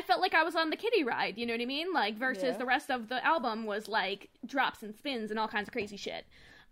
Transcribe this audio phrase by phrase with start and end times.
[0.00, 1.36] I felt like I was on the kiddie ride.
[1.36, 1.92] You know what I mean?
[1.92, 2.56] Like versus Yeah.
[2.56, 5.98] the rest of the album was like drops and spins and all kinds of crazy
[5.98, 6.24] shit.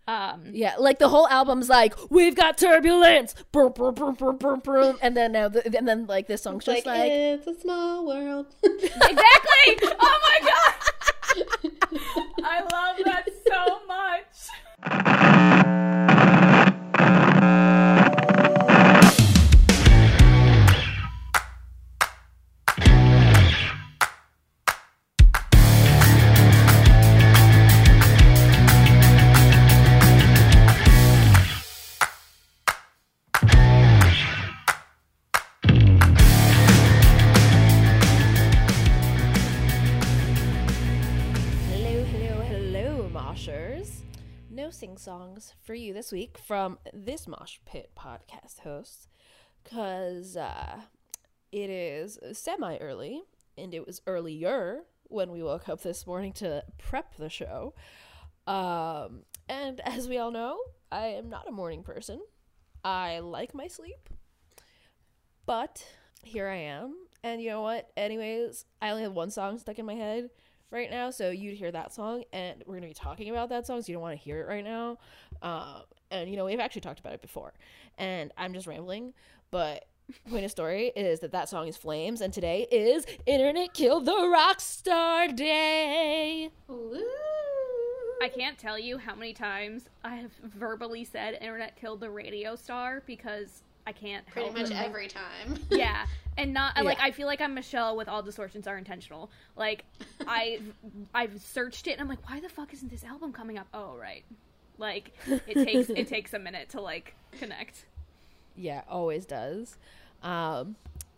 [0.07, 4.57] Um, Yeah, like the whole album's like we've got turbulence, brr, brr, brr, brr, brr,
[4.57, 8.07] brr, and then now, the, and then like this song's just like, it's a small
[8.07, 8.47] world.
[8.65, 9.79] exactly.
[10.01, 10.75] oh my god.
[12.45, 14.49] I love that so much.
[45.39, 49.09] Songs for you this week from this mosh pit podcast host,
[49.65, 50.81] cause uh,
[51.53, 53.23] it is semi early,
[53.57, 57.75] and it was earlier when we woke up this morning to prep the show.
[58.47, 60.59] Um, and as we all know,
[60.91, 62.21] I am not a morning person.
[62.85, 64.09] I like my sleep.
[65.47, 65.87] But
[66.25, 66.95] here I am.
[67.23, 67.91] And you know what?
[67.97, 70.31] Anyways, I only have one song stuck in my head
[70.71, 71.11] right now.
[71.11, 73.83] So you'd hear that song, and we're going to be talking about that song.
[73.83, 74.99] So you don't want to hear it right now.
[75.43, 77.53] Um, and, you know, we've actually talked about it before.
[77.99, 79.15] And I'm just rambling.
[79.51, 79.87] But
[80.31, 82.21] point of story is that that song is Flames.
[82.21, 86.51] And today is Internet Killed the Rock Star Day.
[88.21, 92.57] I can't tell you how many times I have verbally said internet killed the radio
[92.57, 94.77] star because I can't Pretty help much it.
[94.77, 95.59] every time.
[95.71, 96.05] Yeah.
[96.37, 99.31] And not like I feel like I'm Michelle with all distortions are intentional.
[99.57, 99.85] Like
[100.27, 100.61] I
[101.15, 103.67] I've searched it and I'm like, why the fuck isn't this album coming up?
[103.73, 104.25] Oh right.
[104.77, 107.87] Like it takes it takes a minute to like connect.
[108.57, 109.79] Yeah, always does.
[110.23, 110.77] Um,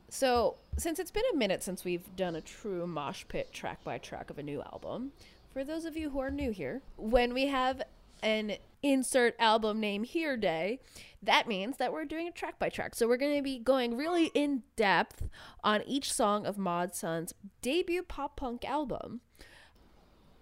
[0.09, 3.99] so, since it's been a minute since we've done a true mosh pit track by
[3.99, 5.13] track of a new album,
[5.53, 7.83] for those of you who are new here, when we have
[8.23, 10.79] an insert album name here day,
[11.23, 12.95] that means that we're doing a track by track.
[12.95, 15.23] So, we're going to be going really in depth
[15.63, 19.21] on each song of Mod Sun's debut pop punk album.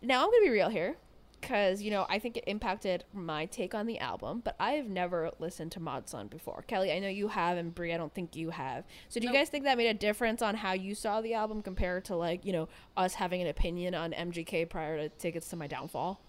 [0.00, 0.96] Now, I'm going to be real here
[1.40, 4.88] because you know I think it impacted my take on the album, but I have
[4.88, 6.64] never listened to Mod Sun before.
[6.66, 8.84] Kelly, I know you have, and Bri, I don't think you have.
[9.08, 11.62] So, do you guys think that made a difference on how you saw the album
[11.62, 15.56] compared to like you know us having an opinion on MGK prior to Tickets to
[15.56, 16.20] My Downfall?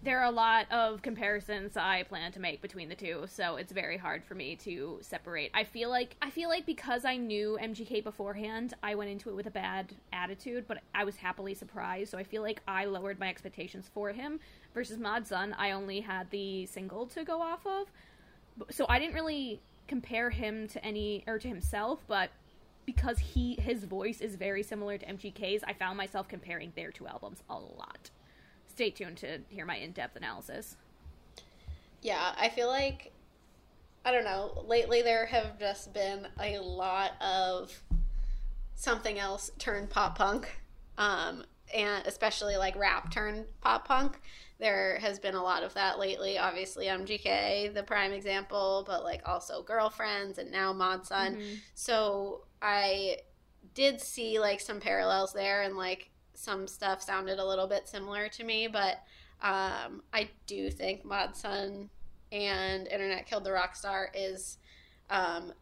[0.00, 3.72] There are a lot of comparisons I plan to make between the two, so it's
[3.72, 5.50] very hard for me to separate.
[5.54, 9.34] I feel like I feel like because I knew MGK beforehand, I went into it
[9.34, 12.12] with a bad attitude, but I was happily surprised.
[12.12, 14.38] So I feel like I lowered my expectations for him
[14.72, 15.26] versus Mod.
[15.32, 17.88] I only had the single to go off of,
[18.70, 22.30] so I didn't really compare him to any or to himself, but
[22.86, 27.08] because he his voice is very similar to MGK's, I found myself comparing their two
[27.08, 28.10] albums a lot.
[28.78, 30.76] Stay tuned to hear my in-depth analysis.
[32.00, 33.10] Yeah, I feel like
[34.04, 34.62] I don't know.
[34.68, 37.72] Lately, there have just been a lot of
[38.76, 40.60] something else turned pop punk,
[40.96, 41.42] um,
[41.74, 44.20] and especially like rap turned pop punk.
[44.60, 46.38] There has been a lot of that lately.
[46.38, 51.40] Obviously, MGK, the prime example, but like also Girlfriends and now Mod Sun.
[51.74, 53.16] So I
[53.74, 58.28] did see like some parallels there, and like some stuff sounded a little bit similar
[58.28, 59.02] to me, but
[59.42, 61.90] um, I do think Mod Sun
[62.30, 64.58] and Internet Killed the Rockstar is
[65.10, 65.52] um,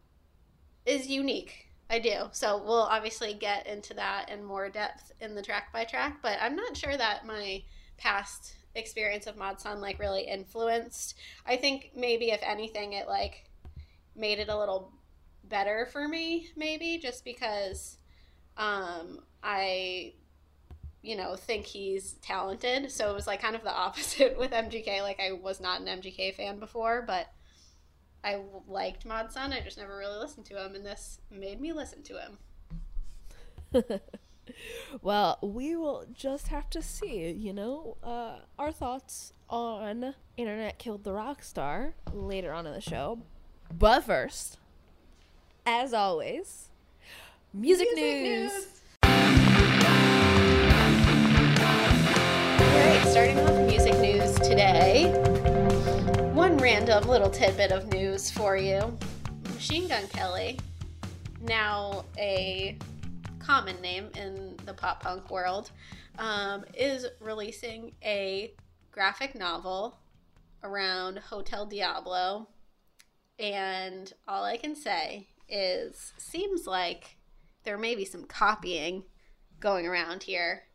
[0.85, 1.67] is unique.
[1.89, 2.29] I do.
[2.31, 6.37] So we'll obviously get into that in more depth in the track by track, but
[6.41, 7.63] I'm not sure that my
[7.97, 11.15] past experience of Mod Sun like really influenced.
[11.45, 13.45] I think maybe if anything it like
[14.15, 14.91] made it a little
[15.45, 17.97] better for me maybe just because
[18.57, 20.13] um I
[21.01, 22.91] you know, think he's talented.
[22.91, 25.01] So it was like kind of the opposite with MGK.
[25.01, 27.31] Like I was not an MGK fan before, but
[28.23, 29.53] I liked Mod Sun.
[29.53, 32.19] I just never really listened to him, and this made me listen to
[33.73, 33.99] him.
[35.01, 41.03] Well, we will just have to see, you know, uh, our thoughts on Internet Killed
[41.03, 43.19] the Rock Star later on in the show.
[43.77, 44.57] But first,
[45.65, 46.69] as always,
[47.53, 48.76] music, news.
[51.67, 55.11] All right, starting off music news today.
[56.33, 58.97] One random little tidbit of news for you.
[59.53, 60.59] Machine Gun Kelly,
[61.41, 62.77] now a
[63.39, 65.71] common name in the pop punk world,
[66.19, 68.53] um, is releasing a
[68.91, 69.99] graphic novel
[70.63, 72.47] around Hotel Diablo.
[73.39, 77.17] And all I can say is, seems like
[77.63, 79.03] there may be some copying
[79.59, 80.66] going around here,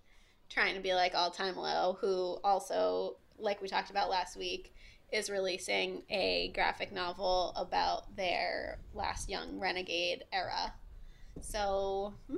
[0.53, 4.75] trying to be like All Time Low, who also, like we talked about last week,
[5.11, 10.75] is releasing a graphic novel about their last young renegade era.
[11.41, 12.37] So, mm,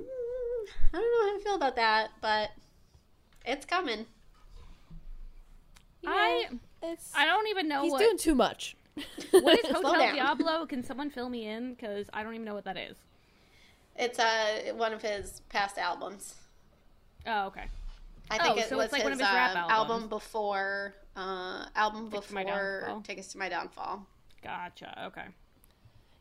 [0.93, 2.51] I don't know how I feel about that, but
[3.45, 4.05] it's coming.
[6.05, 6.49] I
[6.83, 8.75] It's I don't even know he's what doing too much.
[9.31, 10.13] what is Hotel.
[10.13, 10.65] Diablo.
[10.65, 11.73] Can someone fill me in?
[11.73, 12.97] Because I don't even know what that is.
[13.97, 16.35] It's uh, one of his past albums.
[17.25, 17.65] Oh, okay.
[18.31, 19.71] I think Oh, it so was it's like his, one of his rap um, albums.
[19.71, 23.01] album before uh, album Tickets to My before Downfall.
[23.01, 24.05] Tickets to My Downfall.
[24.43, 25.05] Gotcha.
[25.07, 25.25] Okay.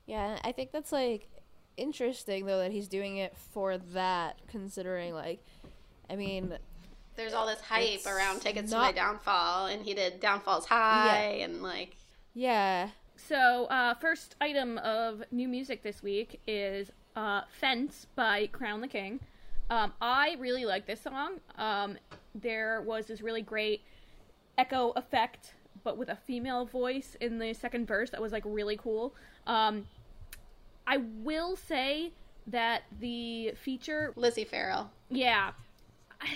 [0.07, 1.29] Yeah, I think that's like
[1.77, 5.43] interesting though that he's doing it for that, considering like,
[6.11, 6.57] I mean,
[7.17, 11.39] There's all this hype It's around Tickets to My Downfall, and he did Downfall's High,
[11.41, 11.97] and like
[12.35, 18.81] yeah, So, uh, first item of new music this week is uh, Fence by Crown
[18.81, 19.21] the King.
[19.71, 21.41] Um, I really like this song.
[21.57, 21.97] Um,
[22.35, 23.83] there was this really great
[24.59, 28.77] echo effect, but with a female voice in the second verse that was like really
[28.77, 29.15] cool.
[29.47, 29.87] Um,
[30.87, 32.13] I will say
[32.47, 34.91] that the feature Lizzie Farrell.
[35.11, 35.53] yeah.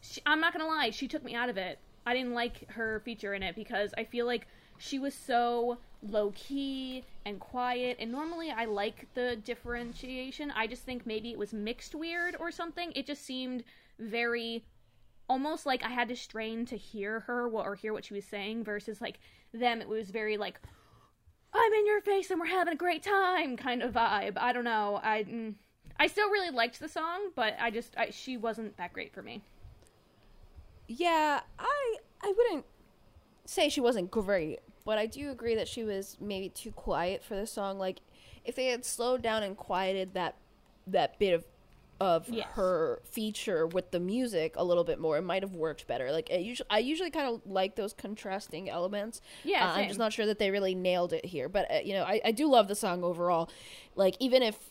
[0.00, 1.78] She, I'm not gonna lie, she took me out of it.
[2.06, 4.46] I didn't like her feature in it because I feel like
[4.78, 7.96] she was so low key and quiet.
[8.00, 10.50] And normally I like the differentiation.
[10.52, 12.92] I just think maybe it was mixed weird or something.
[12.94, 13.64] It just seemed
[13.98, 14.64] very
[15.28, 18.64] almost like I had to strain to hear her or hear what she was saying
[18.64, 19.18] versus like
[19.52, 19.80] them.
[19.80, 20.60] It was very like
[21.52, 24.34] I'm in your face and we're having a great time kind of vibe.
[24.38, 25.00] I don't know.
[25.02, 25.54] I mm,
[25.98, 29.22] I still really liked the song, but I just I, she wasn't that great for
[29.22, 29.42] me.
[30.88, 31.40] yeah.
[31.58, 32.64] I I wouldn't
[33.44, 37.36] say she wasn't great, but I do agree that she was maybe too quiet for
[37.36, 37.78] the song.
[37.78, 37.98] Like,
[38.42, 40.36] if they had slowed down and quieted that
[40.86, 41.44] that bit of
[42.00, 42.46] of Yes.
[42.52, 46.10] her feature with the music a little bit more, it might have worked better.
[46.10, 49.20] Like, it usually, I usually kind of like those contrasting elements.
[49.44, 51.50] Yeah, Uh, I'm just not sure that they really nailed it here.
[51.50, 53.50] But uh, you know, I, I do love the song overall.
[53.94, 54.70] Like, even if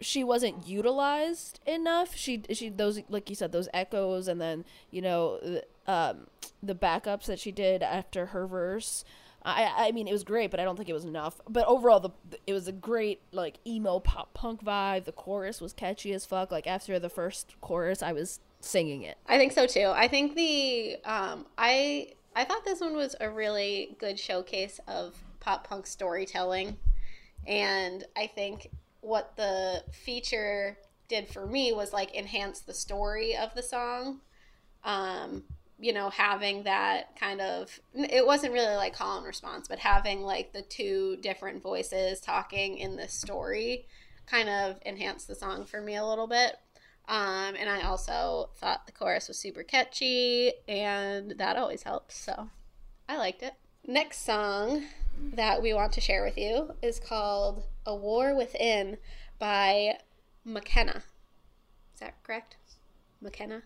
[0.00, 2.16] she wasn't utilized enough.
[2.16, 6.26] She she those like you said those echoes and then you know um
[6.60, 9.04] the backups that she did after her verse.
[9.44, 11.40] I I mean it was great, but I don't think it was enough.
[11.48, 12.10] But overall, the
[12.46, 15.04] it was a great like emo pop punk vibe.
[15.04, 16.50] The chorus was catchy as fuck.
[16.50, 19.18] Like after the first chorus, I was singing it.
[19.26, 19.92] I think so too.
[19.94, 25.16] I think the um, I I thought this one was a really good showcase of
[25.40, 26.76] pop punk storytelling,
[27.46, 30.78] and I think what the feature
[31.08, 34.20] did for me was like enhance the story of the song.
[34.84, 35.44] Um,
[35.82, 40.22] you know, having that kind of it wasn't really like call and response, but having
[40.22, 43.86] like the two different voices talking in this story
[44.24, 46.56] kind of enhanced the song for me a little bit.
[47.08, 52.16] Um, and I also thought the chorus was super catchy, and that always helps.
[52.16, 52.48] So
[53.08, 53.54] I liked it.
[53.84, 54.84] Next song
[55.34, 58.98] that we want to share with you is called A War Within
[59.40, 59.98] by
[60.46, 60.98] Makena.
[60.98, 62.54] Is that correct?
[63.20, 63.62] Makena?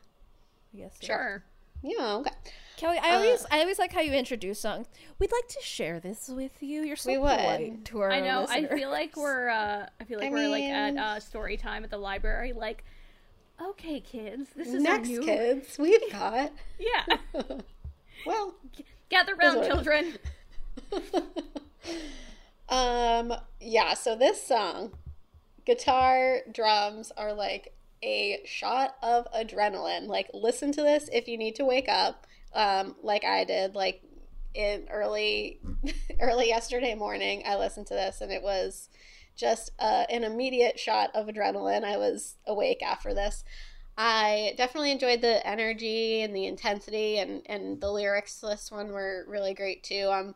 [0.73, 0.97] Yes.
[1.03, 1.45] Sure.
[1.87, 2.31] Yeah, okay.
[2.77, 4.87] Kelly, I always I always like how you introduce songs.
[5.19, 6.83] We'd like to share this with you.
[6.83, 7.39] You're so We would.
[7.39, 8.47] polite to our I know.
[8.49, 9.49] I feel like we're.
[9.49, 12.53] Uh, I feel like I we're like at uh, story time at the library.
[12.53, 12.85] Like,
[13.63, 15.23] okay, kids, this is Next, new.
[15.23, 16.53] kids, we've got.
[16.79, 17.17] Yeah,
[18.27, 18.55] well,
[19.09, 20.19] gather round, children.
[22.69, 24.93] um, yeah, so this song,
[25.65, 27.73] guitar, drums are like
[28.03, 30.07] a shot of adrenaline.
[30.07, 34.03] Like, listen to this if you need to wake up, um, like I did, like
[34.55, 35.61] in early,
[36.21, 37.43] early yesterday morning.
[37.47, 38.89] I listened to this and it was
[39.37, 41.85] just uh, an immediate shot of adrenaline.
[41.85, 43.45] I was awake after this.
[43.99, 48.89] I definitely enjoyed the energy and the intensity, and, and the lyrics to this one
[48.89, 50.11] were really great too.
[50.13, 50.35] I'm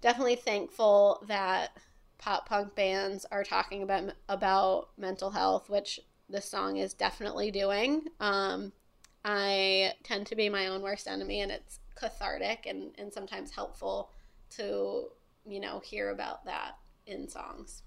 [0.00, 1.76] definitely thankful that
[2.18, 5.98] pop punk bands are talking about about mental health, which
[6.30, 8.02] this song is definitely doing.
[8.20, 8.72] Um,
[9.24, 14.10] I tend to be my own worst enemy, and it's cathartic and, and sometimes helpful
[14.56, 15.08] to
[15.46, 17.82] you know hear about that in songs.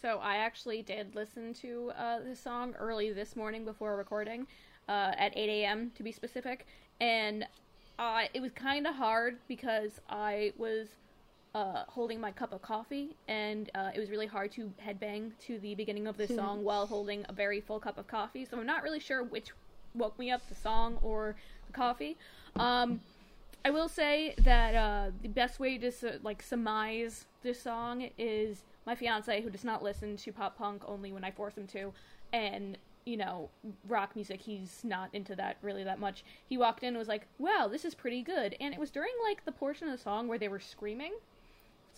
[0.00, 4.46] So I actually did listen to uh, this song early this morning before recording,
[4.88, 5.92] uh, at 8 a.m.
[5.94, 6.66] to be specific,
[7.00, 7.46] and
[7.98, 10.88] uh, it was kind of hard because I was
[11.54, 15.58] uh, holding my cup of coffee, and uh, it was really hard to headbang to
[15.58, 18.44] the beginning of this song while holding a very full cup of coffee.
[18.44, 19.48] So I'm not really sure which
[19.94, 22.16] woke me up, the song or the coffee.
[22.56, 23.00] Um,
[23.64, 25.92] I will say that uh, the best way to
[26.22, 31.12] like surmise this song is my fiance, who does not listen to pop punk only
[31.12, 31.92] when I force him to,
[32.32, 33.50] and you know
[33.88, 36.24] rock music, he's not into that really that much.
[36.48, 39.12] He walked in and was like, "Wow, this is pretty good," and it was during
[39.22, 41.12] like the portion of the song where they were screaming.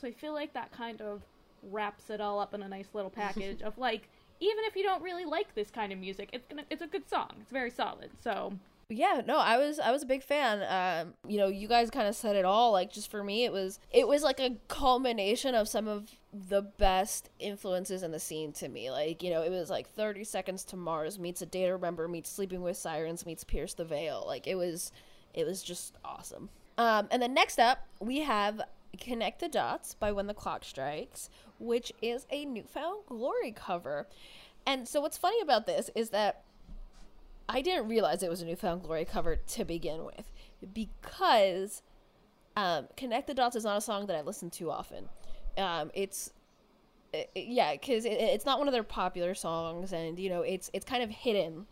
[0.00, 1.22] So I feel like that kind of
[1.70, 4.08] wraps it all up in a nice little package of like
[4.40, 7.08] even if you don't really like this kind of music, it's gonna it's a good
[7.08, 7.30] song.
[7.40, 8.10] It's very solid.
[8.22, 8.52] So
[8.90, 10.62] yeah no i was i was a big fan.
[10.68, 12.72] Um you know you guys kind of said it all.
[12.72, 16.10] Like just for me it was it was like a culmination of some of
[16.48, 18.90] the best influences in the scene to me.
[18.90, 22.08] Like you know it was like 30 seconds to mars meets a day to remember
[22.08, 24.24] meets sleeping with sirens meets pierce the veil.
[24.26, 24.92] Like it was
[25.32, 26.50] it was just awesome.
[26.76, 28.60] Um and then next up we have
[28.96, 34.06] connect the dots by when the clock strikes which is a newfound glory cover
[34.66, 36.44] and so what's funny about this is that
[37.48, 40.30] I didn't realize it was a Newfound Glory cover to begin with
[40.72, 41.82] because
[42.56, 45.08] um, Connect the Dots is not a song that I listen to often.
[45.58, 46.32] Um, it's
[47.12, 50.70] it, yeah, because it, it's not one of their popular songs, and you know it's
[50.72, 51.66] it's kind of hidden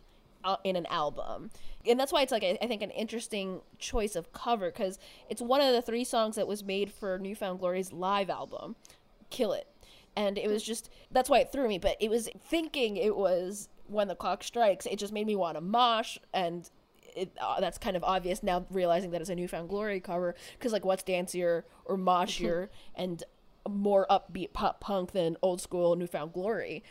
[0.63, 1.51] in an album,
[1.85, 5.61] and that's why it's like I, think an interesting choice of cover because it's one
[5.61, 8.75] of the three songs that was made for Newfound Glory's live album,
[9.29, 9.67] Kill It,
[10.15, 11.77] and it was just that's why it threw me.
[11.77, 15.55] But it was thinking it was when the clock strikes, it just made me want
[15.55, 16.69] to mosh, and
[17.15, 20.71] it, uh, that's kind of obvious now realizing that it's a newfound glory cover because
[20.71, 23.23] like what's dancier or moshier and
[23.69, 26.83] more upbeat pop punk than old school newfound glory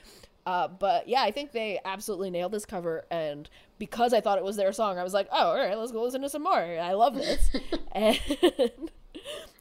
[0.46, 4.44] uh, but yeah i think they absolutely nailed this cover and because i thought it
[4.44, 6.52] was their song i was like oh all right let's go listen to some more
[6.52, 7.50] i love this
[7.92, 8.20] and,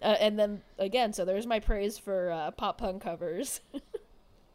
[0.01, 3.61] uh, and then again so there's my praise for uh, pop punk covers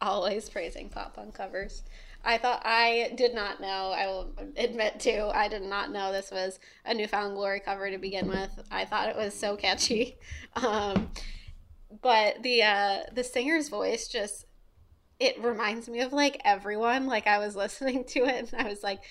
[0.01, 1.81] Always praising pop punk covers.
[2.23, 3.91] I thought I did not know.
[3.91, 7.97] I will admit to I did not know this was a Newfound Glory cover to
[7.97, 8.51] begin with.
[8.69, 10.17] I thought it was so catchy,
[10.55, 11.09] um,
[12.01, 14.45] but the uh, the singer's voice just
[15.19, 17.07] it reminds me of like everyone.
[17.07, 19.01] Like I was listening to it and I was like,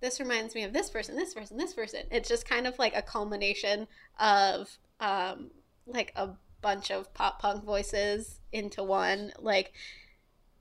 [0.00, 2.00] this reminds me of this person, this person, this person.
[2.10, 3.86] It's just kind of like a culmination
[4.18, 4.68] of
[5.00, 5.50] um,
[5.86, 6.30] like a
[6.60, 9.32] bunch of pop punk voices into one.
[9.38, 9.72] Like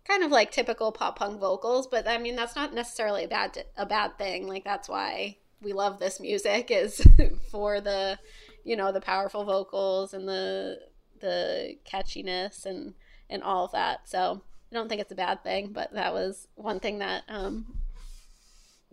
[0.06, 3.66] kind of like typical pop punk vocals, but I mean that's not necessarily a bad
[3.78, 4.48] a bad thing.
[4.48, 7.06] Like that's why we love this music is
[7.52, 8.20] for the
[8.64, 10.80] you know the powerful vocals and the
[11.20, 12.94] the catchiness and
[13.30, 14.08] and all of that.
[14.08, 14.42] So
[14.74, 17.78] I don't think it's a bad thing, but that was one thing that um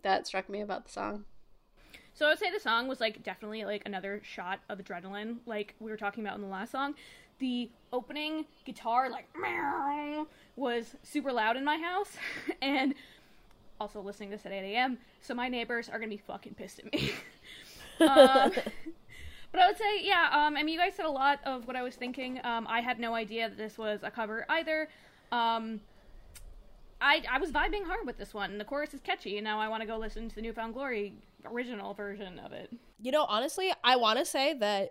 [0.03, 1.25] that struck me about the song.
[2.13, 5.75] So I would say the song was like definitely like another shot of adrenaline, like
[5.81, 6.97] we were talking about in the last song.
[7.39, 12.15] The opening guitar like meow, was super loud in my house,
[12.63, 12.95] and
[13.81, 14.99] also listening to this at 8 a.m.
[15.23, 17.13] So my neighbors are gonna be fucking pissed at me.
[18.01, 18.53] um,
[19.53, 20.29] but I would say, yeah.
[20.31, 22.39] Um, I mean, you guys said a lot of what I was thinking.
[22.45, 24.91] Um, I had no idea that this was a cover either.
[25.33, 25.81] Um,
[27.01, 28.51] I I was vibing hard with this one.
[28.51, 30.75] And the chorus is catchy, and now I want to go listen to the Newfound
[30.75, 32.71] Glory original version of it.
[33.01, 34.91] You know, honestly, I want to say that.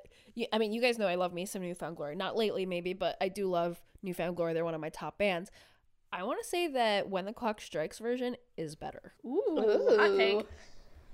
[0.53, 2.15] I mean, you guys know I love me some Newfound Glory.
[2.15, 4.53] Not lately, maybe, but I do love Newfound Glory.
[4.53, 5.51] They're one of my top bands.
[6.11, 9.13] I want to say that When the Clock Strikes version is better.
[9.23, 9.97] Ooh, Ooh.
[9.97, 10.47] hot take.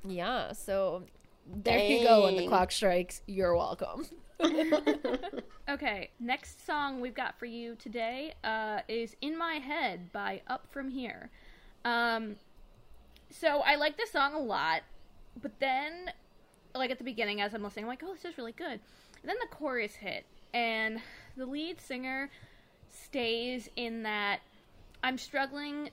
[0.08, 1.04] Yeah, so
[1.48, 1.92] there Dang.
[1.92, 2.24] you go.
[2.24, 4.06] When the clock strikes, you're welcome.
[5.70, 10.68] okay, next song we've got for you today uh, is "In My Head" by Up
[10.72, 11.30] From Here.
[11.86, 12.36] Um,
[13.30, 14.82] so I like this song a lot,
[15.42, 16.12] but then,
[16.74, 18.80] like at the beginning, as I'm listening, I'm like, "Oh, this is really good."
[19.22, 21.00] And then the chorus hit, and
[21.38, 22.30] the lead singer
[22.90, 24.40] stays in that
[25.02, 25.90] I'm struggling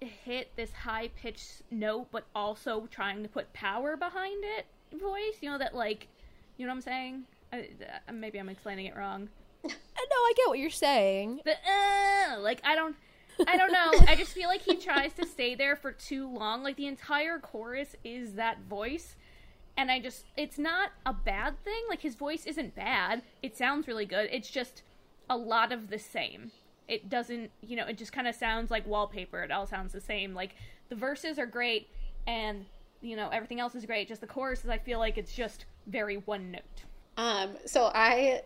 [0.00, 4.66] to hit this high pitched note, but also trying to put power behind it
[4.98, 5.38] voice.
[5.40, 6.08] You know that like,
[6.56, 7.24] you know what I'm saying?
[7.54, 7.68] I,
[8.08, 9.28] uh, maybe I'm explaining it wrong.
[9.64, 11.40] no, I get what you're saying.
[11.44, 12.96] The uh, like I don't.
[13.48, 13.90] I don't know.
[14.06, 16.62] I just feel like he tries to stay there for too long.
[16.62, 19.16] Like the entire chorus is that voice.
[19.76, 21.82] And I just it's not a bad thing.
[21.88, 23.22] Like his voice isn't bad.
[23.42, 24.28] It sounds really good.
[24.32, 24.82] It's just
[25.28, 26.52] a lot of the same.
[26.86, 29.42] It doesn't, you know, it just kind of sounds like wallpaper.
[29.42, 30.34] It all sounds the same.
[30.34, 30.54] Like
[30.90, 31.88] the verses are great
[32.26, 32.66] and
[33.00, 34.08] you know, everything else is great.
[34.08, 36.84] Just the choruses I feel like it's just very one note.
[37.16, 38.42] Um so I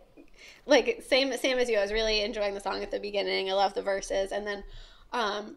[0.67, 1.79] like same same as you.
[1.79, 3.51] I was really enjoying the song at the beginning.
[3.51, 4.65] I love the verses and then
[5.13, 5.57] um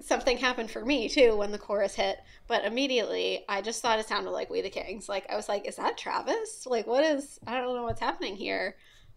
[0.00, 4.08] something happened for me too when the chorus hit but immediately i just thought it
[4.08, 7.38] sounded like we the kings like i was like is that travis like what is
[7.46, 8.76] i don't know what's happening here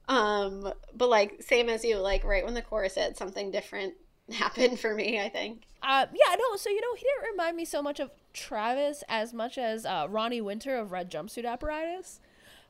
[0.10, 3.96] um, but like same as you, like right when the chorus hit, something different
[4.32, 5.20] happened for me.
[5.20, 5.64] I think.
[5.84, 6.56] Uh, yeah, no.
[6.56, 10.08] So you know, he didn't remind me so much of Travis as much as uh,
[10.10, 12.20] Ronnie Winter of Red Jumpsuit Apparatus.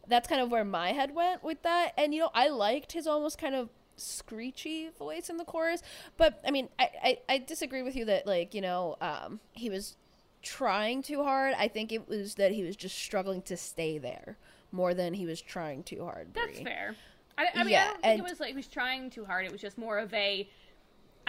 [0.08, 1.92] That's kind of where my head went with that.
[1.98, 5.82] And you know, I liked his almost kind of screechy voice in the chorus.
[6.18, 9.70] But I mean, I, I, I disagree with you that like you know um, he
[9.70, 9.98] was
[10.42, 11.54] trying too hard.
[11.58, 14.38] I think it was that he was just struggling to stay there
[14.72, 16.30] more than he was trying too hard.
[16.34, 16.96] That's fair.
[17.38, 19.26] I, I mean, Yeah, I don't think and- it was like he was trying too
[19.26, 19.46] hard.
[19.46, 20.50] It was just more of a.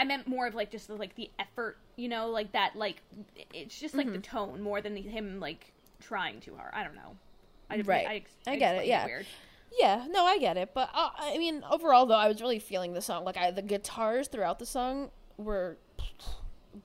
[0.01, 2.77] I meant more of like just the, like the effort, you know, like that.
[2.77, 3.03] Like
[3.53, 4.15] it's just like Mm-hmm.
[4.15, 6.73] the tone more than him like trying too hard.
[6.73, 7.17] I don't know.
[7.71, 8.07] I, Right.
[8.07, 9.07] I, ex- I get it, yeah.
[9.07, 9.27] Weird.
[9.79, 12.95] Yeah, no, I get it, but uh, I mean, overall though, I was really feeling
[12.95, 13.25] the song.
[13.25, 15.77] Like, I, the guitars throughout the song were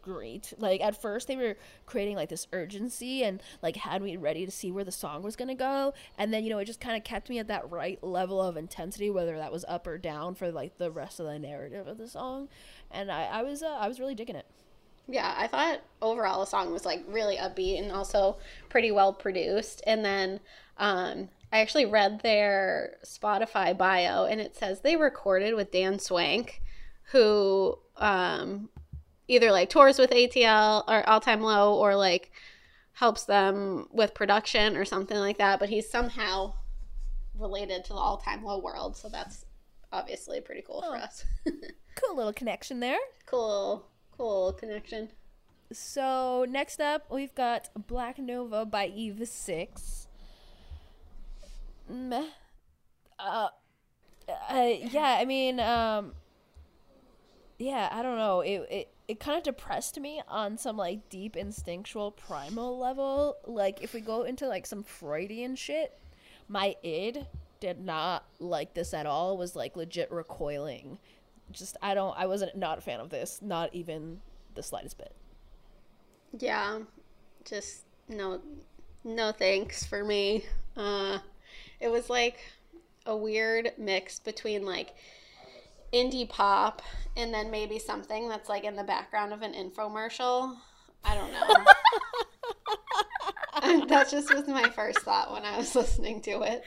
[0.02, 0.54] great.
[0.58, 4.52] Like, at first they were creating like this urgency and like had me ready to
[4.52, 7.04] see where the song was gonna go, and then you know it just kind of
[7.04, 10.52] kept me at that right level of intensity, whether that was up or down for
[10.52, 12.50] like the rest of the narrative of the song,
[12.92, 14.46] and I, I was uh, I was really digging it.
[15.08, 18.38] Yeah, I thought overall the song was like really upbeat and also
[18.70, 19.82] pretty well produced.
[19.86, 20.40] And then
[20.78, 26.62] um, I actually read their Spotify bio and it says they recorded with Dan Swank,
[27.12, 28.70] who um,
[29.28, 32.32] either like tours with ATL or All Time Low or like
[32.94, 35.60] helps them with production or something like that.
[35.60, 36.54] But he's somehow
[37.38, 38.98] related to the All Time Low world.
[38.98, 39.46] So that's
[39.92, 41.00] obviously pretty cool for Oh.
[41.00, 41.24] us.
[41.96, 42.98] Cool little connection there.
[43.28, 43.86] cool,
[44.18, 45.10] cool connection.
[45.72, 50.03] So next up, we've got Black Nova by Eve Six.
[51.90, 52.26] Meh.
[53.20, 53.48] Uh,
[54.50, 56.14] uh, yeah, I mean, um,
[57.58, 58.42] yeah, I don't know.
[58.42, 63.38] It it it kind of depressed me on some like deep instinctual primal level.
[63.46, 65.98] Like if we go into like some Freudian shit,
[66.48, 67.28] my id
[67.60, 69.38] did not like this at all.
[69.38, 70.98] Was like legit recoiling.
[71.52, 72.18] Just I don't.
[72.18, 73.40] I wasn't not a fan of this.
[73.42, 74.22] Not even
[74.56, 75.14] the slightest bit.
[76.38, 76.80] Yeah,
[77.46, 78.42] just no,
[79.04, 80.46] no thanks for me.
[80.76, 81.20] Uh,
[81.84, 82.40] it was like
[83.06, 84.96] a weird mix between like
[85.94, 86.82] indie pop
[87.18, 90.56] and then maybe something that's like in the background of an infomercial.
[91.04, 91.54] I don't know.
[93.88, 96.64] that just was my first thought when I was listening to it.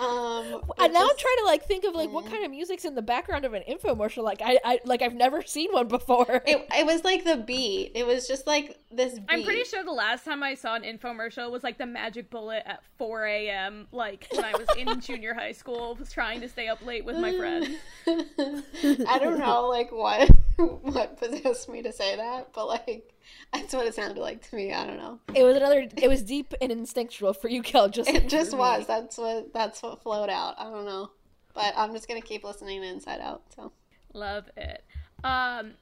[0.00, 2.84] Um, And it now I'm trying to like think of like what kind of music's
[2.84, 4.22] in the background of an infomercial.
[4.24, 6.42] Like I, I like I've never seen one before.
[6.46, 7.92] it, it was like the beat.
[7.94, 9.24] It was just like this beat.
[9.28, 12.62] I'm pretty sure the last time I saw an infomercial was like the Magic Bullet
[12.66, 13.86] at 4 a.m.
[13.92, 17.16] Like when I was in junior high school, was trying to stay up late with
[17.16, 17.68] my friends.
[18.06, 20.28] I don't know like what
[20.58, 23.13] what possessed me to say that, but like
[23.52, 24.72] that's what it sounded like to me.
[24.72, 25.18] I don't know.
[25.34, 25.88] it was another.
[25.96, 27.88] It was deep and instinctual for you, Kel.
[27.88, 28.80] Just It just for was.
[28.80, 28.84] me.
[28.88, 30.54] That's what that's what flowed out.
[30.58, 31.10] I don't know.
[31.54, 33.42] But I'm just gonna keep listening to Inside Out.
[33.54, 33.72] So
[34.12, 34.84] Love it.
[35.22, 35.72] Um,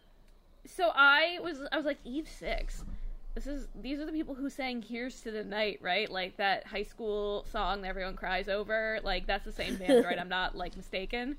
[0.66, 2.84] so I was I was like Eve Six.
[3.34, 6.10] This is these are the people who sang "Here's to the Night," right?
[6.10, 9.00] Like that high school song that everyone cries over.
[9.02, 10.18] Like that's the same band, right?
[10.20, 11.36] I'm not like mistaken.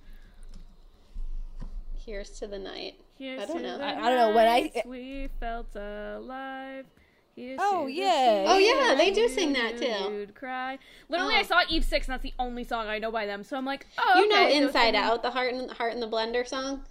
[2.06, 2.96] here's to the night.
[3.24, 3.80] Here's I don't know.
[3.80, 6.86] I- I don't know, when I- nights we felt alive.
[7.36, 8.44] Here's Oh, to the yeah.
[8.48, 10.14] Oh, yeah, times they do you sing that, knew too.
[10.14, 10.78] You'd cry.
[11.10, 11.40] Literally, Oh.
[11.40, 13.44] I saw Eve Six, and that's the only song I know by them.
[13.44, 15.94] So I'm like, oh, You know okay, so Inside it's- Out, the heart and heart
[15.94, 16.84] in the blender song.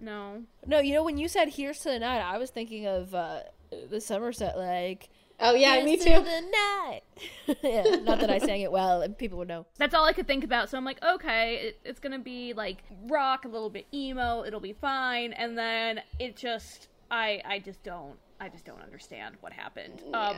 [0.00, 3.14] No, No, you know when you said "Here's to the night," I was thinking of
[3.14, 3.40] uh,
[3.90, 5.08] the Somerset like.
[5.40, 6.24] Oh yeah, "Here's me to too.
[6.24, 7.00] the night.
[7.62, 9.66] yeah, not that I sang it well, and people would know.
[9.76, 10.70] that's all I could think about.
[10.70, 14.44] So I'm like, okay, it, it's gonna be like rock, a little bit emo.
[14.44, 15.32] It'll be fine.
[15.32, 20.02] And then it just, I, I just don't, I just don't understand what happened.
[20.12, 20.36] Um,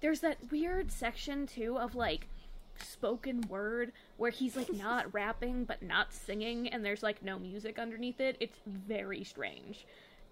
[0.00, 2.26] there's that weird section too of like
[2.82, 7.78] spoken word where he's like not rapping but not singing and there's like no music
[7.78, 9.84] underneath it it's very strange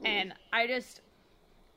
[0.05, 1.01] and i just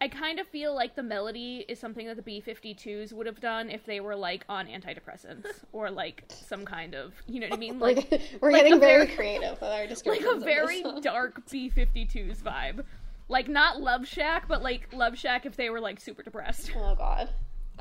[0.01, 3.69] i kind of feel like the melody is something that the b-52s would have done
[3.69, 7.59] if they were like on antidepressants or like some kind of you know what i
[7.59, 10.27] mean like we're like getting very, very- creative with our descriptions.
[10.33, 12.83] like a very dark b-52s vibe
[13.27, 16.95] like not love shack but like love shack if they were like super depressed Oh
[16.95, 17.29] god.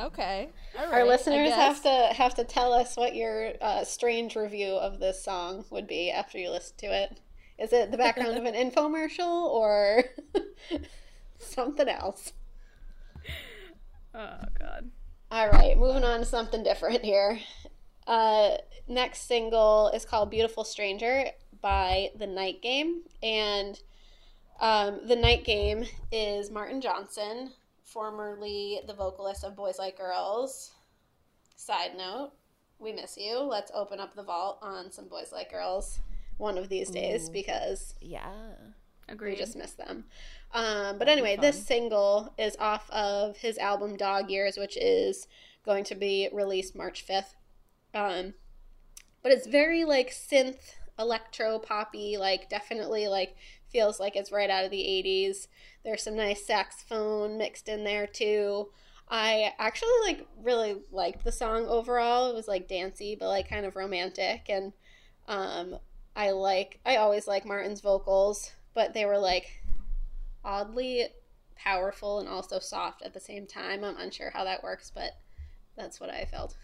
[0.01, 5.01] Okay, Our listeners have to have to tell us what your uh, strange review of
[5.01, 7.19] this song would be after you listen to it.
[7.59, 10.05] Is it the background of an infomercial or
[11.39, 12.33] something else?
[14.15, 14.91] oh god
[15.31, 17.39] All right, moving on to something different here.
[18.07, 18.57] Uh,
[18.89, 21.27] next single is called "Beautiful Stranger"
[21.61, 23.79] by The Night Game, and
[24.61, 27.51] um, The Night Game is Martin Johnson,
[27.83, 30.73] formerly the vocalist of Boys Like Girls.
[31.57, 32.31] Side note:
[32.79, 33.39] We miss you.
[33.41, 36.01] Let's open up the vault on some Boys Like Girls
[36.39, 37.33] one of these days Ooh.
[37.33, 38.31] because Yeah.
[39.09, 40.05] we agreed just miss them.
[40.53, 45.29] Um, but anyway, this single is off of his album Dog Years, which is
[45.65, 47.35] going to be released March 5th.
[47.95, 48.35] Um,
[49.23, 53.37] but it's very like synth electro poppy, like definitely like
[53.71, 55.49] feels like it's right out of the 80s.
[55.85, 58.71] There's some nice saxophone mixed in there too.
[59.09, 62.31] I actually like really liked the song overall.
[62.31, 64.73] It was like dancey but like kind of romantic and
[65.27, 65.77] um
[66.17, 69.58] I like I always like Martin's vocals, but they were like
[70.45, 71.09] oddly
[71.57, 73.85] powerful and also soft at the same time.
[73.85, 75.13] I'm unsure how that works, but
[75.77, 76.57] that's what I felt.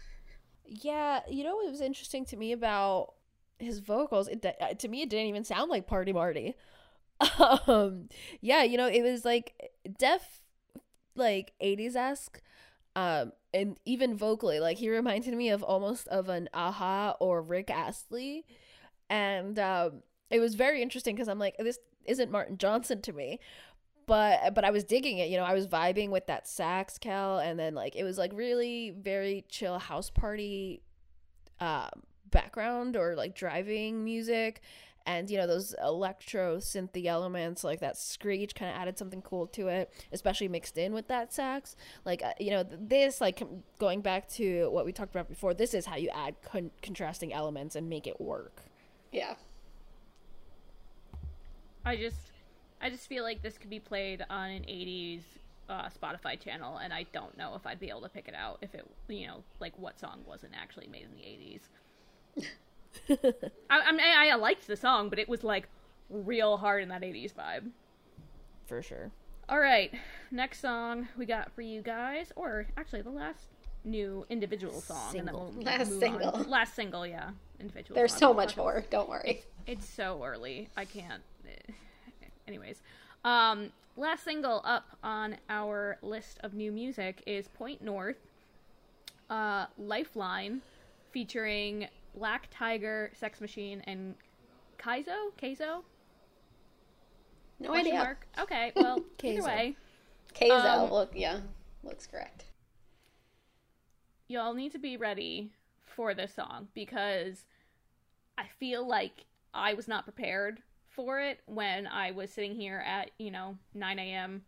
[0.65, 3.13] Yeah, you know what was interesting to me about
[3.59, 4.27] his vocals?
[4.27, 4.45] It,
[4.79, 6.55] to me, it didn't even sound like Party Marty.
[7.67, 8.09] um,
[8.41, 10.41] yeah, you know, it was like def,
[11.15, 12.41] like '80s esque,
[12.95, 17.69] um, and even vocally, like he reminded me of almost of an a-ha or Rick
[17.69, 18.45] Astley,
[19.09, 23.39] and um, it was very interesting because I'm like, this isn't Martin Johnson to me,
[24.05, 25.29] but but I was digging it.
[25.29, 28.31] You know, I was vibing with that sax cal, and then like it was like
[28.33, 30.81] really very chill house party
[31.59, 31.89] uh,
[32.29, 34.61] background or like driving music.
[35.07, 39.45] And you know those electro synthy elements, like that screech, kind of added something cool
[39.47, 41.75] to it, especially mixed in with that sax.
[42.05, 43.43] Like uh, you know this, like
[43.77, 47.33] going back to what we talked about before, this is how you add con- contrasting
[47.33, 48.63] elements and make it work.
[49.11, 49.35] Yeah.
[51.85, 52.17] I just
[52.81, 55.21] I just feel like this could be played on an 80s
[55.69, 58.59] uh, Spotify channel, and I don't know if I'd be able to pick it out
[58.61, 62.43] if it, you know, like what song wasn't actually made in the
[63.17, 63.33] 80s.
[63.69, 65.67] I, I, mean, I, I liked the song, but it was like
[66.09, 67.69] real hard in that 80s vibe.
[68.67, 69.11] For sure.
[69.47, 69.93] All right,
[70.31, 73.45] next song we got for you guys, or actually the last
[73.83, 75.47] new individual song, single.
[75.47, 76.29] and then we'll last single.
[76.29, 76.49] On.
[76.49, 77.95] Last single, yeah, individual.
[77.95, 78.19] There's song.
[78.19, 78.83] so much more.
[78.89, 79.43] Don't worry.
[79.67, 80.69] It's, it's so early.
[80.75, 81.21] I can't.
[82.47, 82.81] Anyways,
[83.23, 88.17] um, last single up on our list of new music is Point North,
[89.29, 90.61] uh, Lifeline,
[91.11, 94.15] featuring Black Tiger, Sex Machine, and
[94.77, 95.31] Kayzo.
[95.41, 95.83] Kayzo.
[97.59, 98.03] No Question idea.
[98.03, 98.27] Mark.
[98.39, 98.71] Okay.
[98.75, 99.75] Well, either way,
[100.33, 101.39] Kayzo, Um, look, yeah,
[101.83, 102.45] looks correct.
[104.27, 105.51] y'all need to be ready
[105.85, 107.45] for this song because
[108.37, 110.61] I feel like I was not prepared
[110.95, 114.43] for it when I was sitting here at, you know, 9 a.m.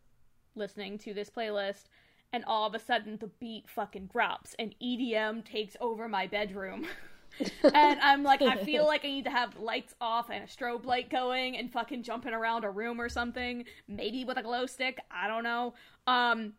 [0.56, 1.86] listening to this playlist,
[2.34, 6.86] and all of a sudden the beat fucking drops and EDM takes over my bedroom.
[7.74, 10.86] and I'm like, I feel like I need to have lights off and a strobe
[10.86, 13.66] light going and fucking jumping around a room or something.
[13.88, 15.00] Maybe with a glow stick.
[15.12, 15.74] I don't know.
[16.06, 16.54] Um,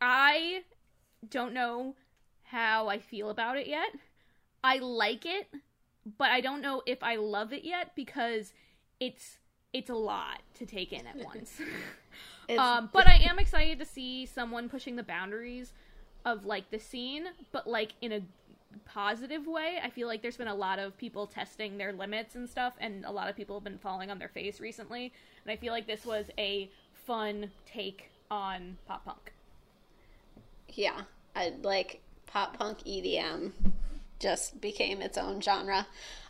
[0.00, 0.62] I
[1.28, 1.96] don't know
[2.44, 3.88] how I feel about it yet.
[4.62, 5.48] I like it,
[6.18, 8.52] but I don't know if I love it yet because
[9.06, 9.38] it's
[9.72, 11.60] it's a lot to take in at once.
[12.58, 15.72] Um, but I am excited to see someone pushing the boundaries
[16.26, 18.20] of like the scene, but like in a
[18.84, 19.78] positive way.
[19.82, 23.04] I feel like there's been a lot of people testing their limits and stuff, and
[23.06, 25.12] a lot of people have been falling on their face recently.
[25.44, 29.32] And I feel like this was a fun take on pop punk.
[30.74, 31.02] yeah,
[31.34, 33.52] I like pop punk EDM
[34.18, 35.86] just became its own genre.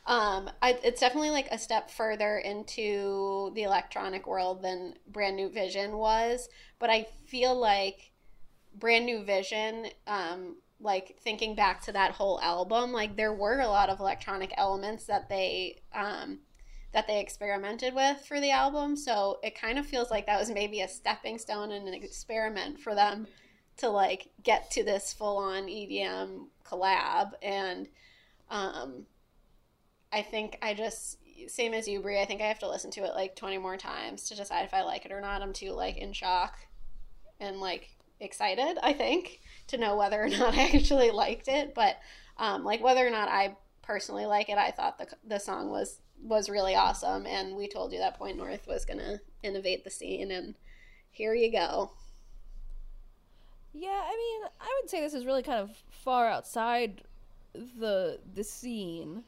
[0.07, 5.49] Um, I, it's definitely like a step further into the electronic world than Brand New
[5.49, 8.11] Vision was, but I feel like
[8.75, 13.69] Brand New Vision, um, like thinking back to that whole album, like there were a
[13.69, 16.41] lot of electronic elements that they um,
[16.93, 18.97] that they experimented with for the album.
[18.97, 22.79] So it kind of feels like that was maybe a stepping stone and an experiment
[22.79, 23.27] for them
[23.79, 27.33] to like get to this full on EDM collab.
[27.43, 27.89] And
[28.51, 29.07] um,
[30.13, 32.21] I think I just same as you, Bri.
[32.21, 34.75] I think I have to listen to it like twenty more times to decide if
[34.75, 35.43] I like it or not.
[35.43, 36.55] I'm too like in shock
[37.41, 38.79] and like excited.
[38.83, 41.97] I think to know whether or not I actually liked it, but
[42.37, 46.01] um, like whether or not I personally like it, I thought the the song was
[46.23, 50.31] was really awesome, and we told you that Point North was gonna innovate the scene,
[50.31, 50.55] and
[51.11, 51.93] here you go.
[53.75, 57.03] Yeah, I mean, I would say this is really kind of far outside
[57.79, 59.25] the the scene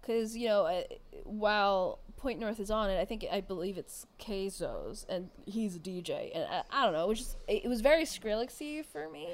[0.00, 0.82] because you know
[1.24, 5.78] while Point North is on it, I think I believe it's Kayzo's and he's a
[5.78, 9.08] DJ, and I, I don't know, it was just it, it was very Skrillexy for
[9.10, 9.28] me,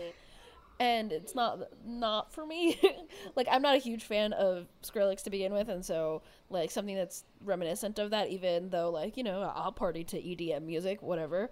[0.81, 2.81] and it's not not for me.
[3.37, 6.97] like I'm not a huge fan of Skrillex to begin with, and so like something
[6.97, 11.51] that's reminiscent of that, even though like you know I'll party to EDM music, whatever.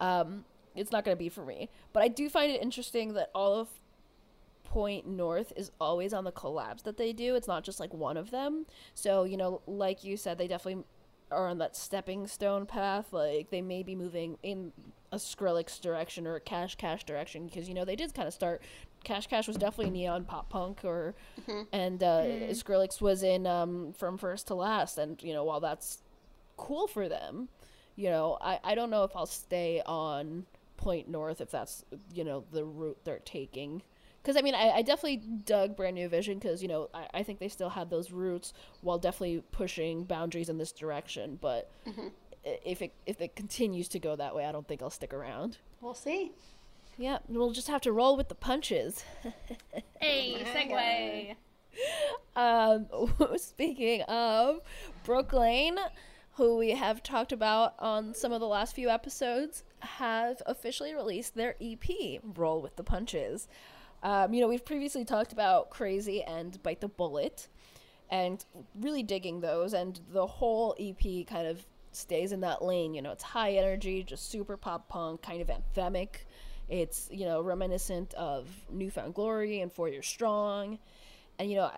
[0.00, 1.68] Um, it's not going to be for me.
[1.92, 3.68] But I do find it interesting that all of
[4.64, 7.34] Point North is always on the collabs that they do.
[7.34, 8.66] It's not just like one of them.
[8.94, 10.84] So, you know, like you said, they definitely
[11.30, 13.12] are on that stepping stone path.
[13.12, 14.72] Like they may be moving in
[15.12, 18.34] a Skrillex direction or a Cash Cash direction because you know they did kind of
[18.34, 18.62] start.
[19.02, 21.14] Cash Cash was definitely neon pop punk, or
[21.72, 24.98] and uh, Skrillex was in um, from first to last.
[24.98, 25.98] And you know while that's
[26.56, 27.48] cool for them,
[27.96, 30.46] you know I I don't know if I'll stay on
[30.80, 33.82] Point North if that's you know the route they're taking.
[34.22, 37.22] Because I mean, I, I definitely dug Brand New Vision because you know I, I
[37.22, 41.38] think they still had those roots while definitely pushing boundaries in this direction.
[41.38, 44.88] But i if it if it continues to go that way, I don't think I'll
[44.88, 45.58] stick around.
[45.82, 46.32] We'll see.
[46.96, 49.04] Yeah, we'll just have to roll with the punches.
[50.00, 51.36] Hey, segue.
[52.34, 52.86] Um,
[53.36, 54.60] speaking of
[55.04, 55.76] Brooklane,
[56.36, 61.34] who we have talked about on some of the last few episodes, have officially released
[61.34, 63.48] their EP, Roll with the Punches.
[64.02, 67.48] Um, you know, we've previously talked about Crazy and Bite the Bullet,
[68.10, 68.44] and
[68.78, 72.94] really digging those, and the whole EP kind of stays in that lane.
[72.94, 76.24] You know, it's high energy, just super pop punk, kind of anthemic.
[76.68, 80.78] It's, you know, reminiscent of Newfound Glory and Four Years Strong.
[81.38, 81.70] And, you know,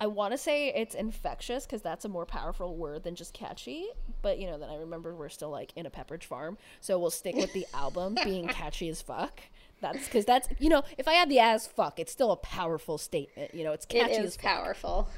[0.00, 3.86] I, want to say it's infectious because that's a more powerful word than just catchy.
[4.22, 6.56] But, you know, then I remember we're still like in a Pepperidge Farm.
[6.80, 9.40] So we'll stick with the album being catchy as fuck.
[9.80, 12.98] That's because that's, you know, if I add the as fuck, it's still a powerful
[12.98, 13.54] statement.
[13.54, 14.44] You know, it's catchy It as is fuck.
[14.44, 15.08] powerful.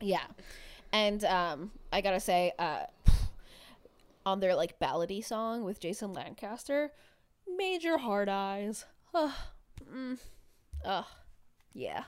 [0.00, 0.24] Yeah.
[0.92, 2.84] And um I gotta say, uh
[4.26, 6.92] on their like ballady song with Jason Lancaster,
[7.56, 8.84] major hard eyes.
[9.14, 9.32] Ugh.
[9.92, 10.18] Mm.
[10.84, 11.04] Ugh.
[11.72, 12.04] Yeah.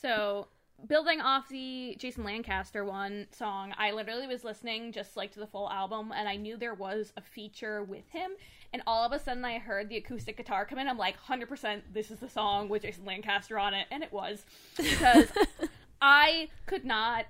[0.00, 0.48] So,
[0.86, 5.46] building off the Jason Lancaster one song, I literally was listening just like to the
[5.46, 8.30] full album, and I knew there was a feature with him.
[8.72, 10.88] And all of a sudden, I heard the acoustic guitar come in.
[10.88, 13.88] I'm like, 100% this is the song with Jason Lancaster on it.
[13.90, 14.46] And it was.
[14.76, 15.26] Because
[16.00, 17.26] I could not,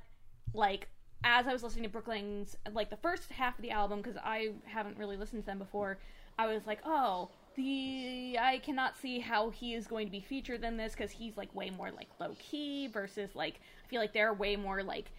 [0.54, 0.88] like,
[1.24, 4.50] as I was listening to Brooklane's, like, the first half of the album, because I
[4.64, 5.98] haven't really listened to them before,
[6.38, 10.64] I was like, oh, the I cannot see how he is going to be featured
[10.64, 14.12] in this because he's like way more like low key versus like I feel like
[14.12, 15.10] they're way more like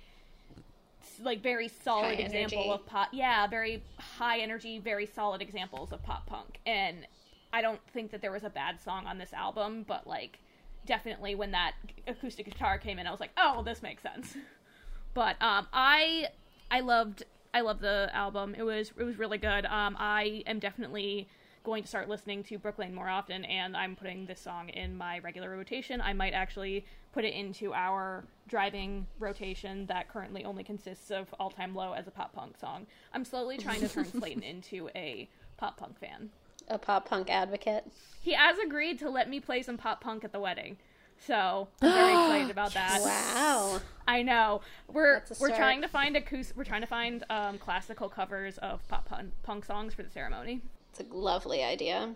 [1.22, 2.72] like very solid High example energy.
[2.72, 7.08] of pop yeah very high energy very solid examples of pop punk and
[7.54, 10.40] I don't think that there was a bad song on this album but like
[10.86, 11.74] definitely when that
[12.08, 14.36] acoustic guitar came in I was like oh well, this makes sense
[15.14, 16.28] but um I
[16.70, 17.24] I loved
[17.54, 18.56] I loved the album.
[18.58, 19.66] It was it was really good.
[19.66, 21.28] Um I am definitely
[21.64, 25.20] going to start listening to Brooklane more often and I'm putting this song in my
[25.20, 26.02] regular rotation.
[26.02, 31.50] I might actually put it into our driving rotation that currently only consists of All
[31.50, 32.88] Time Low as a pop punk song.
[33.14, 36.30] I'm slowly trying to turn Clayton into a pop punk fan.
[36.68, 37.86] A pop punk advocate.
[38.22, 40.78] He has agreed to let me play some pop punk at the wedding.
[41.26, 43.02] So I'm very excited about that.
[43.02, 43.80] Wow.
[44.08, 44.62] I know.
[44.92, 46.58] We're we're trying to find acoustic.
[46.58, 50.62] We're trying to find um, classical covers of pop punk, punk songs for the ceremony.
[50.92, 52.14] It's a lovely idea.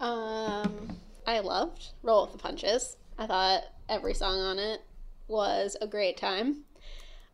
[0.00, 2.96] Um, I loved Roll with the Punches.
[3.18, 4.80] I thought every song on it
[5.26, 6.62] was a great time.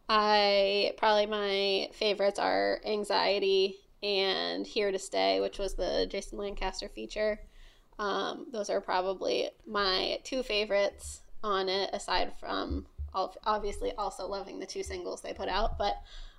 [0.09, 6.89] I probably my favorites are Anxiety and Here to Stay, which was the Jason Lancaster
[6.89, 7.39] feature.
[7.99, 14.67] Um, those are probably my two favorites on it, aside from obviously also loving the
[14.67, 15.79] two singles they put out.
[15.79, 15.95] But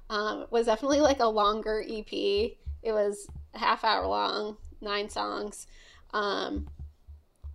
[0.10, 2.12] um, it was definitely like a longer EP.
[2.12, 2.58] It
[2.92, 5.68] was a half hour long, nine songs,
[6.14, 6.68] um,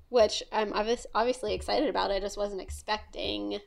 [0.08, 2.10] which I'm obvious, obviously excited about.
[2.10, 3.60] I just wasn't expecting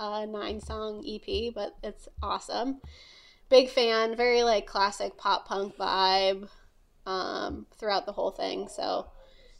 [0.00, 2.80] a nine song EP, but it's awesome.
[3.48, 6.48] Big fan, very like classic pop punk vibe
[7.06, 8.68] um, throughout the whole thing.
[8.68, 9.08] So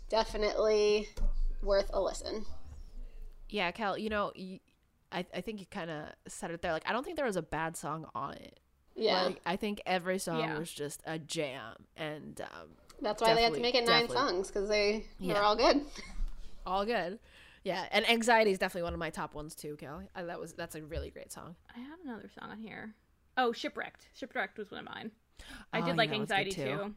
[0.09, 1.09] definitely
[1.63, 2.47] worth a listen.
[3.49, 4.33] Yeah, Cal, you know,
[5.13, 6.73] I, I think you kind of said it there.
[6.73, 8.59] Like, I don't think there was a bad song on it.
[8.97, 10.59] Yeah, Like, I think every song Yeah.
[10.59, 12.69] was just a jam, and um,
[13.03, 15.35] that's why they had to make it nine songs because they Yeah.
[15.35, 15.85] were all good.
[16.67, 17.19] all good.
[17.65, 20.09] Yeah, and anxiety is definitely one of my top ones too, Kelly.
[20.15, 21.57] I, that was that's a really great song.
[21.75, 22.95] I have another song on here.
[23.37, 24.09] Oh, Shipwrecked.
[24.15, 25.11] Shipwrecked was one of mine.
[25.73, 26.95] I Oh, did like yeah, Anxiety too.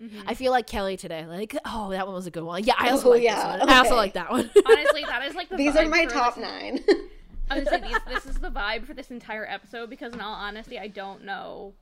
[0.00, 0.10] too.
[0.26, 1.24] I feel like Kelly today.
[1.26, 2.64] Like, oh, that one was a good one.
[2.64, 3.68] Yeah, I also Oh, like yeah, this one.
[3.70, 4.50] I also like that one.
[4.66, 6.80] Honestly, that is like the These vibe are my for top nine.
[7.50, 10.34] I would say these, this is the vibe for this entire episode because, in all
[10.34, 11.74] honesty, I don't know.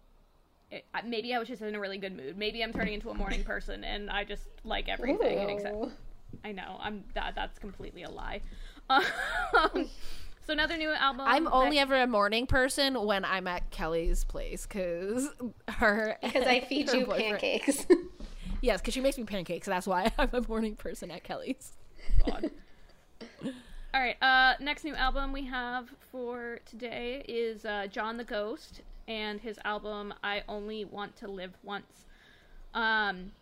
[0.71, 2.37] It, maybe I was just in a really good mood.
[2.37, 5.39] Maybe I'm turning into a morning person and I just like everything.
[5.39, 5.77] and Except,
[6.45, 7.35] I know I'm that.
[7.35, 8.41] That's completely a lie.
[8.91, 9.05] Um,
[10.47, 11.23] so another new album.
[11.27, 15.29] I'm that- only ever a morning person when I'm at Kelly's place because
[15.69, 17.87] her Because I feed you boyfriend- pancakes.
[18.65, 19.67] Yes, because she makes me pancakes.
[19.67, 21.73] That's why I'm a morning person at Kelly's.
[22.25, 22.49] God.
[23.95, 24.17] All right.
[24.23, 29.59] Uh, next new album we have for today is uh, John the Ghost and his
[29.67, 32.07] album "I Only Want to Live Once."
[32.73, 33.33] Um,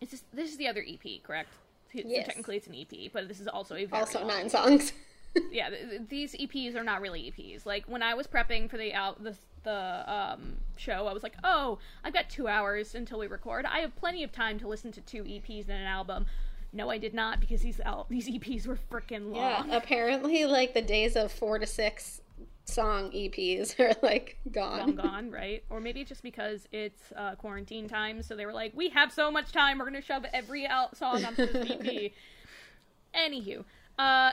[0.00, 1.50] it's just, this is the other EP, correct?
[1.92, 4.92] So technically, it's an EP, but this is also a very Also nine songs.
[5.52, 7.64] yeah, th- th- these EPs are not really EPs.
[7.64, 11.36] Like when I was prepping for the out the the um show, I was like,
[11.44, 13.64] "Oh, I've got 2 hours until we record.
[13.64, 16.26] I have plenty of time to listen to two EPs in an album."
[16.72, 19.34] No, I did not because these these EPs were freaking long.
[19.36, 22.22] Yeah, apparently, like the days of four to six
[22.64, 24.78] song EPs are like gone.
[24.78, 25.62] Long gone, right?
[25.68, 29.30] Or maybe just because it's uh, quarantine time, so they were like, "We have so
[29.30, 32.12] much time, we're gonna shove every out song onto this EP."
[33.14, 33.64] Anywho,
[33.98, 34.32] uh,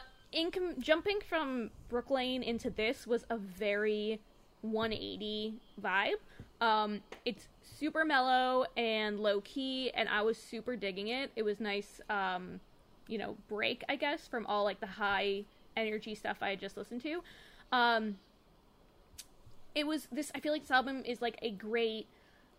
[0.80, 4.22] jumping from Brooklane into this was a very
[4.62, 6.14] 180 vibe.
[6.62, 7.48] Um, it's
[7.80, 11.32] super mellow and low key, and I was super digging it.
[11.36, 12.60] It was nice, um,
[13.08, 15.46] you know, break I guess from all like the high
[15.78, 17.22] energy stuff I had just listened to.
[17.72, 18.18] Um,
[19.76, 20.32] it was this.
[20.36, 22.08] I feel like this album is like a great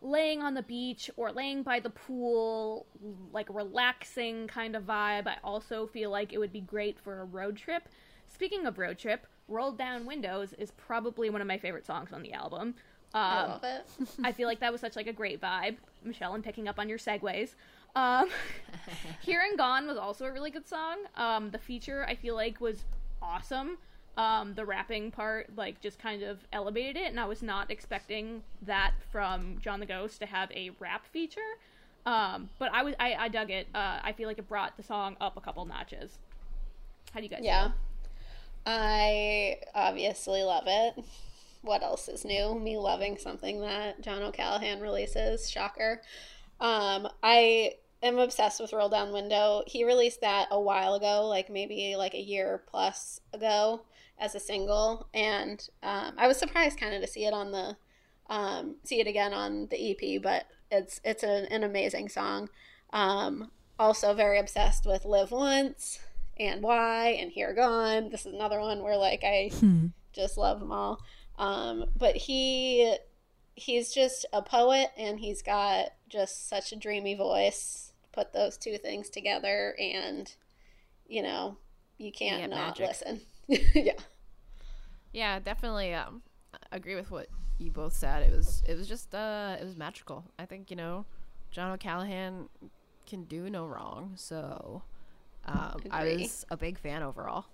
[0.03, 2.87] laying on the beach or laying by the pool,
[3.33, 5.27] like relaxing kind of vibe.
[5.27, 7.89] I also feel like it would be great for a road trip.
[8.27, 12.23] Speaking of road trip, Rolled Down Windows is probably one of my favorite songs on
[12.23, 12.75] the album.
[13.15, 13.87] I Um, love it.
[14.25, 15.77] I feel like that was such like a great vibe.
[16.05, 17.55] Michelle, and picking up on your segues.
[17.97, 18.29] Um,
[19.21, 20.99] Here and Gone was also a really good song.
[21.17, 22.85] Um, the feature I feel like was
[23.21, 23.79] awesome.
[24.17, 28.43] Um, the rapping part like just kind of elevated it, and I was not expecting
[28.63, 31.41] that from John the Ghost to have a rap feature.
[32.07, 33.69] Um, but I was I, I dug it.
[33.75, 36.19] Uh, I feel like it brought the song up a couple notches.
[37.13, 37.41] How do you guys?
[37.43, 37.69] Yeah.
[37.69, 37.75] feel?
[38.67, 41.05] I obviously love it.
[41.63, 42.59] What else is new?
[42.59, 45.51] Me loving something that John O'Callaghan releases.
[45.51, 46.03] Shocker.
[46.61, 49.63] Um, I am obsessed with Roll Down Window.
[49.67, 53.83] He released that a while ago, like maybe like a year plus ago
[54.19, 57.77] as a single, and um, I was surprised kind of to see it on the
[58.29, 60.23] um, see it again on the EP.
[60.23, 62.49] But it's it's an, an amazing song.
[62.93, 66.01] Um, also very obsessed with Live Once
[66.39, 68.11] and Why and Here Gone.
[68.11, 69.51] This is another one where like I
[70.13, 71.01] just love them all.
[71.41, 72.97] Um, but he
[73.57, 77.95] he's just a poet and he's got just such a dreamy voice.
[78.13, 80.33] Put those two things together and
[81.09, 81.59] you know,
[81.99, 82.81] you can't Yeah, not magic.
[82.81, 83.23] listen.
[83.49, 83.95] yeah.
[85.13, 86.23] Yeah, definitely um
[86.73, 88.23] agree with what you both said.
[88.23, 90.25] It was it was just uh it was magical.
[90.39, 91.07] I think, you know,
[91.51, 92.49] John O'Callaghan
[93.07, 94.13] can do no wrong.
[94.17, 94.83] So
[95.47, 97.47] um I was a big fan overall.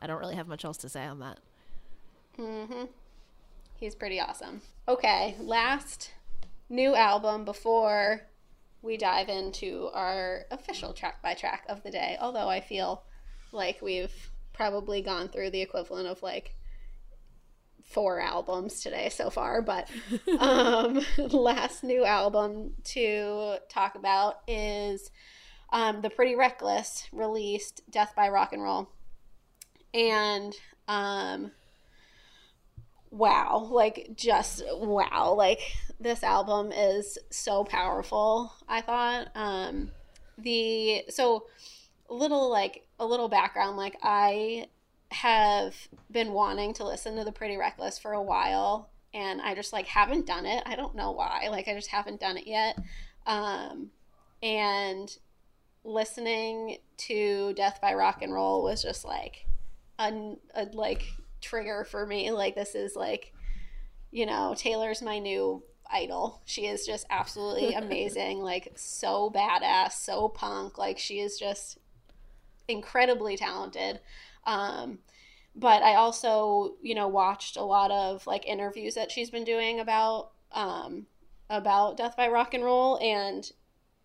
[0.00, 1.40] I don't really have much else to say on that.
[2.38, 2.88] Mhm.
[3.82, 4.62] He's pretty awesome.
[4.86, 6.12] Okay, last
[6.68, 8.20] new album before
[8.80, 12.16] we dive into our official track by track of the day.
[12.20, 13.02] Although I feel
[13.50, 16.54] like we've probably gone through the equivalent of like
[17.82, 19.90] four albums today so far, but
[20.38, 25.10] um last new album to talk about is
[25.72, 28.90] um The Pretty Reckless released Death by Rock and Roll.
[29.92, 30.54] And
[30.86, 31.50] um
[33.12, 35.34] wow like just wow.
[35.36, 35.60] Like
[36.00, 39.28] this album is so powerful i thought.
[39.36, 39.92] Um
[40.38, 41.46] the so
[42.10, 44.66] a little like a little background like i
[45.10, 45.76] have
[46.10, 49.86] been wanting to listen to the pretty reckless for a while and i just like
[49.86, 50.62] haven't done it.
[50.64, 51.48] I don't know why.
[51.50, 52.78] Like i just haven't done it yet.
[53.26, 53.90] Um
[54.42, 55.14] and
[55.84, 59.46] listening to death by rock and roll was just like
[59.98, 61.04] a, a like
[61.42, 62.30] trigger for me.
[62.30, 63.32] Like this is like,
[64.10, 66.40] you know, Taylor's my new idol.
[66.44, 68.40] She is just absolutely amazing.
[68.40, 70.78] like so badass, so punk.
[70.78, 71.78] Like she is just
[72.68, 74.00] incredibly talented.
[74.44, 75.00] Um,
[75.54, 79.80] but I also, you know, watched a lot of like interviews that she's been doing
[79.80, 81.06] about um,
[81.50, 83.50] about Death by Rock and Roll and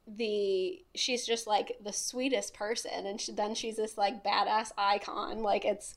[0.08, 5.44] the she's just like the sweetest person and she, then she's this like badass icon
[5.44, 5.96] like it's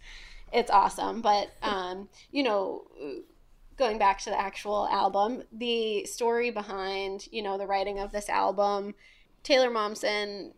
[0.52, 1.20] it's awesome.
[1.20, 2.84] But um you know
[3.76, 8.28] going back to the actual album the story behind you know the writing of this
[8.28, 8.94] album
[9.42, 10.52] taylor momsen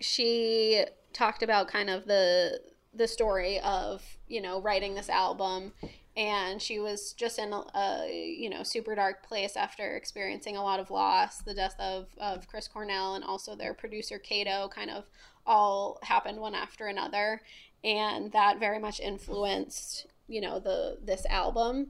[0.00, 2.60] she talked about kind of the
[2.92, 5.72] the story of you know writing this album.
[6.16, 10.62] And she was just in a, a you know super dark place after experiencing a
[10.62, 14.90] lot of loss the death of, of chris cornell and also their producer kato kind
[14.90, 15.08] of
[15.46, 17.40] all happened one after another
[17.82, 21.88] and that very much influenced you know the this album.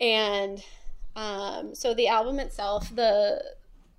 [0.00, 0.62] And
[1.16, 3.42] um, so the album itself the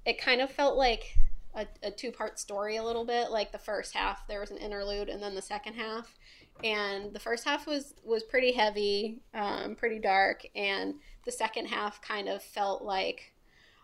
[0.06, 1.18] it kind of felt like
[1.54, 3.30] a, a two part story a little bit.
[3.30, 6.18] Like the first half there was an interlude and then the second half.
[6.64, 10.96] And the first half was was pretty heavy, um, pretty dark, and
[11.26, 13.34] the second half kind of felt like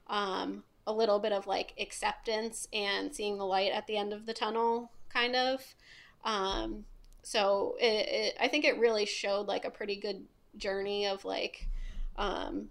[0.08, 4.26] um, a little bit of like acceptance and seeing the light at the end of
[4.26, 5.62] the tunnel, kind of.
[6.26, 6.86] Um,
[7.26, 10.26] so it, it, I think it really showed like a pretty good
[10.58, 11.68] journey of like
[12.18, 12.68] um,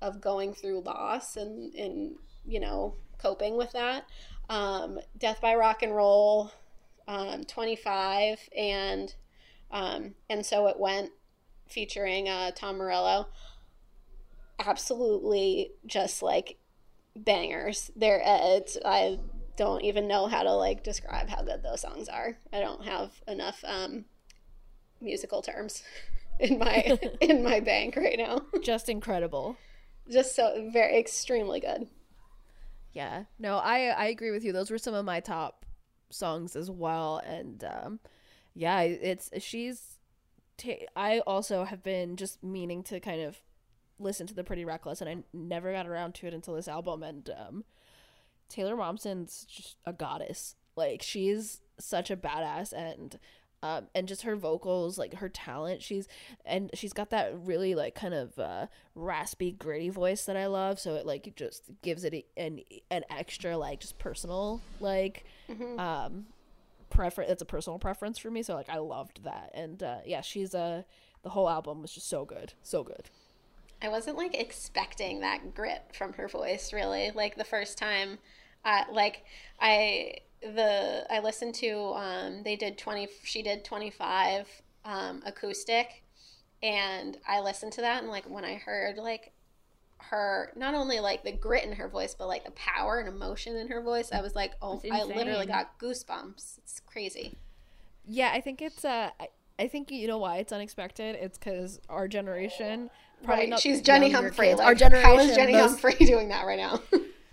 [0.00, 4.06] of going through loss and and you know coping with that.
[4.48, 6.50] Um, Death by Rock and Roll,
[7.06, 9.14] um, 25, and
[9.70, 11.10] um, and so it went,
[11.68, 13.28] featuring uh, Tom Morello.
[14.58, 16.56] Absolutely, just like
[17.14, 17.90] bangers.
[17.94, 19.18] There, uh, it's I
[19.60, 22.38] don't even know how to like describe how good those songs are.
[22.50, 24.06] I don't have enough um,
[25.02, 25.82] musical terms
[26.40, 28.40] in my in my bank right now.
[28.62, 29.58] Just incredible.
[30.10, 31.88] Just so very extremely good.
[32.94, 33.24] Yeah.
[33.38, 34.52] No, I I agree with you.
[34.54, 35.66] Those were some of my top
[36.08, 38.00] songs as well and um
[38.54, 39.98] yeah, it's she's
[40.56, 43.42] ta- I also have been just meaning to kind of
[43.98, 47.02] listen to the Pretty Reckless and I never got around to it until this album
[47.02, 47.64] and um
[48.50, 50.56] Taylor Momsen's just a goddess.
[50.76, 53.18] Like she's such a badass and
[53.62, 56.08] um, and just her vocals, like her talent, she's
[56.46, 60.80] and she's got that really like kind of uh, raspy, gritty voice that I love.
[60.80, 65.78] So it like just gives it an an extra like just personal like mm-hmm.
[65.78, 66.26] um
[66.88, 67.30] preference.
[67.30, 68.42] It's a personal preference for me.
[68.42, 70.82] So like I loved that, and uh, yeah, she's a uh,
[71.22, 73.10] the whole album was just so good, so good.
[73.82, 77.10] I wasn't like expecting that grit from her voice really.
[77.14, 78.18] Like the first time,
[78.64, 79.24] uh, like
[79.60, 84.48] I the I listened to um, they did twenty she did twenty five
[84.84, 86.02] um, acoustic,
[86.62, 89.32] and I listened to that and like when I heard like
[89.98, 93.56] her not only like the grit in her voice but like the power and emotion
[93.56, 96.58] in her voice I was like oh I literally got goosebumps.
[96.58, 97.36] It's crazy.
[98.06, 99.10] Yeah I think it's uh
[99.58, 101.16] I, think you know why it's unexpected?
[101.16, 102.88] It's because our generation
[103.24, 103.60] probably right.
[103.60, 105.72] she's Jenny Humphrey like, our generation how is Jenny those...
[105.72, 106.80] Humphrey doing that right now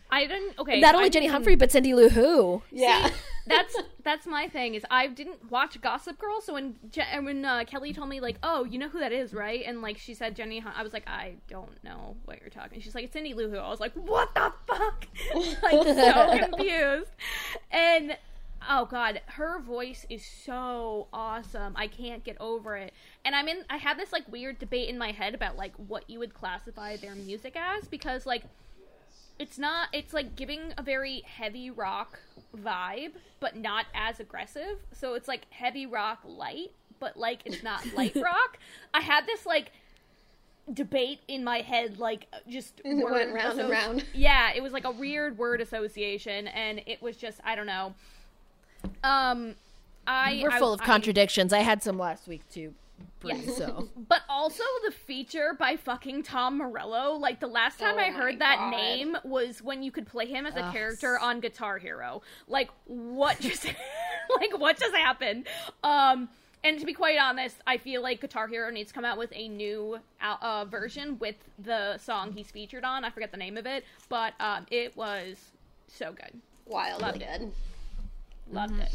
[0.10, 0.58] I didn't.
[0.60, 2.62] Okay, not only Jenny Humphrey, but Cindy Lou Who.
[2.72, 3.14] Yeah, See,
[3.48, 4.76] that's that's my thing.
[4.76, 8.38] Is I didn't watch Gossip Girl, so when Je- when uh, Kelly told me like,
[8.44, 9.64] oh, you know who that is, right?
[9.66, 12.80] And like she said Jenny, Hum- I was like, I don't know what you're talking.
[12.80, 13.58] She's like, it's Cindy Lou Who.
[13.58, 15.08] I was like, what the fuck?
[15.64, 17.12] like so confused.
[17.72, 18.18] And
[18.70, 21.74] oh god, her voice is so awesome.
[21.76, 22.94] I can't get over it.
[23.26, 23.66] And I'm in.
[23.70, 26.96] I had this like weird debate in my head about like what you would classify
[26.96, 28.44] their music as because like
[29.40, 32.20] it's not it's like giving a very heavy rock
[32.56, 34.80] vibe but not as aggressive.
[34.92, 38.58] So it's like heavy rock light but like it's not light rock.
[38.94, 39.72] I had this like
[40.74, 44.06] debate in my head like just went round and round.
[44.14, 47.94] Yeah it was like a weird word association and it was just i don't know.
[49.04, 49.56] Um
[50.06, 51.54] i we're full I, of contradictions.
[51.54, 52.74] I, I had some last week too
[53.24, 53.58] Yes.
[53.58, 53.90] So.
[54.08, 57.14] but also the feature by fucking Tom Morello.
[57.14, 58.72] Like the last time oh I heard that God.
[58.72, 60.74] name was when you could play him as a Ugh.
[60.74, 62.22] character on Guitar Hero.
[62.48, 63.66] Like what just
[64.40, 65.48] like what just happened?
[65.84, 66.30] Um
[66.64, 69.32] and to be quite honest, I feel like Guitar Hero needs to come out with
[69.34, 73.06] a new uh, version with the song he's featured on.
[73.06, 75.38] I forget the name of it, but um, it was
[75.88, 76.42] so good.
[76.66, 77.42] Wildly Loved good.
[77.42, 77.54] It.
[78.52, 78.82] Loved mm-hmm.
[78.82, 78.92] it.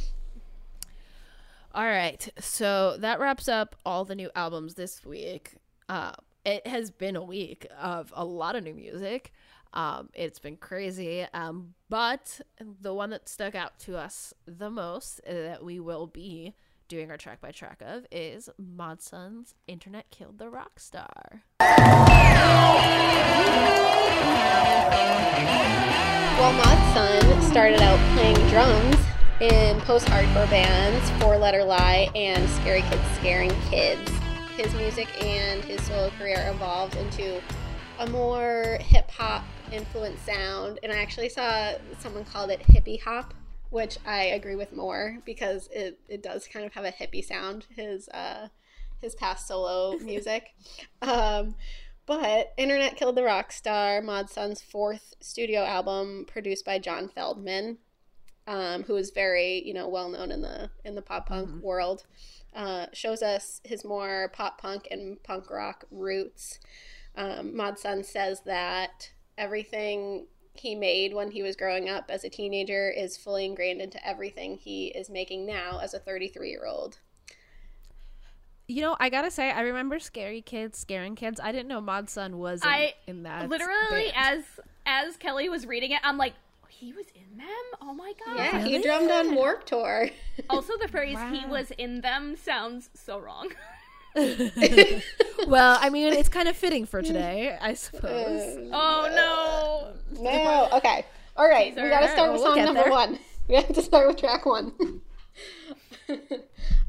[1.75, 2.29] All right.
[2.39, 5.55] So that wraps up all the new albums this week.
[5.89, 6.13] Uh,
[6.45, 9.33] it has been a week of a lot of new music.
[9.73, 11.27] Um, it's been crazy.
[11.33, 12.41] Um, but
[12.81, 16.55] the one that stuck out to us the most that we will be
[16.89, 21.45] doing our track by track of is Mod Sun's Internet Killed the Rock Star.
[26.39, 29.12] Well, Mod Sun started out playing drums
[29.43, 34.09] in post hardcore bands, Four Letter Lie and Scary Kids Scaring Kids.
[34.57, 37.43] His music and his solo career evolved into
[37.99, 43.35] a more hip hop influenced sound, and I actually saw someone called it hippie hop,
[43.71, 47.67] which I agree with more because it, it does kind of have a hippie sound.
[47.75, 48.47] His uh,
[49.01, 50.55] his past solo music.
[51.03, 51.57] um,
[52.07, 57.79] but Internet Killed the Rock Star, Mod Sun's fourth studio album, produced by John Feldmann,
[58.53, 61.61] um, who is very you know well known in the in the pop punk mm-hmm.
[61.61, 62.05] world,
[62.55, 66.61] uh, shows us his more pop punk and punk rock roots.
[67.17, 72.29] Um, Mod Sun says that everything he made when he was growing up as a
[72.29, 76.99] teenager is fully ingrained into everything he is making now as a 33 year old.
[78.69, 81.41] You know, I gotta say, I remember Scary Kids, Scaring Kids.
[81.43, 83.49] I didn't know Mod Sun was in, I, in that.
[83.49, 84.15] Literally, band.
[84.15, 84.45] as
[84.85, 86.35] as Kelly was reading it, I'm like,
[86.83, 87.47] he was in them.
[87.81, 88.37] Oh my god!
[88.37, 90.11] Yeah, he drummed on Warped Tour.
[90.51, 93.53] Also, the phrase "he was in them" sounds so wrong.
[95.47, 98.57] well, I mean, it's kind of fitting for today, I suppose.
[98.57, 100.23] Uh, oh no!
[100.23, 100.69] No.
[100.79, 101.07] Okay.
[101.37, 101.75] All right.
[101.75, 102.91] We got to start with We'll song number there.
[102.91, 103.19] one.
[103.49, 104.73] We have to start with track one.
[106.09, 106.19] All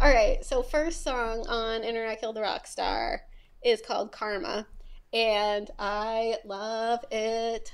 [0.02, 0.44] right.
[0.44, 3.22] So first song on Internet Killed the Rock Star
[3.64, 4.68] is called Karma,
[5.14, 7.72] and I love it.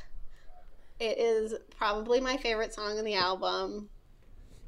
[1.00, 3.90] It is probably my favorite song on the album.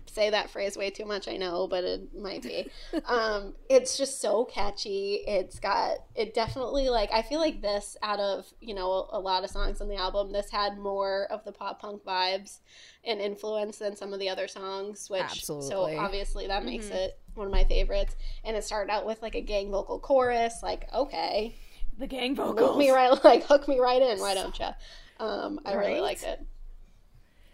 [0.07, 2.69] Say that phrase way too much, I know, but it might be.
[3.05, 5.23] um, it's just so catchy.
[5.25, 9.43] It's got it definitely like I feel like this out of you know a lot
[9.45, 12.59] of songs on the album, this had more of the pop punk vibes
[13.05, 15.09] and influence than some of the other songs.
[15.09, 15.69] Which Absolutely.
[15.69, 18.15] so obviously that makes it one of my favorites.
[18.43, 20.55] And it started out with like a gang vocal chorus.
[20.61, 21.55] Like okay,
[21.97, 22.77] The gang hook vocals.
[22.77, 24.19] me right like hook me right in.
[24.19, 24.67] Why don't you?
[25.21, 26.01] Um, I really Right?
[26.01, 26.45] liked it.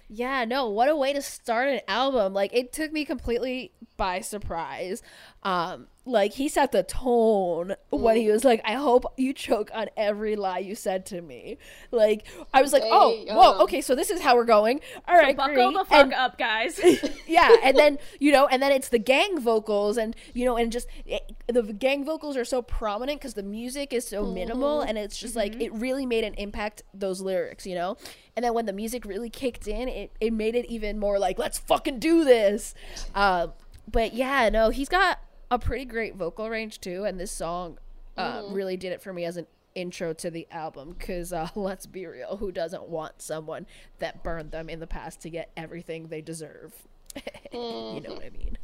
[0.10, 2.34] Yeah, no, what a way to start an album.
[2.34, 5.02] Like it took me completely by surprise.
[5.44, 8.32] Um like he set the tone when he mm.
[8.32, 11.58] was like, I hope you choke on every lie you said to me.
[11.92, 13.36] Like I was like, Oh, Damn.
[13.36, 14.80] whoa, um, okay, so this is how we're going.
[15.08, 15.74] All right, Buckle great.
[15.74, 16.80] the fuck And- up, guys.
[17.28, 20.72] yeah, and then you know, and then it's the gang vocals, and you know, and
[20.72, 24.90] just it, the gang vocals are so prominent because the music is so minimal, mm-hmm,
[24.90, 25.62] and it's just like mm-hmm.
[25.62, 27.98] it really made an impact those lyrics, you know.
[28.36, 31.38] And then when the music really kicked in, it it made it even more like
[31.38, 32.74] let's fucking do this.
[33.14, 33.48] Uh,
[33.90, 35.20] but yeah, no, he's got
[35.50, 37.78] a pretty great vocal range too, and this song
[38.18, 41.86] uh, really did it for me as an intro to the album because uh, let's
[41.86, 43.68] be real who doesn't want someone
[44.00, 46.74] that burned them in the past to get everything they deserve
[47.54, 48.58] you know what i mean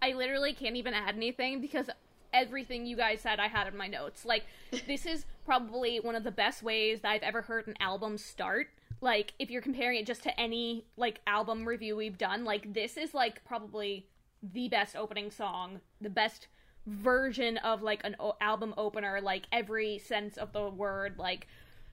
[0.00, 1.90] I literally can't even add anything because
[2.32, 4.24] everything you guys said I had in my notes.
[4.24, 4.44] Like
[4.86, 8.68] this is probably one of the best ways that I've ever heard an album start.
[9.00, 12.96] Like if you're comparing it just to any like album review we've done, like this
[12.96, 14.06] is like probably
[14.42, 16.48] the best opening song, the best
[16.88, 21.46] version of like an o- album opener like every sense of the word like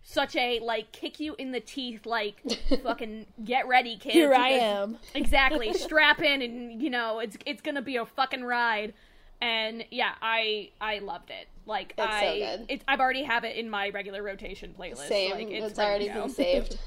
[0.03, 2.41] such a like kick you in the teeth like
[2.83, 7.61] fucking get ready kids here i am exactly strap in and you know it's it's
[7.61, 8.93] gonna be a fucking ride
[9.41, 12.65] and yeah i i loved it like It's so i good.
[12.69, 15.31] It, i've already have it in my regular rotation playlist Same.
[15.31, 16.77] like, it's it's, ready already been saved.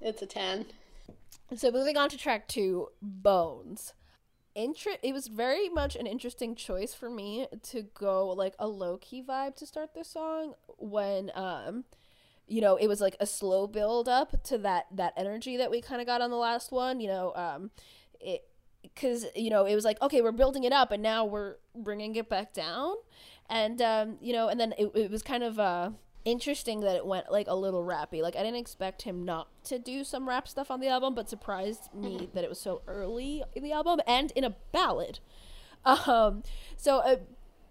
[0.00, 0.66] It's a ten.
[1.54, 3.94] So moving on to track two bones.
[4.54, 9.22] Inter- it was very much an interesting choice for me to go like a low-key
[9.22, 11.84] vibe to start this song when um
[12.46, 15.82] you know it was like a slow build up to that that energy that we
[15.82, 17.70] kind of got on the last one you know um
[18.18, 18.44] it
[18.82, 22.14] because you know it was like okay we're building it up and now we're bringing
[22.16, 22.94] it back down.
[23.48, 25.90] And um you know and then it, it was kind of uh
[26.26, 28.20] interesting that it went like a little rappy.
[28.20, 31.30] Like i didn't expect him not to do some rap stuff on the album but
[31.30, 35.20] surprised me that it was so early in the album and in a ballad.
[35.84, 36.42] Um
[36.76, 37.16] so uh,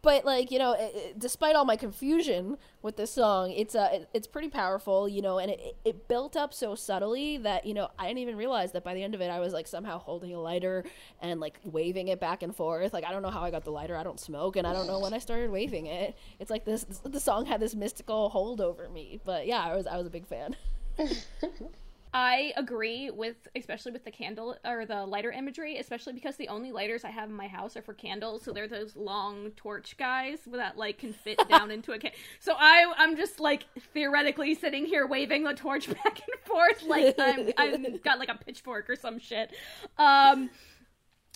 [0.05, 3.89] but like you know it, it- despite all my confusion with this song it's uh
[3.91, 7.73] it, it's pretty powerful you know and it, it built up so subtly that you
[7.73, 9.97] know i didn't even realize that by the end of it i was like somehow
[9.97, 10.85] holding a lighter
[11.21, 12.93] and like waving it back and forth.
[12.93, 13.97] Like i don't know how i got the lighter.
[13.97, 16.15] I don't smoke and i don't know when i started waving it.
[16.39, 19.19] It's like this the song had this mystical hold over me.
[19.25, 20.55] But yeah i was i was a big fan
[22.15, 26.71] i agree with especially with the candle or the lighter imagery especially because the only
[26.71, 30.39] lighters i have in my house are for candles so they're those long torch guys
[30.47, 34.85] that like can fit down into a can so i i'm just like theoretically sitting
[34.85, 38.95] here waving the torch back and forth like i'm i've got like a pitchfork or
[38.95, 39.53] some shit.
[39.97, 40.49] Um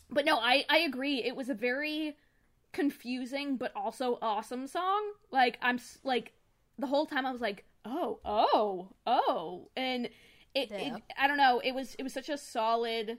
[0.10, 1.24] but no i i agree.
[1.24, 2.16] It was a very
[2.72, 5.04] confusing but also awesome song.
[5.32, 6.32] Like i'm like
[6.78, 10.10] the whole time i was like oh oh oh and
[10.64, 10.96] it, Yeah.
[10.98, 13.18] it i don't know it was it was such a solid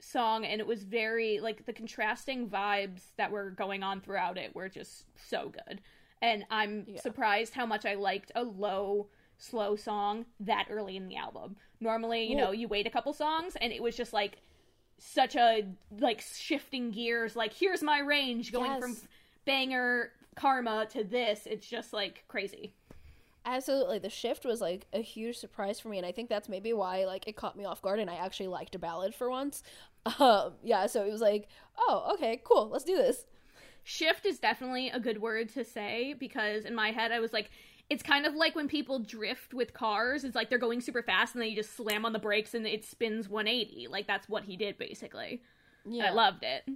[0.00, 4.54] song and it was very like the contrasting vibes that were going on throughout it
[4.54, 5.80] were just so good.
[6.22, 9.08] And i'm surprised how much i liked a low
[9.38, 11.56] slow song that early in the album.
[11.80, 14.38] Normally you know you wait a couple songs and it was just like
[14.98, 15.66] such a
[15.98, 18.96] like shifting gears like here's my range going from
[19.46, 21.46] banger karma to this.
[21.46, 22.74] It's just like crazy
[23.44, 23.98] Absolutely.
[23.98, 27.04] The shift was like a huge surprise for me and I think that's maybe why
[27.06, 29.62] like it caught me off guard and I actually liked a ballad for once.
[30.18, 32.70] Um yeah, so it was like, "Oh, okay, cool.
[32.70, 33.26] Let's do this."
[33.84, 37.50] shift is definitely a good word to say because in my head I was like
[37.88, 41.34] it's kind of like when people drift with cars it's like they're going super fast
[41.34, 44.44] and then you just slam on the brakes and it spins 180 like that's what
[44.44, 45.42] he did basically
[45.84, 46.68] And I loved it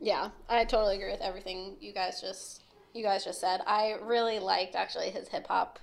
[0.00, 2.62] Yeah, I totally agree with everything you guys just
[2.94, 3.60] you guys just said.
[3.66, 5.78] I really liked actually his hip hop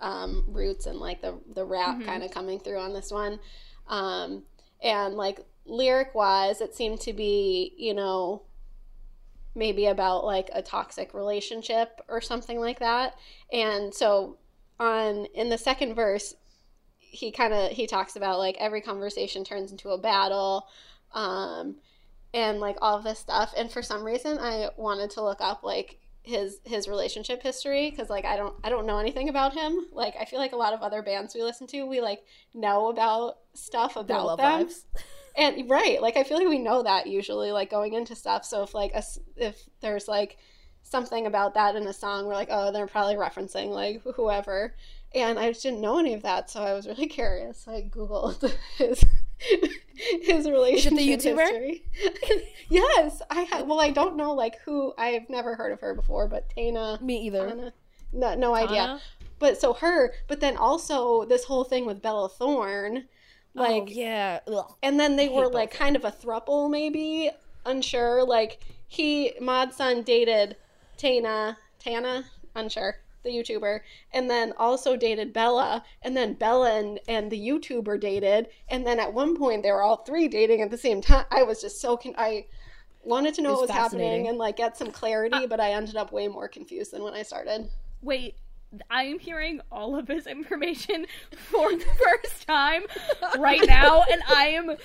[0.00, 3.38] um, roots and like the the rap kind of coming through on this one,
[3.88, 4.44] um,
[4.82, 8.42] and like lyric wise, it seemed to be, you know,
[9.54, 13.14] maybe about like a toxic relationship or something like that.
[13.52, 14.38] And so
[14.80, 16.34] on in the second verse,
[16.98, 20.66] he kind of he talks about like every conversation turns into a battle.
[21.12, 21.76] Um
[22.34, 25.62] and like all of this stuff and for some reason I wanted to look up
[25.62, 29.86] like his his relationship history because like I don't I don't know anything about him.
[29.92, 32.22] Like I feel like a lot of other bands we listen to, we like
[32.54, 34.60] know about stuff about love them.
[34.60, 34.84] lives.
[35.36, 38.44] And right, like I feel like we know that usually, like going into stuff.
[38.44, 39.04] So if like a
[39.36, 40.36] if there's like
[40.82, 44.74] something about that in a song, we're like, oh, they're probably referencing like whoever.
[45.14, 47.58] And I just didn't know any of that, so I was really curious.
[47.58, 49.02] So I googled his
[49.94, 51.40] his relationship YouTuber?
[51.40, 51.84] history.
[52.68, 56.28] yes, I ha- well, I don't know like who I've never heard of her before,
[56.28, 57.48] but Tana, Me either.
[57.48, 57.72] Tana,
[58.12, 58.76] no, no idea.
[58.76, 59.00] Tana?
[59.38, 63.04] But so her, but then also this whole thing with Bella Thorne,
[63.56, 64.40] oh, like oh, yeah.
[64.48, 64.74] Ugh.
[64.82, 67.30] and then they were like of kind of a thruple, maybe
[67.64, 68.24] unsure.
[68.24, 70.56] Like he Mod Sun dated
[70.96, 72.24] Tana, Tana,
[72.56, 72.96] unsure
[73.28, 73.80] the YouTuber,
[74.12, 78.98] and then also dated Bella, and then Bella and, and the YouTuber dated, and then
[78.98, 81.26] at one point they were all three dating at the same time.
[81.30, 82.46] I was just so con- I
[83.04, 85.96] wanted to know what was happening and like get some clarity, uh, but I ended
[85.96, 87.68] up way more confused than when I started.
[88.02, 88.36] Wait,
[88.90, 91.06] I am hearing all of this information
[91.36, 92.82] for the first time
[93.38, 94.76] right now, and I am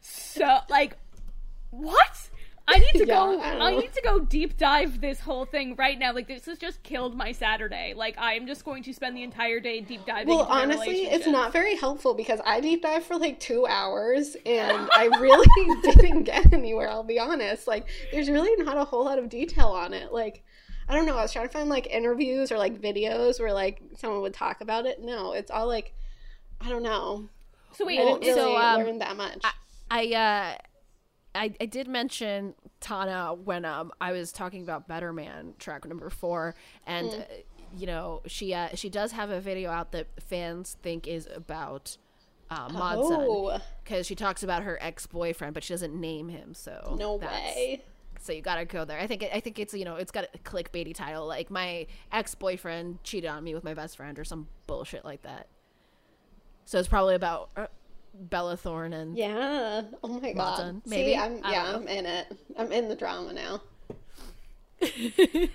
[0.00, 0.96] so like,
[1.70, 2.30] what?
[2.68, 3.40] I need to Yeah, go.
[3.40, 6.12] I I, need to go deep dive this whole thing right now.
[6.12, 7.94] Like this has just killed my Saturday.
[7.96, 10.28] Like I am just going to spend the entire day deep diving.
[10.28, 14.36] Well, into honestly, it's not very helpful because I deep dive for like two hours
[14.44, 16.90] and I really didn't get anywhere.
[16.90, 17.66] I'll be honest.
[17.66, 20.12] Like, there's really not a whole lot of detail on it.
[20.12, 20.44] Like,
[20.88, 21.16] I don't know.
[21.16, 24.60] I was trying to find like interviews or like videos where like someone would talk
[24.60, 25.00] about it.
[25.02, 25.94] No, it's all like,
[26.60, 27.28] I don't know.
[27.72, 29.42] So wait, I didn't really so, um, learn that much.
[29.90, 30.62] I uh
[31.38, 36.10] I, I did mention Tana when um I was talking about Better Man track number
[36.10, 36.54] four,
[36.86, 37.20] and Mm.
[37.20, 37.24] uh,
[37.76, 41.96] you know she uh, she does have a video out that fans think is about
[42.50, 46.54] uh, Mod oh, because she talks about her ex boyfriend, but she doesn't name him.
[46.54, 47.82] So no way.
[48.20, 48.98] So you gotta go there.
[48.98, 52.34] I think I think it's you know it's got a clickbaity title like my ex
[52.34, 55.46] boyfriend cheated on me with my best friend or some bullshit like that.
[56.64, 57.66] So it's probably about uh,
[58.14, 59.82] Bella Thorne and Yeah.
[60.02, 60.58] Oh my god.
[60.58, 60.82] done.
[60.84, 61.16] See, Maybe?
[61.16, 62.26] I'm I yeah, don't I'm in it.
[62.58, 63.60] I'm in the drama now.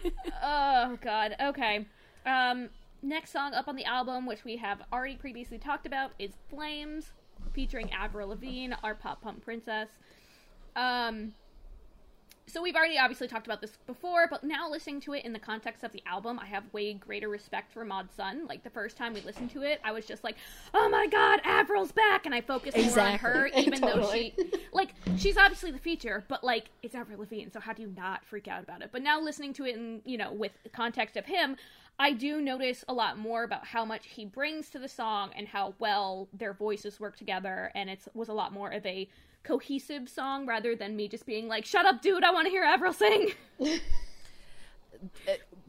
[0.43, 1.36] Oh god.
[1.41, 1.86] Okay.
[2.26, 2.70] Um
[3.01, 7.12] next song up on the album, which we have already previously talked about, is Flames,
[7.54, 9.89] featuring Avril Lavigne, our pop punk princess.
[10.76, 11.34] Um
[12.47, 15.39] so we've already obviously talked about this before, but now listening to it in the
[15.39, 18.47] context of the album, I have way greater respect for Mod Sun.
[18.47, 20.35] Like the first time we listened to it, I was just like,
[20.73, 24.33] "Oh my god, Avril's back!" and I focused more on her, even though she,
[24.73, 28.25] like, she's obviously the feature, but like, it's Avril Lavigne, so how do you not
[28.25, 28.89] freak out about it?
[28.91, 31.55] But now listening to it, in you know, with the context of him,
[31.97, 35.47] I do notice a lot more about how much he brings to the song and
[35.47, 39.07] how well their voices work together, and it was a lot more of a
[39.43, 42.23] cohesive song rather than me just being like, "Shut up, dude!
[42.23, 43.31] I want to hear Avril sing."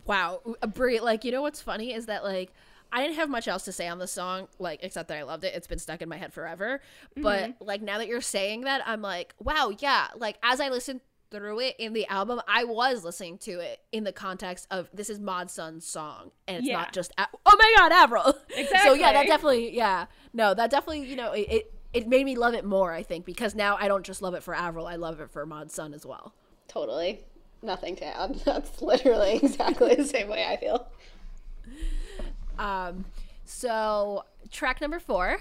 [0.07, 2.53] wow uh, Bri like you know what's funny is that like
[2.93, 5.45] i didn't have much else to say on the song like except that i loved
[5.45, 6.81] it it's been stuck in my head forever
[7.17, 11.01] but like now that you're saying that i'm like wow yeah like as i listened
[11.31, 15.11] through it in the album i was listening to it in the context of this
[15.11, 16.77] is mod Sun's song and it's Yeah.
[16.77, 18.79] not just oh my god avril Exactly.
[18.91, 22.37] so yeah that definitely yeah no that definitely you know it, it it made me
[22.37, 24.97] love it more i think because now i don't just love it for avril i
[24.97, 26.35] love it for mod Sun as well
[26.69, 27.21] Totally.
[27.63, 28.35] Nothing to add.
[28.45, 30.89] That's literally exactly the same way I feel.
[32.59, 33.05] Um,
[33.45, 35.39] so track number four,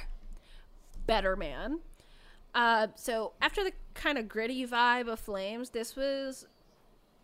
[1.06, 1.80] Better Man.
[2.56, 6.46] Uh, so after the kind of gritty vibe of Flames, this was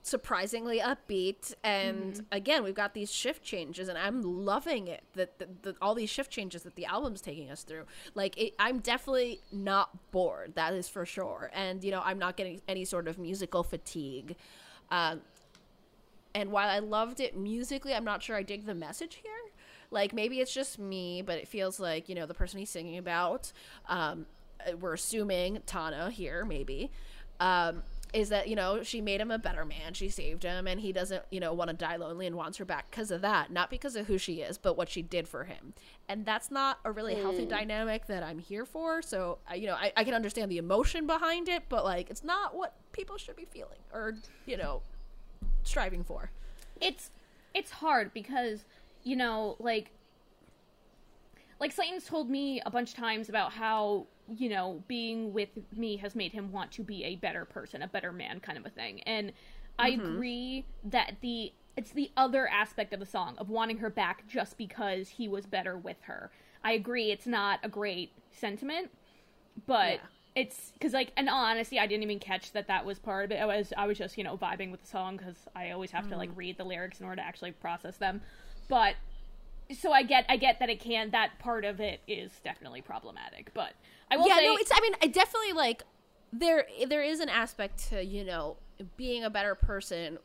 [0.09, 5.03] surprisingly upbeat, and again we've got these shift changes, and I'm loving it.
[5.13, 7.83] That the, the, all these shift changes that the album's taking us through.
[8.15, 10.55] Like it, I'm definitely not bored.
[10.55, 11.51] That is for sure.
[11.53, 14.35] And you know I'm not getting any sort of musical fatigue.
[14.91, 15.21] Um,
[16.35, 19.31] and while I loved it musically, I'm not sure I dig the message here.
[19.91, 22.97] Like maybe it's just me, but it feels like you know the person he's singing
[22.97, 23.51] about.
[23.87, 24.25] Um,
[24.67, 26.91] uh, we're assuming Tana here, maybe.
[27.39, 27.83] Um,
[28.13, 29.93] is that you know she made him a better man.
[29.93, 32.65] She saved him and he doesn't you know want to die lonely and wants her
[32.65, 33.51] back because of that.
[33.51, 35.73] Not because of who she is but what she did for him.
[36.07, 37.49] And that's not a really healthy mm.
[37.49, 41.47] dynamic that i'm here for so you know I, I can understand the emotion behind
[41.47, 44.81] it but like it's not what people should be feeling or you know
[45.63, 46.31] striving for.
[46.81, 47.11] It's
[47.53, 48.65] it's hard because
[49.03, 49.91] you know like
[51.59, 54.07] like Slayton's told me a bunch of times about how
[54.37, 57.87] you know, being with me has made him want to be a better person, a
[57.87, 59.01] better man, kind of a thing.
[59.01, 59.33] And
[59.77, 60.19] I Mm-hmm.
[60.19, 64.57] agree that the it's the other aspect of the song of wanting her back just
[64.57, 66.31] because he was better with her.
[66.63, 68.91] I agree it's not a great sentiment,
[69.65, 70.07] but Yeah.
[70.35, 73.31] it's because like in all honesty, I didn't even catch that that was part of
[73.31, 73.37] it.
[73.41, 76.07] I was I was just you know vibing with the song because I always have
[76.09, 76.35] to like Mm-hmm.
[76.35, 78.21] read the lyrics in order to actually process them.
[78.67, 78.95] But
[79.79, 83.53] so I get I get that it can that part of it is definitely problematic.
[83.53, 83.73] But
[84.11, 84.71] I will yeah, say no, it's.
[84.73, 85.83] I mean, I definitely like
[86.33, 86.65] there.
[86.87, 88.57] There is an aspect to you know
[88.97, 90.17] being a better person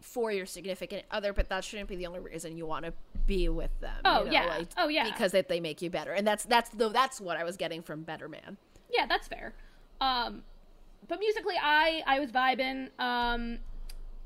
[0.00, 2.92] for your significant other, but that shouldn't be the only reason you want to
[3.26, 3.94] be with them.
[4.04, 4.46] Oh, you know, yeah.
[4.46, 5.04] like, Oh, yeah.
[5.04, 7.82] because that they make you better, and that's that's though that's what I was getting
[7.82, 8.56] from Better Man.
[8.92, 9.54] yeah, that's fair.
[10.00, 10.42] Um,
[11.06, 12.88] but musically, I I was vibing.
[13.00, 13.58] Um,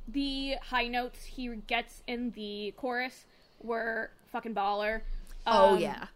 [0.08, 3.26] the high notes he gets in the chorus
[3.62, 5.00] were fucking baller.
[5.46, 6.06] oh Um, yeah,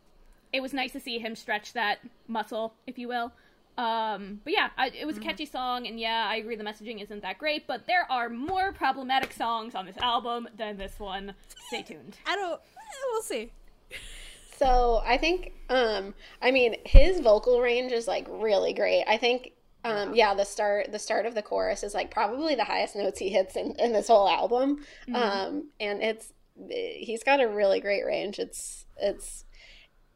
[0.53, 1.99] it was nice to see him stretch that
[2.29, 3.33] muscle, if you will.
[3.79, 7.03] Um, but yeah, I, it was a catchy song, and yeah, I agree the messaging
[7.03, 11.35] isn't that great, but there are more problematic songs on this album than this one.
[11.69, 12.19] Stay tuned.
[12.27, 12.61] I don't.
[12.61, 13.53] eh, We'll see.
[14.57, 19.05] So I think, um, I mean, his vocal range is like really great.
[19.09, 19.53] I think,
[19.85, 23.19] um, yeah, the start, the start of the chorus is like probably the highest notes
[23.19, 24.85] he hits in, in this whole album.
[25.15, 26.35] Um, and it's,
[26.69, 28.39] he's got a really great range.
[28.39, 29.47] It's, it's,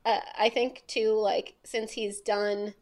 [0.04, 2.74] uh, I think too, like since he's done,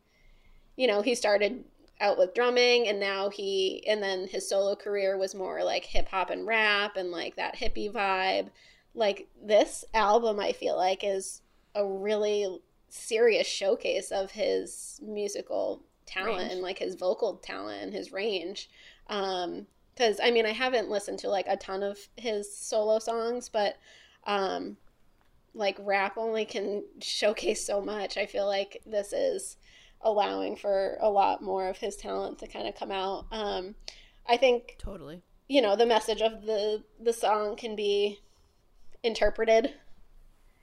[0.77, 1.65] you know, he started
[2.01, 6.09] out with drumming and now he, and then his solo career was more like hip
[6.09, 8.49] hop and rap and like that hippie vibe
[8.95, 11.43] like this album i feel like is
[11.75, 16.53] a really serious showcase of his musical talent Range.
[16.53, 18.69] and like his vocal talent and his range
[19.09, 23.49] um because i mean i haven't listened to like a ton of his solo songs
[23.49, 23.77] but
[24.27, 24.77] um
[25.55, 29.57] like rap only can showcase so much i feel like this is
[30.01, 33.75] allowing for a lot more of his talent to kind of come out um
[34.27, 35.21] i think Totally.
[35.49, 38.19] you know the message of the the song can be
[39.03, 39.73] interpreted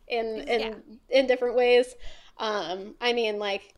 [0.08, 0.74] in in Yeah.
[1.10, 1.94] in different ways
[2.38, 3.76] um i mean like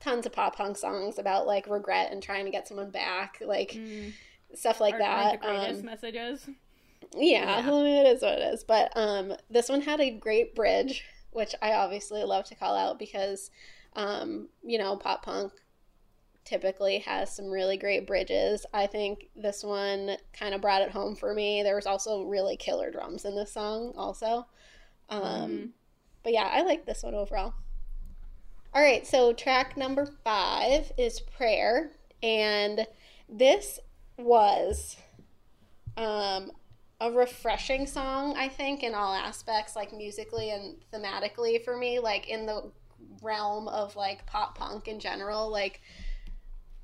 [0.00, 3.78] tons of pop punk songs about like regret and trying to get someone back like
[4.54, 6.48] stuff like Aren't- that the greatest um, messages.
[7.16, 7.80] Yeah, Yeah.
[7.84, 8.64] it is what it is.
[8.64, 12.98] But um, this one had a great bridge, which I obviously love to call out
[12.98, 13.50] because,
[13.94, 15.52] um, you know, pop punk
[16.44, 18.66] typically has some really great bridges.
[18.74, 21.62] I think this one kind of brought it home for me.
[21.62, 24.46] There was also really killer drums in this song, also.
[25.08, 25.72] Um,
[26.22, 27.54] But yeah, I like this one overall.
[28.72, 31.92] All right, so track number five is Prayer,
[32.22, 32.86] and
[33.28, 33.78] this
[34.18, 34.96] was
[35.96, 36.50] um,
[37.00, 42.28] a refreshing song, I think, in all aspects, like musically and thematically for me, like
[42.28, 42.70] in the
[43.22, 45.80] realm of like pop punk in general, like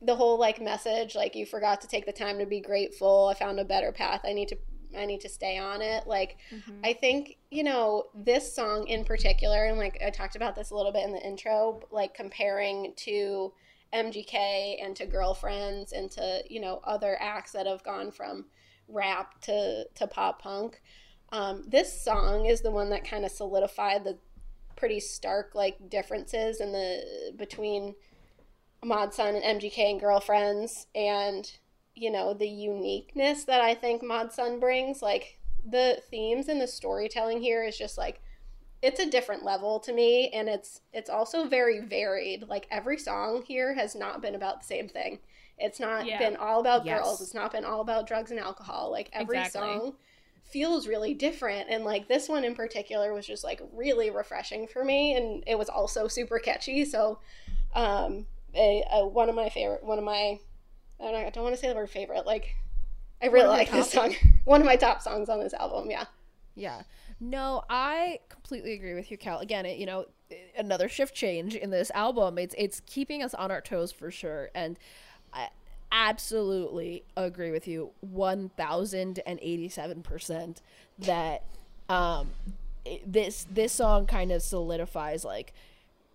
[0.02, 3.30] the whole like message, like you forgot to take the time to be grateful.
[3.30, 4.22] I found a better path.
[4.24, 4.58] I need to
[4.96, 6.06] I need to stay on it.
[6.06, 6.80] Like mm-hmm.
[6.84, 10.74] I think, you know, this song in particular, and like I talked about this a
[10.74, 13.52] little bit in the intro, like comparing to
[13.94, 18.46] MGK and to girlfriends and to, you know, other acts that have gone from
[18.90, 20.80] rap to, to pop punk.
[21.32, 24.18] Um, this song is the one that kind of solidified the
[24.76, 27.94] pretty stark like differences in the between
[28.82, 31.50] Mod Sun and MGK and girlfriends and
[31.94, 35.02] you know the uniqueness that I think Mod Sun brings.
[35.02, 38.22] Like the themes and the storytelling here is just like
[38.82, 42.48] it's a different level to me and it's it's also very varied.
[42.48, 45.18] Like every song here has not been about the same thing
[45.60, 46.18] it's not Yeah.
[46.18, 47.00] been all about Yes.
[47.00, 49.60] girls it's not been all about drugs and alcohol like every Exactly.
[49.60, 49.94] song
[50.42, 54.84] feels really different and like this one in particular was just like really refreshing for
[54.84, 57.18] me and it was also super catchy so
[57.74, 60.38] um a, a one of my favorite one of my
[61.00, 62.54] I don't, I don't want to say the word favorite like
[63.22, 66.06] I really like this song one of my top songs on this album yeah
[66.54, 66.82] Yeah.
[67.20, 69.38] No, I completely agree with you, Cal.
[69.38, 70.06] Again, it, you know,
[70.56, 72.38] another shift change in this album.
[72.38, 74.78] It's it's keeping us on our toes for sure, and
[75.32, 75.48] I
[75.92, 80.62] absolutely agree with you one thousand and eighty seven percent
[80.98, 81.44] that
[81.88, 82.30] um
[83.06, 85.52] this this song kind of solidifies like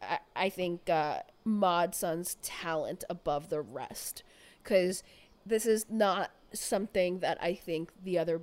[0.02, 4.24] I, I think uh, Mod Sun's talent above the rest.
[4.64, 5.04] Because
[5.46, 8.42] this is not something that I think the other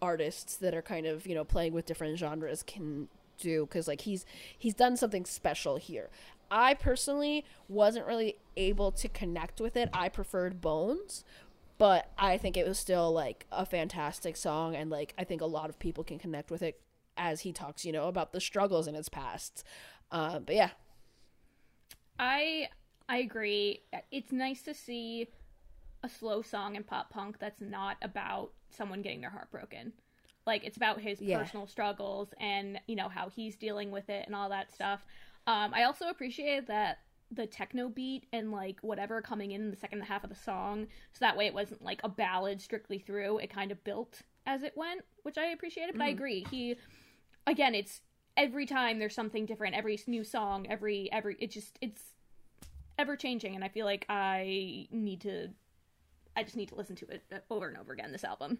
[0.00, 3.08] artists that are kind of you know playing with different genres can
[3.38, 6.10] do because like he's he's done something special here
[6.50, 11.24] i personally wasn't really able to connect with it i preferred bones
[11.78, 15.46] but i think it was still like a fantastic song and like i think a
[15.46, 16.80] lot of people can connect with it
[17.16, 19.64] as he talks you know about the struggles in his past
[20.12, 20.70] uh, but yeah
[22.18, 22.68] I
[23.08, 23.82] I agree.
[24.10, 25.28] It's nice to see
[26.02, 29.92] a slow song in pop punk that's not about someone getting their heart broken.
[30.46, 31.38] Like it's about his Yeah.
[31.38, 35.04] personal struggles and you know how he's dealing with it and all that stuff.
[35.46, 36.98] Um, I also appreciated that
[37.30, 41.18] the techno beat and like whatever coming in the second half of the song, so
[41.20, 43.38] that way it wasn't like a ballad strictly through.
[43.38, 45.96] It kind of built as it went, which I appreciated.
[45.96, 46.76] But I agree, he
[47.46, 48.00] again, it's
[48.36, 49.74] every time there's something different.
[49.74, 52.02] Every new song, every every it just it's
[52.98, 55.48] ever changing, and I feel like I need to.
[56.36, 58.12] I just need to listen to it uh, over and over again.
[58.12, 58.58] This album.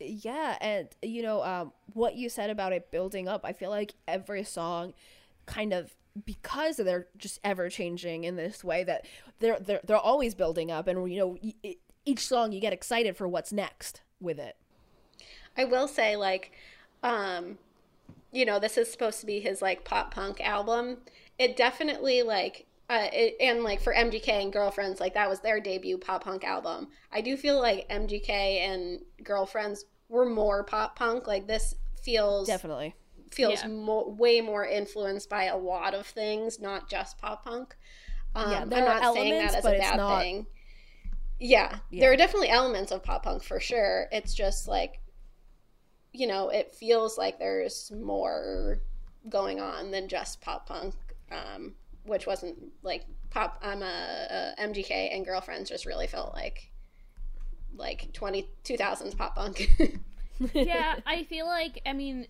[0.00, 3.94] Yeah, and you know, um, what you said about it building up, I feel like
[4.06, 4.92] every song
[5.46, 9.04] kind of because they're just ever changing in this way that
[9.40, 11.36] they're they're they're always building up and you know
[12.04, 14.56] each song you get excited for what's next with it.
[15.56, 16.52] I will say, like,
[17.02, 17.58] um,
[18.32, 20.98] you know, this is supposed to be his like pop punk album.
[21.38, 25.60] It definitely like, uh, it, and like for MGK and Girlfriends, like that was their
[25.60, 26.88] debut pop punk album.
[27.12, 31.26] I do feel like MGK and Girlfriends were more pop punk.
[31.26, 32.94] Like this feels Definitely.
[33.34, 33.68] Feels Yeah.
[33.68, 37.76] more, way more influenced by a lot of things, not just pop punk.
[38.34, 40.46] Um, Yeah, I'm there are not saying elements, that as but a bad not- thing.
[41.40, 42.00] Yeah, Yeah.
[42.00, 44.08] there are definitely elements of pop punk for sure.
[44.12, 45.00] It's just like,
[46.12, 48.78] you know, it feels like there's more
[49.28, 50.94] going on than just pop punk,
[51.32, 51.74] um,
[52.04, 53.58] which wasn't like pop.
[53.62, 56.70] I'm a, a MGK and Girlfriends just really felt like
[57.76, 59.68] like 20 2000s pop punk.
[60.52, 62.28] yeah, I feel like I mean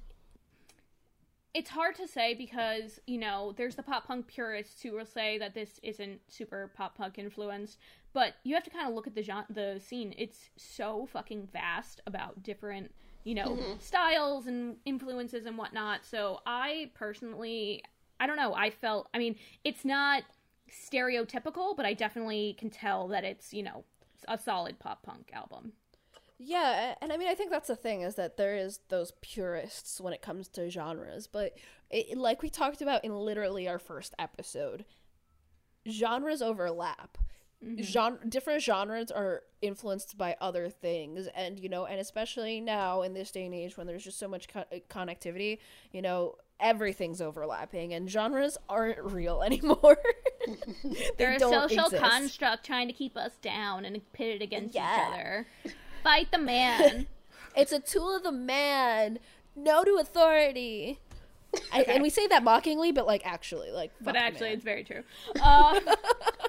[1.54, 5.38] it's hard to say because, you know, there's the pop punk purists who will say
[5.38, 7.78] that this isn't super pop punk influenced,
[8.12, 10.14] but you have to kind of look at the genre, the scene.
[10.18, 12.92] It's so fucking vast about different,
[13.22, 13.78] you know, mm-hmm.
[13.78, 16.04] styles and influences and whatnot.
[16.04, 17.84] So I personally,
[18.18, 20.24] I don't know, I felt, I mean, it's not
[20.68, 23.84] stereotypical, but I definitely can tell that it's, you know,
[24.26, 25.72] a solid pop punk album.
[26.44, 30.00] Yeah, and I mean, I think that's the thing is that there is those purists
[30.00, 31.56] when it comes to genres, but
[31.90, 34.84] it, like we talked about in literally our first episode,
[35.88, 37.18] genres overlap.
[37.64, 37.82] Mm-hmm.
[37.82, 43.14] Genre, different genres are influenced by other things, and you know, and especially now in
[43.14, 45.58] this day and age when there's just so much co- uh, connectivity,
[45.90, 49.96] you know, everything's overlapping, and genres aren't real anymore.
[50.84, 52.02] They They're a social exist.
[52.02, 55.08] construct trying to keep us down and pitted against Yeah.
[55.08, 55.46] each other.
[56.04, 57.06] Fight the man.
[57.56, 59.20] It's a tool of the man.
[59.54, 60.98] No to authority.
[61.72, 63.92] I, and we say that mockingly, but like actually, like.
[64.00, 65.04] but actually, it's very true.
[65.40, 65.78] Uh,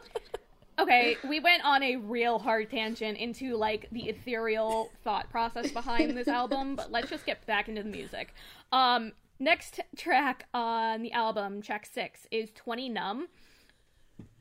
[0.80, 6.18] okay, we went on a real hard tangent into like the ethereal thought process behind
[6.18, 8.34] this album, but let's just get back into the music.
[8.72, 13.28] Um, next track on the album, track six, is 20 Numb.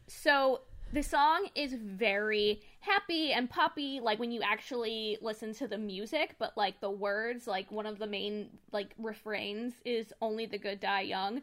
[0.07, 0.63] So
[0.95, 6.35] the song is very happy and poppy like when you actually listen to the music
[6.39, 10.81] but like the words like one of the main like refrains is only the good
[10.81, 11.41] die young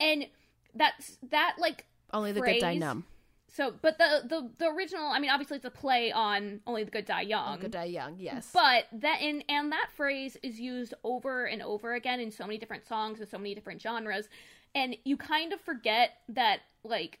[0.00, 0.26] and
[0.74, 3.04] that's that like only the good die phrase- numb.
[3.48, 6.90] so but the the the original i mean obviously it's a play on only the
[6.90, 8.16] good die young Good die young.
[8.18, 8.50] Yes.
[8.52, 12.58] but that and and that phrase is used over and over again in so many
[12.58, 14.28] different songs and so many different genres
[14.74, 17.18] and you kind of forget that like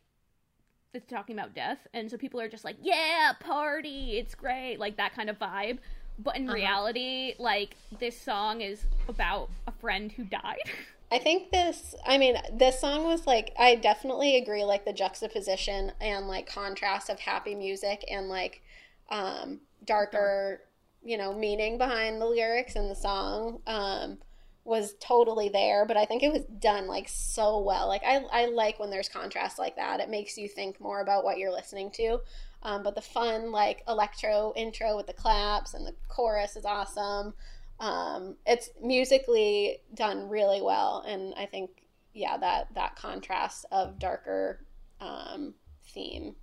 [0.94, 4.96] it's talking about death and so people are just like yeah party it's great like
[4.96, 5.78] that kind of vibe.
[6.18, 10.58] But in reality like this song is about a friend who died.
[11.12, 15.92] I think this, I mean, this song was like, I definitely agree, like the juxtaposition
[16.00, 18.62] and like contrast of happy music and like
[19.10, 20.62] um, darker,
[21.04, 23.60] you know, meaning behind the lyrics and the song.
[23.66, 24.18] Um,
[24.64, 25.84] was totally there.
[25.86, 27.88] But I think it was done like so well.
[27.88, 30.00] Like, I, I like when there's contrast like that.
[30.00, 32.18] It makes you think more about what you're listening to.
[32.64, 37.34] Um, but the fun, like, electro intro with the claps and the chorus is awesome
[37.80, 41.70] um, it's musically done really well and i think
[42.14, 44.64] yeah that that contrast of darker
[45.00, 45.52] um,
[45.86, 46.36] theme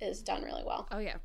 [0.00, 1.16] is done really well oh yeah,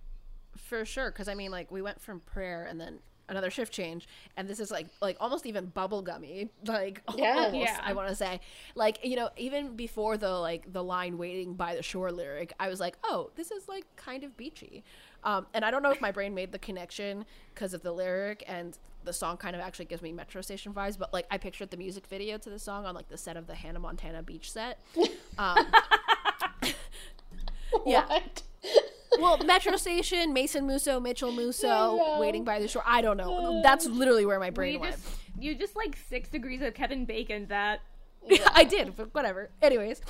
[0.57, 1.11] for sure.
[1.11, 2.99] Because I mean, like we went from prayer and then
[3.29, 6.49] another shift change, and this is like like almost even bubblegummy.
[6.65, 7.35] Like Yeah.
[7.37, 7.81] almost, Yeah.
[7.83, 8.39] I want to say
[8.75, 12.69] like you know even before the like the line waiting by the shore lyric, I
[12.69, 14.83] was like, oh, this is like kind of beachy.
[15.23, 18.43] Um, and I don't know if my brain made the connection because of the lyric
[18.47, 21.69] and the song kind of actually gives me metro station vibes but like i pictured
[21.71, 24.51] the music video to the song on like the set of the hannah montana beach
[24.51, 24.79] set
[25.37, 25.57] um,
[27.85, 28.05] yeah.
[28.07, 28.43] What?
[29.19, 32.83] well metro station mason musso mitchell musso waiting by the shore.
[32.85, 33.59] I don't know.
[33.59, 34.95] Uh, That's literally where my brain went.
[34.95, 35.07] just
[35.39, 37.81] you just like six degrees of kevin bacon that
[38.53, 39.49] I did, but whatever.
[39.61, 40.01] Anyways,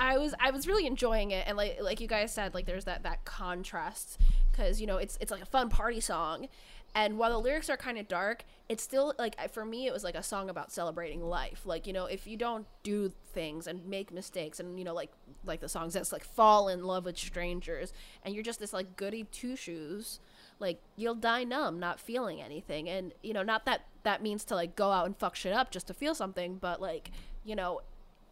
[0.00, 2.84] I was I was really enjoying it, and like like you guys said, like there's
[2.84, 4.18] that that contrast
[4.50, 6.48] because you know it's it's like a fun party song,
[6.94, 10.04] and while the lyrics are kind of dark, it's still like for me it was
[10.04, 11.62] like a song about celebrating life.
[11.64, 15.10] Like you know if you don't do things and make mistakes, and you know like
[15.44, 18.96] like the songs that's like fall in love with strangers, and you're just this like
[18.96, 20.20] goody two shoes
[20.62, 24.54] like you'll die numb not feeling anything and you know not that that means to
[24.54, 27.10] like go out and fuck shit up just to feel something but like
[27.44, 27.80] you know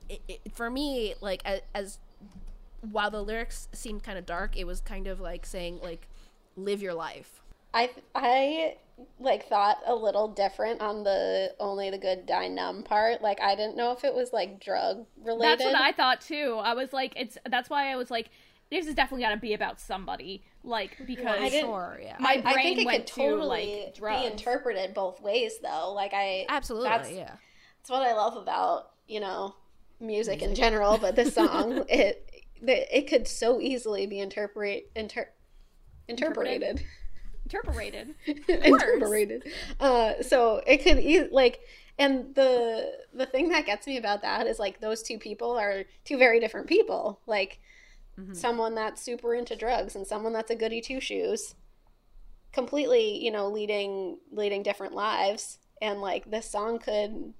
[0.08, 1.98] it, it, for me like as, as
[2.80, 6.08] while the lyrics seemed kind of dark it was kind of like saying like
[6.56, 7.42] live your life
[7.74, 8.74] i i
[9.18, 13.22] like thought a little different on the only the good die numb part.
[13.22, 16.60] Like i didn't know if it was like drug related that's what i thought too.
[16.62, 18.30] I was like it's that's why i was like
[18.70, 22.16] this is definitely got to be about somebody like because well, sure, yeah.
[22.20, 24.20] my brain I think it went could totally to like drugs.
[24.20, 25.92] be interpreted both ways though.
[25.92, 27.34] Like i absolutely that's, yeah.
[27.78, 29.54] that's what i love about you know
[29.98, 30.48] music, music.
[30.48, 32.26] in general but this song it
[32.62, 35.28] it could so easily be interpret inter,
[36.08, 36.62] interpreted.
[36.62, 36.86] Interpreted
[38.48, 39.42] interpreted
[39.80, 41.60] uh so it could e- like
[42.00, 45.84] and the the thing that gets me about that is like those two people are
[46.06, 47.20] two very different people.
[47.26, 47.60] Like
[48.18, 48.32] mm-hmm.
[48.32, 51.54] someone that's super into drugs and someone that's a goody two shoes
[52.52, 55.58] completely you know leading leading different lives.
[55.82, 57.34] And like this song could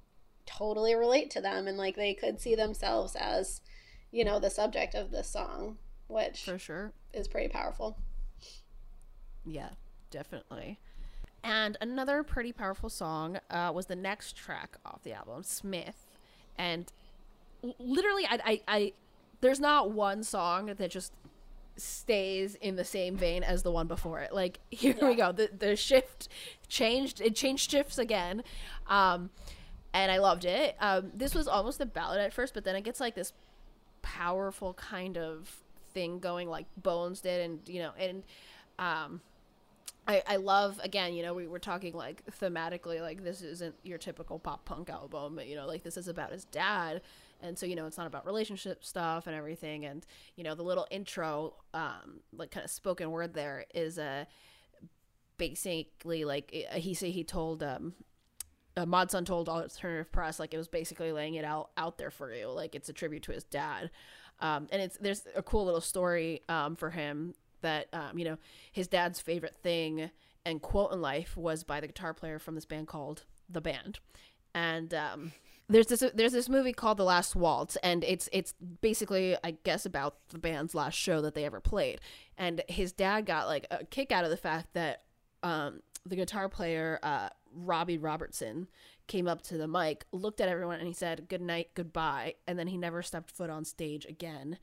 [0.44, 3.62] totally relate to them and like they could see themselves as
[4.10, 6.92] you know the subject of this song which for sure.
[7.14, 7.96] is pretty powerful.
[9.46, 9.70] Yeah
[10.10, 10.78] definitely
[11.42, 16.06] and another pretty powerful song uh, was the next track off the album smith
[16.58, 16.92] and
[17.78, 18.92] literally I, I, I
[19.40, 21.12] there's not one song that just
[21.76, 24.32] stays in the same vein as the one before it.
[24.32, 25.08] Like here yeah.
[25.08, 25.32] we go.
[25.32, 26.28] The the shift
[26.68, 27.20] changed.
[27.20, 28.42] It changed shifts again.
[28.86, 29.30] Um
[29.92, 30.76] and I loved it.
[30.80, 33.32] Um this was almost a ballad at first, but then it gets like this
[34.02, 38.22] powerful kind of thing going like Bones did and you know and
[38.78, 39.20] um
[40.06, 43.98] I, I love again you know we were talking like thematically like this isn't your
[43.98, 47.02] typical pop punk album you know like this is about his dad.
[47.42, 49.84] And so you know it's not about relationship stuff and everything.
[49.84, 50.04] And
[50.36, 54.26] you know the little intro um like kind of spoken word there is a
[54.82, 54.86] uh,
[55.38, 57.94] basically like eh, he say he told um
[58.76, 62.10] uh, Mod Sun told alternative press like it was basically laying it out out there
[62.10, 62.48] for you.
[62.48, 63.90] Like it's a tribute to his dad.
[64.40, 68.38] Um and it's there's a cool little story um for him that um you know
[68.72, 70.10] his dad's favorite thing
[70.44, 73.98] and quote in life was by the guitar player from this band called the band
[74.54, 75.32] and um
[75.70, 79.86] there's this there's this movie called The Last Waltz, and it's it's basically I guess
[79.86, 82.00] about the band's last show that they ever played.
[82.36, 85.04] And his dad got like a kick out of the fact that
[85.44, 88.66] um, the guitar player uh, Robbie Robertson
[89.06, 92.58] came up to the mic, looked at everyone, and he said good night, goodbye, and
[92.58, 94.58] then he never stepped foot on stage again.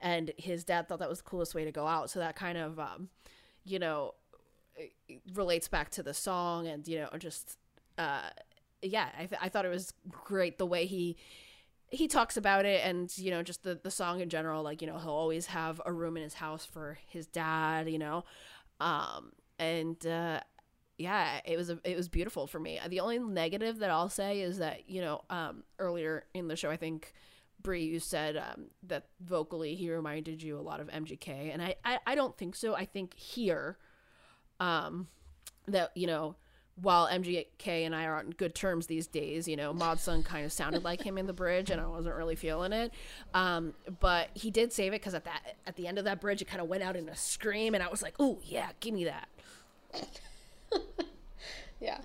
[0.00, 2.10] And his dad thought that was the coolest way to go out.
[2.10, 3.08] So that kind of um,
[3.64, 4.14] you know
[5.34, 7.58] relates back to the song and you know just
[7.98, 8.30] uh
[8.82, 11.16] yeah, I, th- I thought it was great the way he
[11.90, 14.86] he talks about it and you know just the the song in general like you
[14.86, 18.24] know he'll always have a room in his house for his dad you know
[18.80, 20.40] um and uh
[20.98, 24.40] yeah it was a, it was beautiful for me the only negative that i'll say
[24.40, 27.12] is that you know um earlier in the show i think
[27.62, 31.74] Bri, you said um, that vocally he reminded you a lot of MGK, and I,
[31.84, 32.74] I, I don't think so.
[32.74, 33.78] I think here,
[34.58, 35.08] um,
[35.66, 36.36] that you know,
[36.80, 40.46] while MGK and I are on good terms these days, you know, Mod Sun kind
[40.46, 42.92] of sounded like him in the bridge, and I wasn't really feeling it.
[43.34, 46.40] Um, but he did save it because at that at the end of that bridge,
[46.42, 48.94] it kind of went out in a scream, and I was like, "Oh yeah, give
[48.94, 49.28] me that."
[51.80, 52.00] yeah,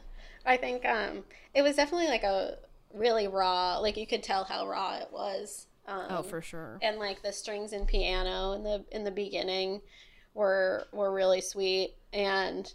[0.46, 2.58] I think um, it was definitely like a
[2.96, 3.78] really raw.
[3.78, 5.68] Like you could tell how raw it was.
[5.88, 6.80] Um, oh, for sure.
[6.82, 9.82] And like the strings and piano in the in the beginning
[10.34, 12.74] were were really sweet and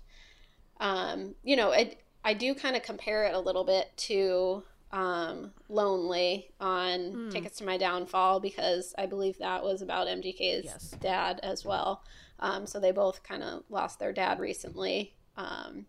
[0.80, 4.62] um, you know, I, I do kind of compare it a little bit to
[4.92, 7.30] um, Lonely on mm.
[7.30, 10.94] Tickets to My Downfall because I believe that was about MGK's yes.
[11.00, 12.02] dad as well.
[12.40, 15.14] Um, so they both kind of lost their dad recently.
[15.36, 15.86] Um,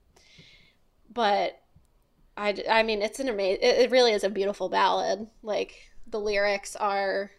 [1.11, 1.59] but
[2.41, 5.27] I, I mean, it's an amazing, it, really is a beautiful ballad.
[5.43, 7.29] Like the lyrics are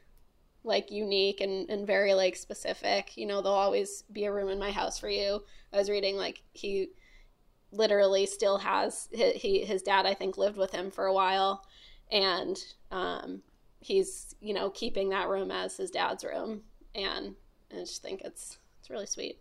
[0.62, 3.16] like unique and, and very like specific.
[3.16, 5.42] You know, there'll always be a room in my house for you.
[5.72, 6.90] I was reading like he
[7.72, 11.64] literally still has his, he, his dad i think lived with him for a while
[12.11, 12.59] and
[12.90, 13.40] um,
[13.80, 16.61] he's you know keeping that room as his dad's room
[16.94, 17.34] and,
[17.70, 19.40] and i just think it's it's really sweet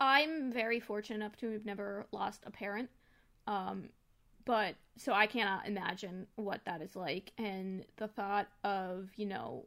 [0.00, 2.88] i'm very fortunate enough to have never lost a parent
[3.50, 3.88] um,
[4.44, 7.32] but so I cannot imagine what that is like.
[7.36, 9.66] And the thought of, you know,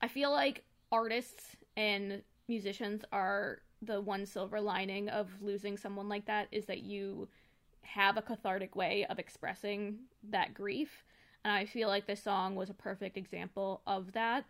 [0.00, 6.24] I feel like artists and musicians are the one silver lining of losing someone like
[6.24, 7.28] that is that you
[7.82, 9.98] have a cathartic way of expressing
[10.30, 11.04] that grief.
[11.44, 14.46] And I feel like this song was a perfect example of that,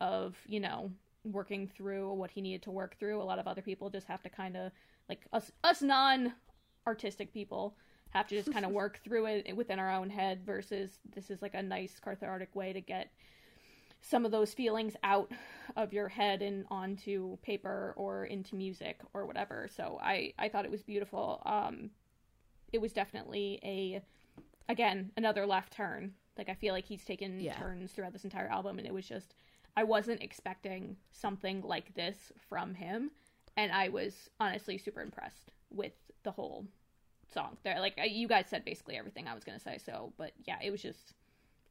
[0.00, 0.92] of, you know,
[1.24, 3.20] working through what he needed to work through.
[3.20, 4.70] A lot of other people just have to kind of,
[5.08, 6.32] like, us, us non
[6.86, 7.76] artistic people
[8.10, 11.42] have to just kind of work through it within our own head versus this is
[11.42, 13.10] like a nice cathartic way to get
[14.02, 15.30] some of those feelings out
[15.76, 19.68] of your head and onto paper or into music or whatever.
[19.74, 21.42] So I I thought it was beautiful.
[21.44, 21.90] Um
[22.72, 24.02] it was definitely a
[24.68, 26.14] again, another left turn.
[26.38, 27.54] Like I feel like he's taken Yeah.
[27.54, 29.34] turns throughout this entire album and it was just
[29.76, 33.10] I wasn't expecting something like this from him
[33.56, 35.92] and I was honestly super impressed with
[36.22, 36.66] the whole
[37.32, 37.56] song.
[37.62, 39.78] There like you guys said basically everything I was to say.
[39.84, 41.14] So, but yeah, it was just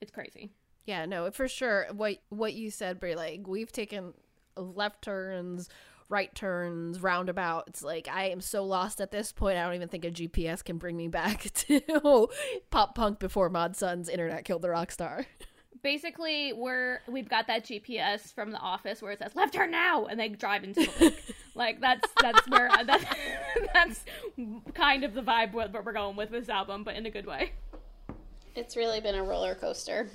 [0.02, 0.52] it's crazy.
[0.86, 1.88] Yeah, no, for sure.
[1.92, 4.14] What what you said, Bri, like we've taken
[4.56, 5.70] left turns,
[6.10, 7.84] right turns, roundabouts.
[7.84, 9.58] Like I am so lost at this point.
[9.58, 12.30] I don't even think a GPS can bring me back to
[12.72, 15.26] pop punk before Mod Sun's internet killed the rock star.
[15.82, 20.06] basically we're we've got that GPS from the office where it says left turn now
[20.06, 21.36] and they drive into the lake.
[21.56, 23.18] like that's that's where that,
[23.74, 24.06] that's
[24.74, 27.54] kind of the vibe what we're going with this album, but in a good way.
[28.56, 30.10] It's really been a roller coaster.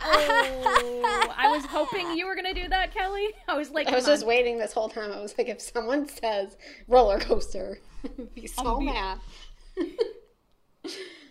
[0.00, 3.28] Oh, I was hoping you were gonna do that, Kelly.
[3.48, 4.28] I was like, I was come just on.
[4.28, 5.10] waiting this whole time.
[5.12, 6.56] I was like, if someone says
[6.86, 7.78] roller coaster,
[8.34, 9.18] be so be- mad.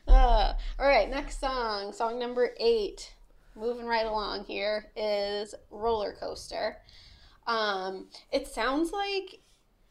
[0.08, 3.14] uh, all right, next song, song number eight.
[3.58, 6.78] Moving right along here is roller coaster.
[7.48, 9.40] Um, it sounds like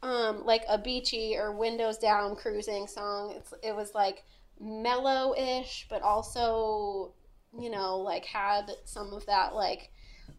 [0.03, 3.33] um, like a beachy or windows down cruising song.
[3.35, 4.23] It's it was like
[4.59, 7.13] mellow-ish, but also
[7.59, 9.91] you know like had some of that like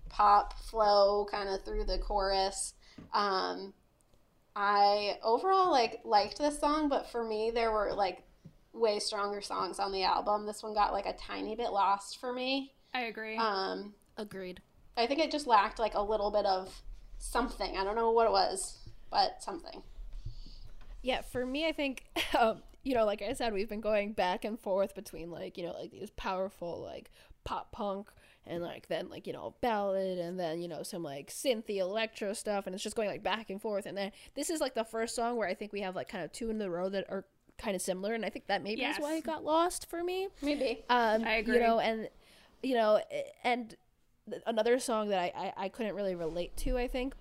[0.09, 2.75] pop flow kind of through the chorus.
[3.13, 3.75] Um,
[4.57, 8.23] I overall like liked this song, but for me there were like
[8.73, 10.47] way stronger songs on the album.
[10.47, 12.73] This one got like a tiny bit lost for me.
[12.95, 13.37] I agree.
[13.37, 14.61] Um, Agreed.
[14.97, 16.83] I think it just lacked like a little bit of
[17.19, 17.77] something.
[17.77, 18.79] I don't know what it was,
[19.11, 19.83] but something.
[21.03, 22.05] Yeah, for me, I think,
[22.39, 25.65] um, you know, like I said, we've been going back and forth between like, you
[25.65, 27.11] know, like these powerful like
[27.45, 28.09] pop punk
[28.47, 32.33] and like then like you know ballad and then you know some like synthy electro
[32.33, 34.85] stuff and it's just going like back and forth and then this is like the
[34.85, 37.05] first song where I think we have like kind of two in a row that
[37.11, 37.25] are
[37.59, 38.97] kind of similar and I think that maybe Yes.
[38.97, 40.29] is why it got lost for me.
[40.43, 40.83] Maybe.
[40.91, 41.59] Um, I You agree.
[41.59, 42.09] know, and
[42.63, 43.01] you know,
[43.45, 43.77] and
[44.47, 47.15] another song that I, I I couldn't really relate to, I think.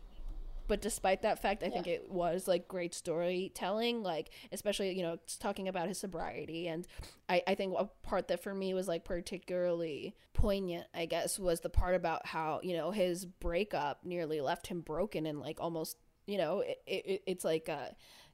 [0.67, 5.17] But despite that fact, I think it was like great storytelling, like especially you know
[5.39, 6.85] talking about his sobriety, and
[7.29, 11.61] I I think a part that for me was like particularly poignant, I guess, was
[11.61, 15.97] the part about how you know his breakup nearly left him broken and like almost
[16.25, 17.87] you know it, it it's like uh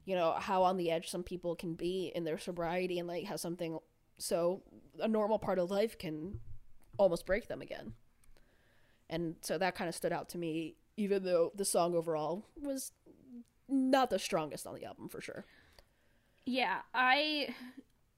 [0.04, 3.24] you know how on the edge some people can be in their sobriety and like
[3.24, 3.78] how something
[4.18, 4.62] so
[5.00, 6.40] a normal part of life can
[6.96, 7.92] almost break them again
[9.10, 12.92] and so that kind of stood out to me even though the song overall was
[13.68, 15.44] not the strongest on the album for sure
[16.46, 17.54] Yeah, I.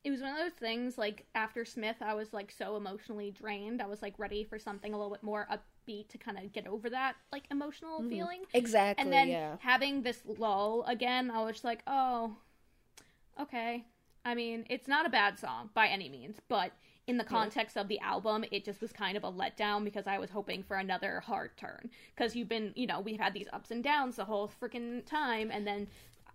[0.04, 3.82] It was one of those things like after Smith, I was like so emotionally drained.
[3.82, 6.68] I was like ready for something a little bit more upbeat to kind of get
[6.68, 8.10] over that like emotional mm-hmm.
[8.10, 8.42] feeling.
[8.54, 12.36] exactly And then yeah having this lull again, I was like, oh,
[13.40, 13.84] okay.
[14.24, 16.70] I mean, it's not a bad song by any means, but
[17.06, 20.18] in the context of the album, it just was kind of a letdown because I
[20.18, 21.88] was hoping for another hard turn.
[22.14, 25.50] Because you've been, you know, we've had these ups and downs the whole freaking time,
[25.52, 25.86] and then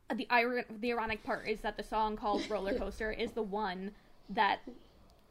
[0.09, 3.41] uh, the ir- the ironic part is that the song called Roller Coaster is the
[3.41, 3.91] one
[4.29, 4.59] that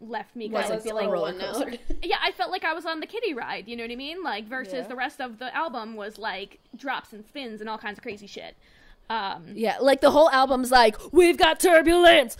[0.02, 1.72] left me kind of feeling roller coaster?
[2.02, 4.22] yeah, I felt like I was on the kiddie ride, you know what I mean?
[4.22, 4.86] Like versus Yeah.
[4.88, 8.26] the rest of the album was like drops and spins and all kinds of crazy
[8.26, 8.56] shit.
[9.10, 12.36] Um yeah like the whole album's like we've got turbulence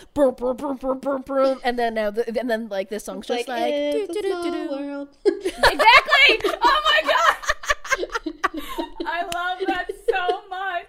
[1.64, 4.70] and then now the, and then like this song's just like, it's a small doo-doo-doo-doo.
[4.70, 5.08] world.
[5.26, 6.40] exactly.
[6.62, 7.36] oh my god.
[9.06, 10.86] I love that so much.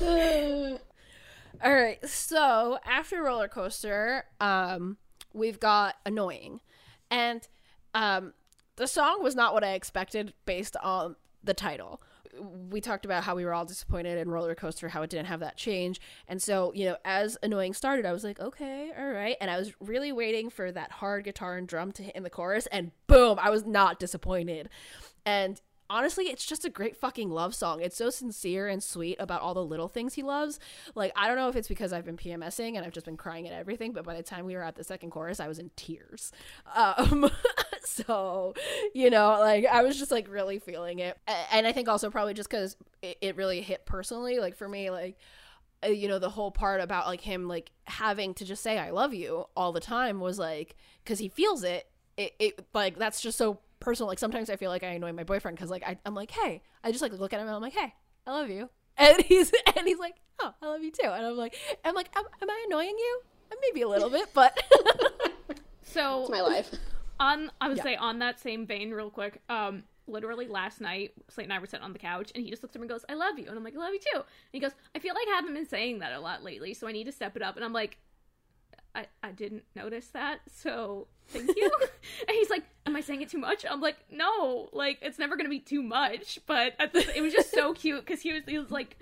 [1.62, 1.98] All right.
[2.08, 4.96] So after roller coaster, um,
[5.32, 6.60] we've got annoying,
[7.10, 7.46] and
[7.94, 8.32] um,
[8.76, 12.02] the song was not what I expected based on the title.
[12.40, 15.40] We talked about how we were all disappointed in roller coaster, how it didn't have
[15.40, 19.36] that change, and so you know, as annoying started, I was like, okay, all right,
[19.40, 22.30] and I was really waiting for that hard guitar and drum to hit in the
[22.30, 24.68] chorus, and boom, I was not disappointed,
[25.24, 27.80] and honestly, it's just a great fucking love song.
[27.82, 30.58] It's so sincere and sweet about all the little things he loves.
[30.94, 33.46] Like, I don't know if it's because I've been PMSing and I've just been crying
[33.46, 35.70] at everything, but by the time we were at the second chorus, I was in
[35.76, 36.32] tears.
[36.74, 37.28] Um,
[37.84, 38.54] so,
[38.94, 41.18] you know, like, I was just like really feeling it.
[41.52, 44.38] And I think also probably just because it, it really hit personally.
[44.38, 45.18] Like, for me, like,
[45.82, 48.90] uh, you know the whole part about like him like having to just say i
[48.90, 51.88] love you all the time was like because he feels it,
[52.18, 55.24] it it like that's just so personal like sometimes i feel like i annoy my
[55.24, 57.62] boyfriend because like I, i'm like hey i just like look at him and i'm
[57.62, 57.94] like hey
[58.26, 61.38] i love you and he's and he's like oh i love you too and i'm
[61.38, 63.22] like i'm like am, am i annoying you
[63.62, 64.62] maybe a little bit but
[65.82, 66.70] So It's my life.
[67.20, 67.82] On I would Yeah.
[67.84, 69.40] say on that same vein, real quick.
[69.48, 72.62] Um, literally last night, Slate and I were sitting on the couch, and he just
[72.64, 74.16] looks at me and goes, "I love you," and I'm like, "I love you too."
[74.16, 76.88] And he goes, "I feel like I haven't been saying that a lot lately, so
[76.88, 77.98] I need to step it up." And I'm like,
[78.94, 81.70] "I I didn't notice that, so thank you."
[82.26, 85.36] and he's like, "Am I saying it too much?" I'm like, "No, like it's never
[85.36, 88.42] gonna be too much." But at the, it was just so cute because he was
[88.48, 88.96] he was like,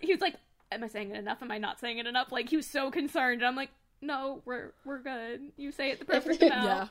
[0.00, 0.34] he was like,
[0.72, 1.42] "Am I saying it enough?
[1.42, 3.70] Am I not saying it enough?" Like he was so concerned, and I'm like.
[4.02, 5.52] No, we're we're good.
[5.56, 6.64] You say it the perfect amount.
[6.64, 6.86] yeah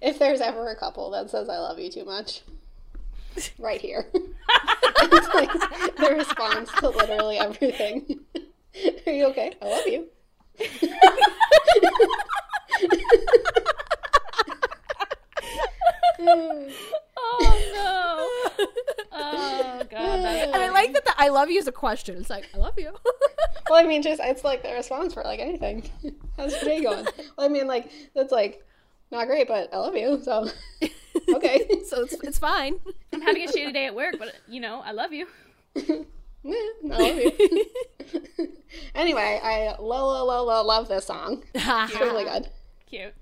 [0.00, 2.42] If there's ever a couple that says I love you too much,
[3.58, 4.06] right here.
[4.14, 5.50] it's like
[5.96, 8.20] the response to literally everything.
[9.06, 9.54] Are you okay?
[9.62, 10.08] I love you.
[17.16, 18.66] Oh no!
[19.16, 22.48] Oh god, and i like that the i love you is a question it's like
[22.54, 22.92] i love you
[23.70, 25.88] Well, I mean, just it's like the response for like anything.
[26.36, 27.06] How's your day going?
[27.36, 28.62] Well, I mean, like that's like
[29.10, 30.20] not great, but I love you.
[30.22, 30.48] So
[31.34, 32.78] okay, so it's, it's fine
[33.12, 35.26] I'm having a shitty day at work, but you know, I love you.
[35.74, 36.52] Yeah,
[36.92, 37.32] I love you.
[38.94, 41.42] anyway, I lo lo lo lo love this song.
[41.54, 42.50] It's really good.
[42.86, 43.14] Cute.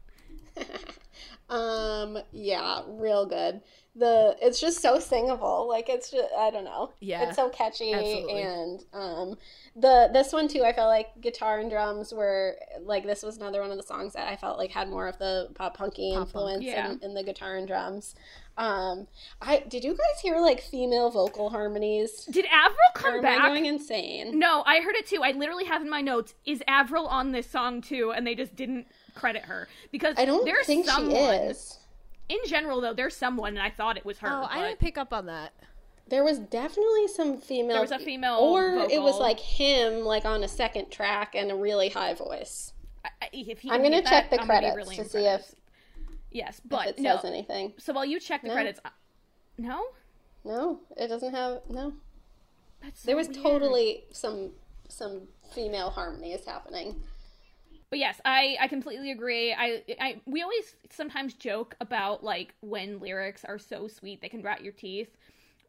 [1.53, 3.61] Um, yeah, real good.
[3.95, 5.69] The it's just so singable.
[5.69, 6.93] Like it's just I don't know.
[7.01, 8.41] Yeah, it's so catchy absolutely.
[8.43, 9.37] and um
[9.77, 10.63] the this one too.
[10.65, 14.15] I felt like guitar and drums were like this was another one of the songs
[14.15, 16.93] that I felt like had more of the pop punky Pop influence Yeah.
[16.93, 18.15] in, in the guitar and drums.
[18.59, 19.07] Um,
[19.41, 22.27] I did you guys hear like female vocal harmonies?
[22.27, 23.41] Did Avril Or come am back?
[23.41, 24.39] I going insane?
[24.39, 25.23] no, I heard it too.
[25.23, 28.13] I literally have in my notes, is Avril on this song too?
[28.15, 29.69] And they just didn't credit her.
[29.91, 31.79] Because I don't there's think someone she is.
[32.29, 34.29] in general though, there's someone and I thought it was her.
[34.31, 35.53] oh i didn't pick up on that
[36.09, 37.73] There was definitely some female.
[37.73, 41.51] There was a female or it was like him, like on a second track and
[41.51, 42.75] a really high voice.
[43.05, 45.55] I- I- if he I'm gonna check that, the I'm credits really to see impressed.
[46.33, 47.17] Yes, If but it no.
[47.17, 47.75] says anything.
[47.79, 48.55] So while you check the No.
[48.55, 48.91] credits, I-
[49.59, 49.85] no,
[50.45, 51.63] No, it doesn't have.
[51.69, 51.93] No,
[52.83, 53.43] that's so there was weird.
[53.43, 54.53] totally some
[54.89, 57.03] some female harmony is happening.
[57.91, 59.53] But yes, I I completely agree.
[59.53, 64.43] I I we always sometimes joke about like when lyrics are so sweet they can
[64.43, 65.15] rot your teeth,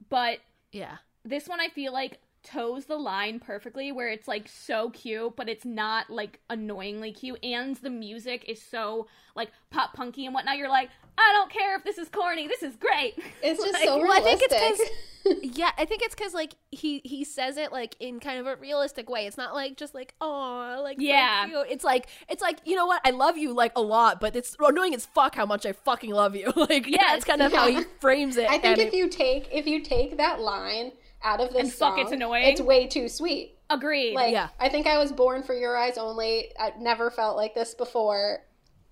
[0.09, 0.39] but
[0.71, 5.35] yeah this one I feel like toes the line perfectly where it's like so cute
[5.35, 10.33] but it's not like annoyingly cute and the music is so like pop punky and
[10.35, 13.73] whatnot you're like i don't care if this is corny this is great It's just
[13.73, 14.59] Like, so well, I think realistic.
[14.61, 14.93] it's because
[15.57, 18.57] yeah, I think it's because like he he says it like in kind of a
[18.57, 19.25] realistic way.
[19.25, 21.45] It's not like just like oh like Yeah.
[21.47, 24.35] cute." It's like it's like you know what I love you like a lot, but
[24.35, 26.51] it's annoying as fuck how much I fucking love you.
[26.57, 28.49] like yeah that's kind of how he frames it.
[28.49, 30.91] I think if it- you take if you take that line
[31.23, 32.43] out of this And fuck, song, it's annoying.
[32.47, 33.57] It's way too sweet.
[33.69, 34.49] agreed Like Yeah.
[34.59, 36.51] I think I was born for your eyes only.
[36.59, 38.39] I've never felt like this before.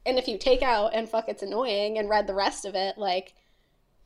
[0.05, 2.97] And if you take out and fuck it's annoying and read the rest of it,
[2.97, 3.33] like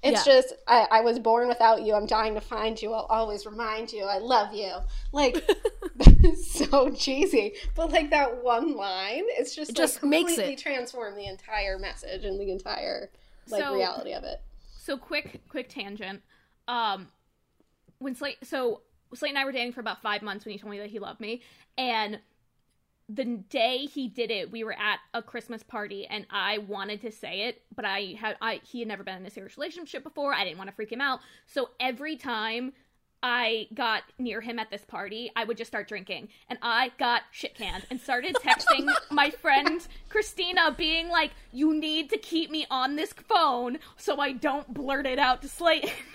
[0.04, 0.34] it's Yeah.
[0.34, 1.94] just I, I was born without you.
[1.94, 2.94] I'm dying to find you.
[2.94, 4.04] I'll always remind you.
[4.04, 4.74] I love you.
[5.14, 5.44] Like
[6.44, 7.54] so cheesy.
[7.76, 10.60] But like that one line, it's just It like, just makes completely it.
[10.60, 13.10] transformed the entire message and the entire
[13.50, 14.42] like So- reality of it.
[14.78, 16.22] so quick quick tangent
[16.68, 17.08] um
[18.00, 18.82] when slate so
[19.14, 21.00] slate and i were dating for about five months when he told me that he
[21.00, 21.42] loved me
[21.78, 22.20] and
[23.08, 27.12] the day he did it we were at a christmas party and i wanted to
[27.12, 30.34] say it but i had i he had never been in a serious relationship before
[30.34, 32.74] i didn't want to freak him out so every time
[33.28, 36.30] I got near him at this party, I would just start drinking.
[36.48, 42.12] And I got shit canned and started texting my friend Christina, being like, You need
[42.12, 45.90] to keep me on this phone so I don't blurt it out to Slayton.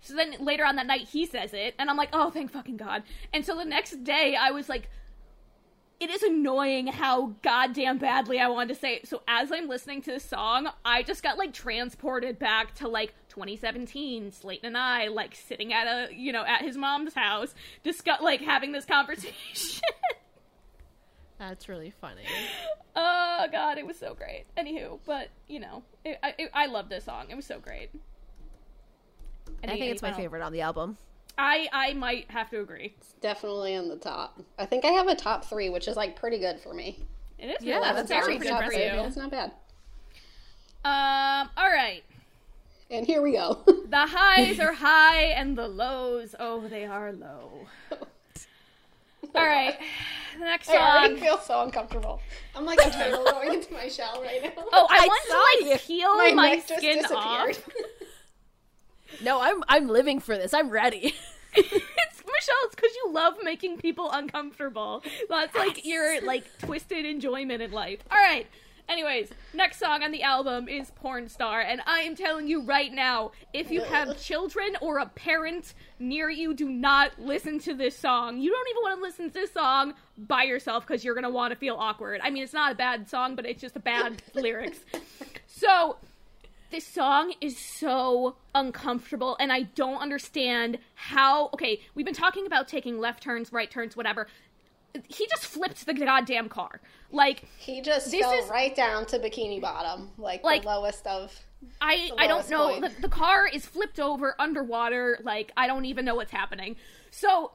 [0.00, 2.76] so then later on that night, he says it, and I'm like, Oh, thank fucking
[2.76, 3.02] God.
[3.32, 4.88] And so the next day, I was like,
[6.00, 9.08] it is annoying how goddamn badly I wanted to say it.
[9.08, 13.14] So as I'm listening to the song, I just got like transported back to like
[13.30, 18.20] 2017, Slayton and I like sitting at a you know at his mom's house, discuss
[18.20, 19.82] like having this conversation.
[21.38, 22.22] that's really funny.
[22.94, 24.44] oh god, it was so great.
[24.56, 27.26] Anywho, but you know, it, I it, I love this song.
[27.28, 27.90] It was so great.
[29.64, 30.96] I think it's my favorite on the album.
[31.36, 32.94] I I might have to agree.
[33.20, 34.40] Definitely in the top.
[34.58, 36.98] I think I have a top three, which is like pretty good for me.
[37.38, 37.56] It is.
[37.64, 37.96] Yeah, good.
[37.96, 38.94] that's actually pretty good for impressive.
[38.94, 39.00] you.
[39.00, 39.52] It's not bad.
[40.84, 41.50] Um.
[41.56, 42.02] All right.
[42.90, 43.58] And here we go.
[43.88, 47.66] The highs are high and the lows, oh, they are low.
[49.34, 49.78] All right.
[50.38, 50.76] The next one.
[50.76, 52.20] I already feel so uncomfortable.
[52.54, 54.50] I'm like a turtle going into my shell right now.
[54.72, 55.86] Oh, I, I want to like you.
[55.86, 57.56] peel my, my, neck just skin disappeared.
[57.56, 57.68] off.
[59.22, 60.54] No, I'm I'm living for this.
[60.54, 61.14] I'm ready.
[61.54, 62.56] it's Michelle.
[62.64, 65.02] It's because you love making people uncomfortable.
[65.28, 68.00] That's like your like twisted enjoyment in life.
[68.10, 68.46] All right.
[68.88, 72.90] Anyways, next song on the album is Porn Star, and I am telling you right
[72.90, 77.94] now, if you have children or a parent near you, do not listen to this
[77.94, 78.38] song.
[78.38, 81.52] You don't even want to listen to this song by yourself because you're gonna want
[81.52, 82.22] to feel awkward.
[82.24, 84.78] I mean, it's not a bad song, but it's just a bad lyrics.
[85.46, 85.98] So,
[86.70, 92.68] this song is so uncomfortable and I don't understand how okay, we've been talking about
[92.68, 94.26] taking left turns, right turns, whatever.
[95.06, 96.80] He just flipped the goddamn car.
[97.12, 101.06] Like He just This fell is- right down to bikini bottom, like, Like- the lowest
[101.06, 101.32] of.
[101.80, 106.04] I I don't know the, the car is flipped over underwater like I don't even
[106.04, 106.76] know what's happening.
[107.10, 107.50] So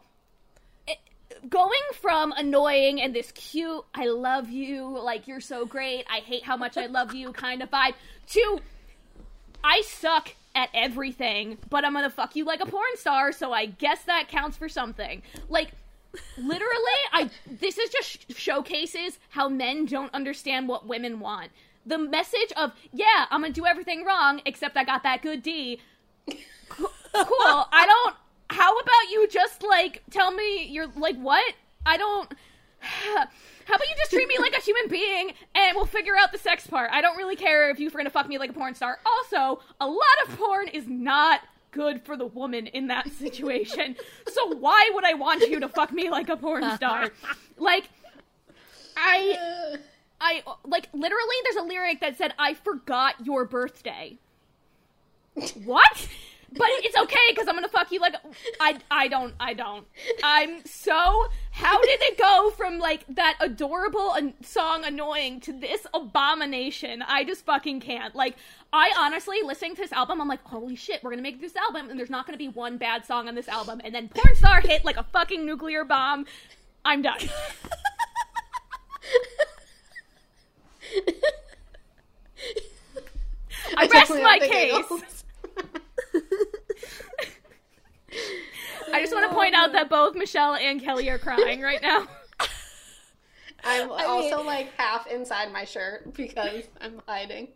[1.49, 6.43] going from annoying and this cute I love you like you're so great I hate
[6.43, 7.93] how much I love you kind of vibe
[8.27, 8.59] to
[9.63, 13.65] I suck at everything but I'm to fuck you like a porn star so I
[13.65, 15.21] guess that counts for something.
[15.49, 15.71] Like
[16.37, 21.49] literally i this is just sh- showcases how men don't understand what women want.
[21.85, 25.79] The message of yeah i'm gonna do everything wrong except i got that good d.
[26.27, 26.87] Cool.
[27.71, 28.15] I don't
[28.49, 31.53] how about you just like tell me you're like what?
[31.85, 32.31] I don't
[33.65, 36.37] how about you just treat me like a human being and we'll figure out the
[36.37, 38.99] sex part i don't really care if you're gonna fuck me like a porn star
[39.05, 41.41] also a lot of porn is not
[41.73, 43.95] good for the woman in that situation.
[44.31, 47.11] so why would I want you to fuck me like a porn star?
[47.55, 47.87] Like
[48.97, 49.77] I
[50.21, 54.17] I like literally there's a lyric that said I forgot your birthday.
[55.63, 56.07] What?
[56.55, 58.15] But it's okay because I'm gonna fuck you like
[58.59, 59.87] I I don't I don't.
[60.23, 65.87] I'm so how did it go from like that adorable an- song annoying to this
[65.93, 67.01] abomination?
[67.01, 68.15] I just fucking can't.
[68.15, 68.35] Like
[68.71, 71.89] I honestly listening to this album I'm like holy shit we're gonna make this album
[71.89, 74.61] and there's not gonna be one bad song on this album and then porn star
[74.61, 76.25] hit like a fucking nuclear bomb.
[76.85, 77.17] I'm done.
[83.77, 84.85] I rest my case.
[86.11, 86.53] Giggles.
[88.93, 92.07] I just want to point out that both Michelle and Kelly are crying right now.
[93.63, 97.47] I'm I also mean- like half inside my shirt because I'm hiding.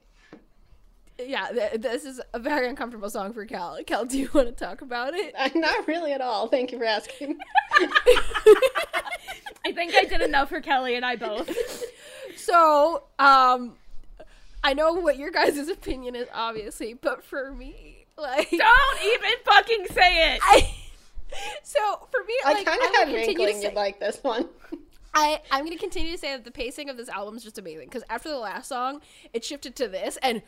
[1.19, 3.77] yeah, th- this is a very uncomfortable song for Cal.
[3.85, 5.33] Cal, do you want to talk about it?
[5.37, 6.47] I'm not really at all.
[6.47, 7.37] Thank you for asking.
[9.65, 11.53] I think I did enough for Kelly and I both.
[12.37, 13.73] So, um,
[14.63, 19.85] I know what your guys' opinion is, obviously, but for me, like, Don't even fucking
[19.91, 20.39] say it.
[20.43, 20.73] I.
[21.61, 23.99] So for me, I like, kind of gonna had an continue to inkling you'd like
[23.99, 24.47] this one.
[25.13, 27.85] I I'm gonna continue to say that the pacing of this album is just amazing
[27.85, 29.01] because after the last song,
[29.33, 30.41] it shifted to this and.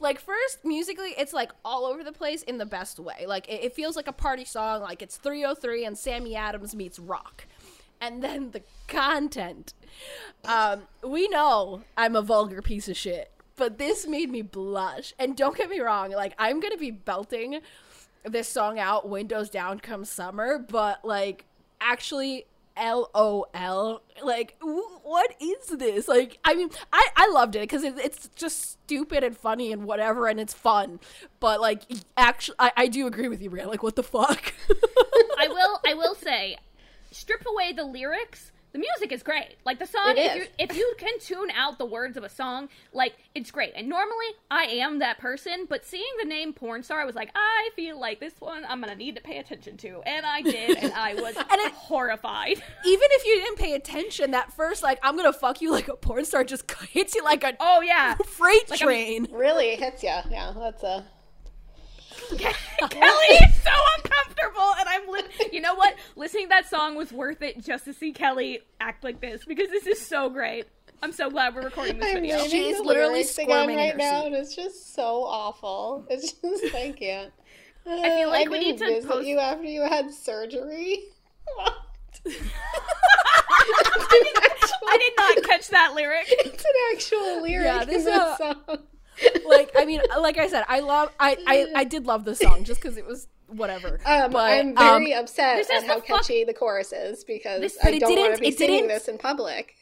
[0.00, 3.26] Like first, musically, it's like all over the place in the best way.
[3.26, 6.98] Like it, it feels like a party song, like it's 3OH!3 and Sammy Adams meets
[6.98, 7.46] rock.
[8.00, 9.72] And then the content.
[10.44, 15.14] Um, we know I'm a vulgar piece of shit, but this made me blush.
[15.18, 17.60] And don't get me wrong, like I'm gonna be belting
[18.24, 21.44] this song out, Windows Down Come Summer, but like
[21.80, 24.02] actually LOL.
[24.22, 26.08] Like, wh- what is this?
[26.08, 29.84] Like, I mean, I, I loved it because it, it's just stupid and funny and
[29.84, 31.00] whatever, and it's fun.
[31.40, 31.82] But like,
[32.16, 33.68] actually, I, I do agree with you, Brian.
[33.68, 34.52] Like, what the fuck?
[35.38, 35.80] I will.
[35.86, 36.56] I will say,
[37.10, 38.50] strip away the lyrics.
[38.74, 39.56] The music is great.
[39.64, 40.36] Like the song, It if is.
[40.36, 43.72] you if you can tune out the words of a song, like it's great.
[43.76, 47.30] And normally I am that person, but seeing the name porn star, I was like,
[47.36, 50.76] I feel like this one I'm gonna need to pay attention to, and I did,
[50.76, 52.56] and I was and it- horrified.
[52.84, 55.94] Even if you didn't pay attention, that first like I'm gonna fuck you like a
[55.94, 59.28] porn star just hits you like a Oh yeah, freight Like I'm- train.
[59.30, 60.08] Really hits you.
[60.30, 61.06] Yeah, that's a.
[62.90, 65.94] Kelly is so uncomfortable, and I'm li- you know what?
[66.16, 69.68] Listening to that song was worth it just to see Kelly act like this because
[69.70, 70.66] this is so great.
[71.02, 72.36] I'm so glad we're recording this I'm video.
[72.36, 74.26] reading She is literally squirming in right her now, seat.
[74.28, 76.06] and it's just so awful.
[76.08, 77.32] It's just I can't.
[77.86, 81.04] I feel like I we didn't need to visit post- you after you had surgery.
[81.56, 81.74] What?
[84.86, 86.24] I did not catch that lyric.
[86.28, 88.78] It's an actual lyric Yeah, in this, the uh, song.
[89.46, 92.64] Like I mean, like I said, I love I I, I did love the song
[92.64, 94.00] just because it was whatever.
[94.06, 97.78] Um, but I'm very upset at how the fuck- catchy the chorus is because This-
[97.82, 99.74] but I it don't want didn't- to be it singing didn't- this in public.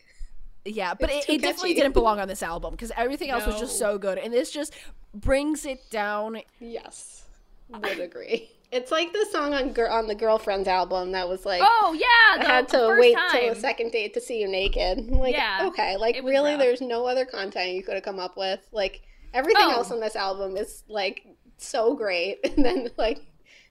[0.65, 3.59] yeah, but it's it, it definitely didn't belong on this album because everything else was
[3.59, 4.75] just so good, and this just
[5.15, 6.41] brings it down.
[6.61, 7.25] Yes,
[7.71, 8.51] would agree.
[8.71, 11.61] It's like the song on Gir- on the Girlfriends album that was like.
[11.63, 13.31] Oh yeah, I had to wait time.
[13.33, 14.99] till the second date to see you naked.
[14.99, 16.61] I'm Like, Yeah, okay, like really, rough.
[16.61, 18.61] there's no other content you could have come up with.
[18.73, 19.03] Like
[19.35, 19.73] everything Oh.
[19.73, 21.25] else on this album is like
[21.59, 23.21] so great, and then like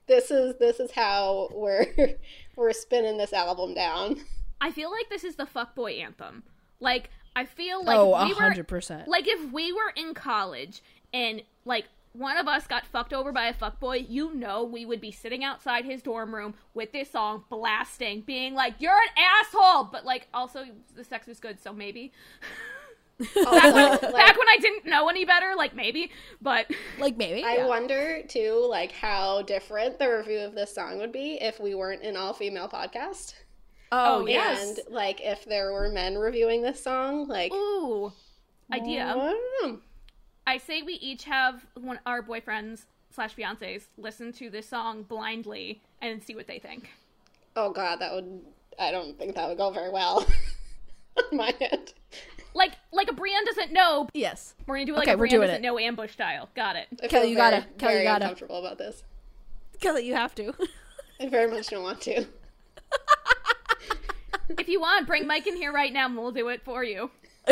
[0.08, 1.86] this is this is how we're
[2.56, 4.18] we're spinning this album down.
[4.60, 6.44] I feel like this is the fuckboy anthem.
[6.80, 9.08] Like I feel like oh, we were hundred percent.
[9.08, 10.82] like if we were in college
[11.14, 15.00] and like one of us got fucked over by a fuckboy, you know we would
[15.00, 19.86] be sitting outside his dorm room with this song blasting, being like, "You're an asshole,"
[19.86, 22.12] but like also the sex was good, so maybe.
[23.36, 26.12] Oh, also, like, Back when I didn't know any better, like maybe,
[26.42, 26.70] but
[27.00, 27.44] Like maybe.
[27.44, 27.68] I yeah.
[27.68, 32.04] wonder too, like how different the review of this song would be if we weren't
[32.04, 33.34] an all female podcast.
[33.92, 34.78] Oh, Oh, yes.
[34.80, 38.12] And like if there were men reviewing this song, like ooh,
[38.72, 39.06] idea.
[39.06, 39.80] I don't know.
[40.48, 45.82] I say we each have one our boyfriends slash fiancés listen to this song blindly
[46.02, 46.90] and see what they think.
[47.56, 48.42] Oh god, that would
[48.80, 50.26] I don't think that would go very well
[51.18, 51.94] on my end.
[52.54, 54.08] Like like a Brienne doesn't know.
[54.14, 54.56] Yes.
[54.68, 55.62] We're gonna do it like Okay, a we're Brienne doesn't it.
[55.62, 56.50] know ambush style.
[56.56, 56.88] Got it.
[57.04, 58.26] I Kelly, you very, gotta- Kelly, you very gotta.
[58.26, 59.04] uncomfortable about this.
[59.80, 60.54] Kelly, you have to.
[61.20, 62.26] I very much don't want to.
[64.58, 67.10] If you want, bring Mike in here right now and we'll do it for you.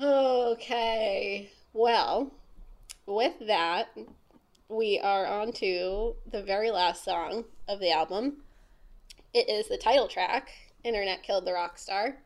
[0.00, 1.50] Okay.
[1.72, 2.32] Well,
[3.06, 3.88] with that,
[4.68, 8.38] we are on to the very last song of the album.
[9.34, 10.50] It is the title track,
[10.84, 12.16] Internet Killed the Rock Star.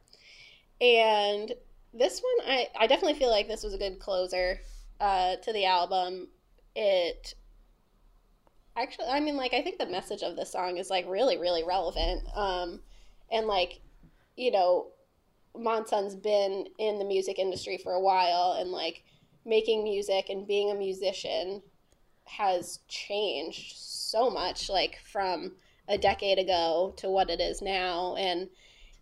[0.80, 1.52] And
[1.94, 4.60] this one, I, I definitely feel like this was a good closer
[5.00, 6.28] uh, to the album.
[6.74, 7.34] It
[8.76, 11.64] actually, I mean, like, I think the message of this song is, like, really, really
[11.64, 12.22] relevant.
[12.34, 12.80] Um,
[13.30, 13.80] and, like,
[14.36, 14.88] you know,
[15.58, 19.04] Mod Sun's been in the music industry for a while and like
[19.44, 21.62] making music and being a musician
[22.24, 25.52] has changed so much like from
[25.88, 28.48] a decade ago to what it is now and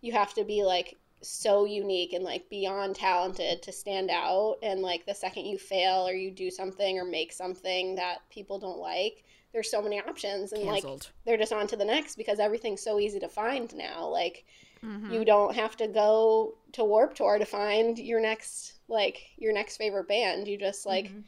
[0.01, 0.95] you have to be like
[1.29, 4.57] so unique and like beyond talented to stand out.
[4.63, 8.59] And like the second you fail or you do something or make something that people
[8.59, 9.23] don't like
[9.53, 10.83] there's so many options and like
[11.25, 14.05] they're just on to the next because everything's so easy to find now.
[14.05, 14.43] Like
[14.83, 15.13] Mhm.
[15.13, 19.77] you don't have to go to Warped Tour to find your next like your next
[19.77, 20.45] favorite band.
[20.49, 21.23] You just like Mhm.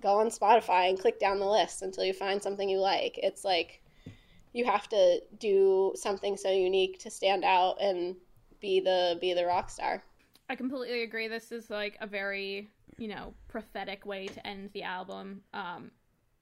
[0.00, 3.18] go on spotify and click down the list until you find something you like.
[3.18, 3.82] It's like
[4.52, 8.14] you have to do something so unique to stand out and
[8.62, 10.02] be the be the rock star
[10.50, 11.28] I completely agree.
[11.28, 12.68] This is like a very,
[12.98, 15.42] you know, prophetic way to end the album.
[15.54, 15.90] Um,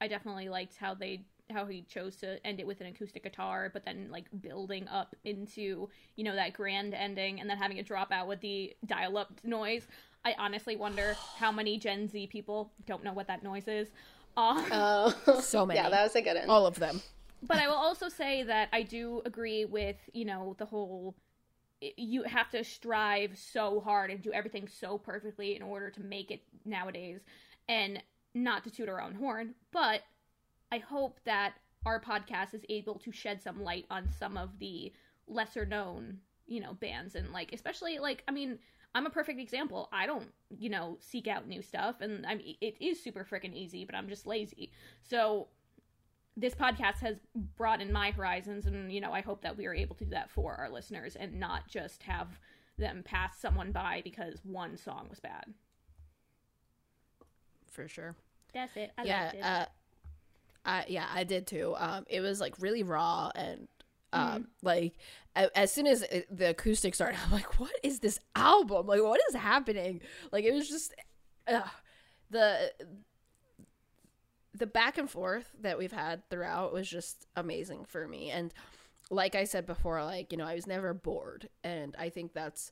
[0.01, 3.69] I definitely liked how they how he chose to end it with an acoustic guitar,
[3.71, 5.87] but then like building up into
[6.17, 9.87] you know that grand ending, and then having a drop out with the dial-up noise.
[10.25, 13.87] I honestly wonder how many Gen Z people don't know what that noise is.
[14.35, 15.79] Um, oh So many.
[15.79, 17.01] yeah that was a good one All of them.
[17.43, 21.15] but I will also say that I do agree with you know the whole
[21.97, 26.31] you have to strive so hard and do everything so perfectly in order to make
[26.31, 27.21] it nowadays
[27.67, 28.01] and
[28.33, 30.01] not to toot our own horn but
[30.71, 31.53] I hope that
[31.85, 34.93] our podcast is able to shed some light on some of the
[35.27, 38.59] lesser known you know bands and like especially like I mean
[38.93, 39.87] I'm a perfect example.
[39.93, 43.55] I don't, you know, seek out new stuff, and I mean, it is super freaking
[43.55, 44.71] easy, but I'm just lazy.
[45.01, 45.47] So
[46.37, 47.17] this podcast has
[47.57, 50.29] broadened my horizons and you know i hope that we are able to do that
[50.29, 52.39] for our listeners and not just have
[52.77, 55.45] them pass someone by because one song was bad
[57.69, 58.15] For sure.
[58.53, 59.65] that's it i yeah, liked it uh,
[60.63, 61.73] I yeah, I did too.
[61.77, 63.67] Um, it was like really raw and
[64.13, 64.41] um, Mm-hmm.
[64.61, 64.93] like
[65.55, 68.85] as soon as it, the acoustic started, I'm like, what is this album?
[68.85, 70.01] Like, what is happening?
[70.31, 70.93] Like, it was just
[71.47, 71.61] uh,
[72.29, 72.71] the
[74.53, 78.29] the back and forth that we've had throughout was just amazing for me.
[78.29, 78.53] And
[79.09, 82.71] like I said before, like you know, I was never bored, and I think that's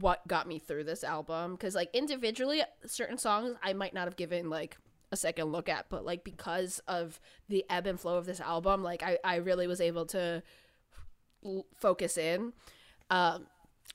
[0.00, 1.52] what got me through this album.
[1.52, 4.76] Because like individually certain songs i might not have given like
[5.10, 5.86] a second look at.
[5.88, 9.66] But like because of the ebb and flow of this album like i, I really
[9.66, 10.42] was able to
[11.76, 12.52] focus in.
[13.10, 13.46] Um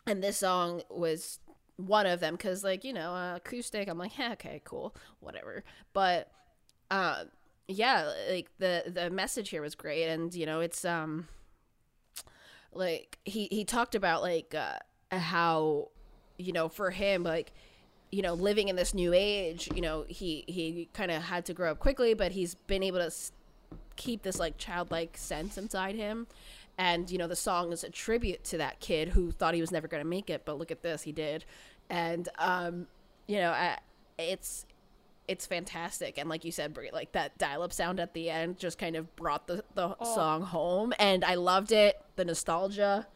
[0.08, 1.40] and this song was
[1.78, 2.34] one of them.
[2.36, 5.64] Because like you know uh, acoustic i'm like yeah, okay cool whatever.
[5.94, 6.32] But
[6.94, 7.24] uh
[7.68, 11.28] yeah like the the message here was great and you know it's um
[12.74, 14.78] like he he talked about like uh
[15.18, 15.90] how
[16.38, 17.54] you know for him like
[18.14, 21.54] you know, living in this new age, you know, he he kind of had to
[21.54, 23.12] grow up quickly, but he's been able to
[23.96, 26.28] keep this like childlike sense inside him.
[26.78, 29.72] And you know, the song is a tribute to that kid who thought he was
[29.72, 31.44] never going to make it, but look at this, he did.
[31.90, 32.86] And um,
[33.26, 33.80] you know, I,
[34.20, 34.68] it's
[35.28, 38.78] it's fantastic and like you said Bri, like that dial-up sound at the end just
[38.78, 40.16] kind of brought the, the oh.
[40.16, 43.08] song home and i loved it the nostalgia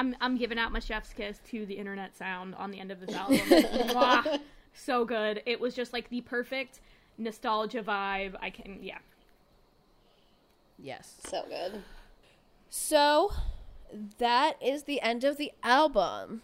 [0.00, 3.00] I'm I'm giving out my chef's kiss to the internet sound on the end of
[3.00, 3.36] this album.
[3.38, 4.40] Mwah.
[4.72, 5.42] so good.
[5.44, 6.80] It was just like the perfect
[7.18, 8.34] nostalgia vibe.
[8.40, 8.98] I can yeah.
[10.78, 11.82] yes So good.
[12.70, 13.30] so
[14.16, 16.42] that is the end of the album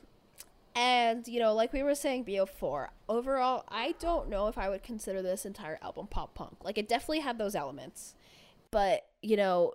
[0.76, 4.82] and you know like we were saying before overall i don't know if i would
[4.82, 6.56] consider this entire album pop punk.
[6.62, 8.14] Like it definitely had those elements
[8.70, 9.72] but you know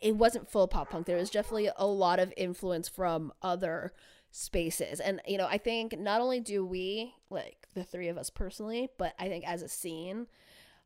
[0.00, 1.06] it wasn't full pop punk.
[1.06, 3.92] There was definitely a lot of influence from other
[4.30, 5.00] spaces.
[5.00, 8.88] And you know i think not only do we like the three of us personally
[8.98, 10.26] but i think as a scene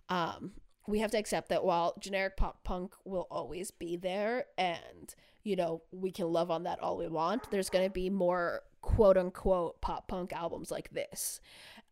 [0.08, 0.52] um
[0.86, 5.56] we have to accept that while generic pop punk will always be there and you
[5.56, 9.16] know we can love on that all we want there's going to be more quote
[9.16, 11.40] unquote pop punk albums like this.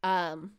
[0.03, 0.53] Um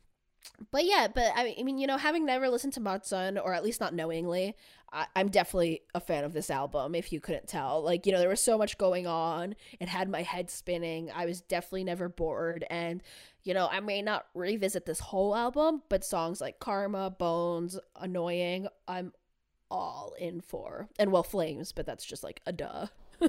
[0.71, 3.63] but yeah but I mean, you know having never listened to Mod Sun or at
[3.63, 4.55] least not knowingly
[4.91, 7.83] I, i'm definitely a fan of this album if you couldn't tell.
[7.83, 9.55] Like you know there was so much going on.
[9.79, 11.11] It had my head spinning.
[11.13, 12.65] I was definitely never bored.
[12.69, 13.01] And
[13.43, 18.67] you know i may not revisit this whole album but songs like karma bones annoying
[18.87, 19.13] i'm
[19.71, 20.89] all in for.
[20.97, 22.87] And well flames but that's just like a duh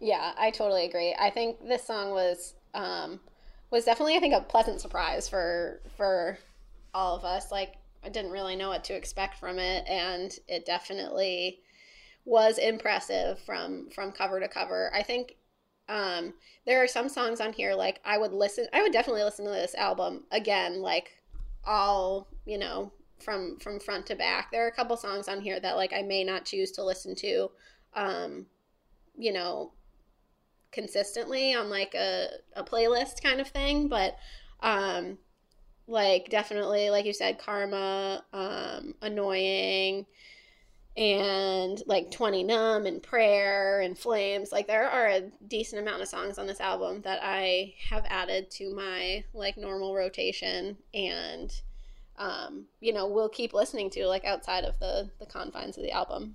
[0.00, 1.14] Yeah, I totally agree.
[1.18, 3.20] I think this song was um
[3.70, 6.38] was definitely I think a pleasant surprise for for
[6.94, 7.50] all of us.
[7.50, 11.60] Like I didn't really know what to expect from it and it definitely
[12.26, 14.92] was impressive from from cover to cover.
[14.94, 15.36] I think
[15.88, 16.34] um
[16.66, 19.52] there are some songs on here like I would listen I would definitely listen to
[19.52, 21.10] this album again like
[21.66, 24.50] all, you know, from from front to back.
[24.52, 27.14] There are a couple songs on here that like I may not choose to listen
[27.16, 27.50] to
[27.94, 28.46] um
[29.16, 29.72] you know
[30.72, 34.16] consistently on like a, a playlist kind of thing but
[34.60, 35.18] um
[35.86, 40.04] like definitely like you said karma um annoying
[40.96, 46.08] and like 20 numb and prayer and flames like there are a decent amount of
[46.08, 51.62] songs on this album that i have added to my like normal rotation and
[52.18, 55.92] um you know will keep listening to like outside of the the confines of the
[55.92, 56.34] album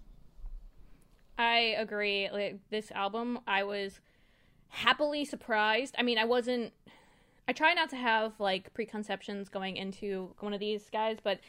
[1.37, 2.29] I agree.
[2.31, 3.99] Like this album, I was
[4.73, 5.95] happily surprised.
[5.99, 6.73] I mean, I wasn't.
[7.47, 11.39] I try not to have like preconceptions going into one of these guys, but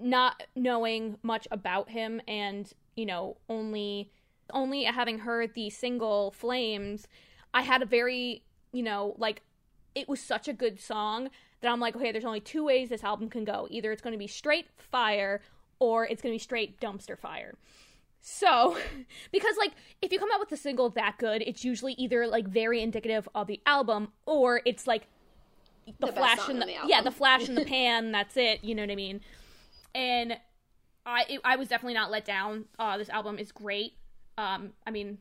[0.00, 4.10] not knowing much about him and you know only
[4.52, 7.08] only having heard the single "Flames,"
[7.54, 8.42] I had a very
[8.72, 9.42] you know like
[9.94, 11.30] it was such a good song
[11.62, 13.66] that I'm like, okay, there's only two ways this album can go.
[13.70, 15.40] Either it's going to be straight fire
[15.78, 17.54] or it's going to be straight dumpster fire.
[18.28, 18.76] So,
[19.30, 19.70] because like
[20.02, 23.28] if you come out with a single that good, it's usually either like very indicative
[23.36, 25.06] of the album or it's like
[26.00, 28.74] the, The flash in the, the yeah, the flash in the pan, that's it, you
[28.74, 29.20] know what I mean?
[29.94, 30.38] And
[31.06, 32.64] I it, I was definitely not let down.
[32.80, 33.92] Uh this album is great.
[34.36, 35.18] Um I mean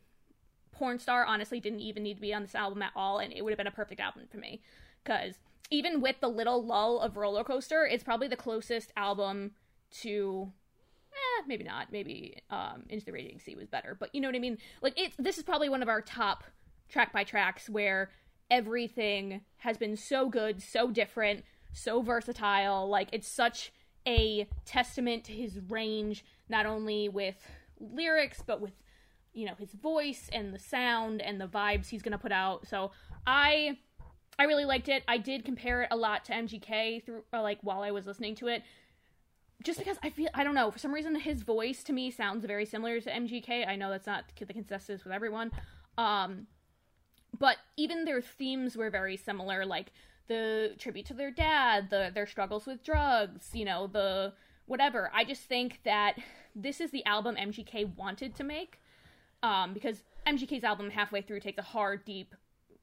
[0.72, 3.44] Porn Star honestly didn't even need to be on this album at all and it
[3.44, 4.62] would have been a perfect album for me
[5.04, 5.36] cuz
[5.70, 9.52] even with the little lull of Roller Coaster, it's probably the closest album
[10.02, 10.52] to
[11.16, 11.92] eh, maybe not.
[11.92, 14.58] Maybe um, Into the Raging Sea was better, but you know what I mean.
[14.82, 16.44] Like it's this is probably one of our top
[16.90, 18.10] track by tracks where
[18.52, 21.44] everything has been so good, so different,
[21.74, 22.88] so versatile.
[22.88, 23.72] Like it's such
[24.08, 27.36] a testament to his range, not only with
[27.80, 28.72] lyrics but with
[29.34, 32.68] you know his voice and the sound and the vibes he's gonna put out.
[32.68, 32.92] So
[33.26, 33.78] I
[34.38, 35.04] I really liked it.
[35.08, 38.48] I did compare it a lot to MGK through like while I was listening to
[38.48, 38.64] it
[39.64, 42.46] just because I feel I don't know for some reason his voice to me sounds
[42.46, 43.68] very similar to MGK.
[43.68, 45.52] I know that's not the consensus with everyone,
[45.98, 46.48] um,
[47.38, 49.92] but even their themes were very similar, like
[50.28, 54.34] the tribute to their dad, the their struggles with drugs, you know, the
[54.66, 55.12] whatever.
[55.14, 56.18] I just think that
[56.56, 58.80] this is the album MGK wanted to make,
[59.44, 62.34] um, because MGK's album halfway through takes a hard, deep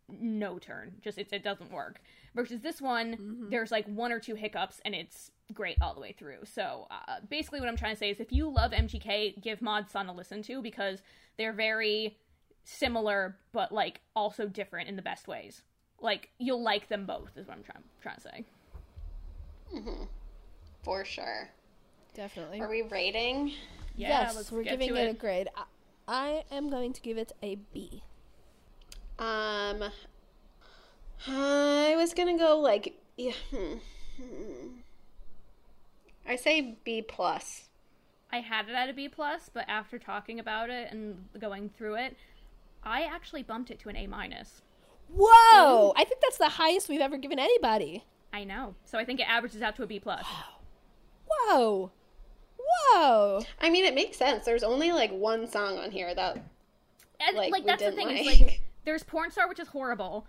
[0.08, 0.94] no turn.
[1.02, 2.00] Just it, it doesn't work.
[2.34, 6.12] Versus this one, there's like one or two hiccups and it's great all the way
[6.12, 6.38] through.
[6.44, 9.90] So uh, basically, what I'm trying to say is, if you love MGK, give Mod
[9.90, 11.02] Sun a listen to because
[11.36, 12.16] they're very
[12.64, 15.62] similar but like also different in the best ways.
[16.00, 18.44] Like you'll like them both is what I'm trying trying to say.
[20.82, 21.50] for sure.
[22.14, 23.52] definitely Are we rating?
[23.96, 25.64] Yeah, yes let's we're giving to it a grade I,
[26.08, 28.02] I am going to give it a b
[29.18, 29.84] Um,
[31.26, 33.32] I was gonna go like yeah.
[33.50, 33.74] hmm,
[34.16, 34.68] hmm.
[36.26, 37.68] I say B plus.
[38.32, 41.96] I had it at a B plus, but after talking about it and going through
[41.96, 42.16] it,
[42.82, 44.62] I actually bumped it to an A minus.
[45.14, 45.92] Whoa!
[45.96, 48.04] I think that's the highest we've ever given anybody.
[48.32, 48.74] I know.
[48.86, 50.24] So I think it averages out to a B plus.
[51.28, 51.90] Whoa!
[52.56, 53.40] Whoa!
[53.60, 54.44] I mean, it makes sense.
[54.46, 56.38] There's only like one song on here that
[57.20, 58.16] And, Like, like, we that's the didn't thing.
[58.16, 58.40] Is, like.
[58.40, 60.26] like there's Porn Star, which is horrible,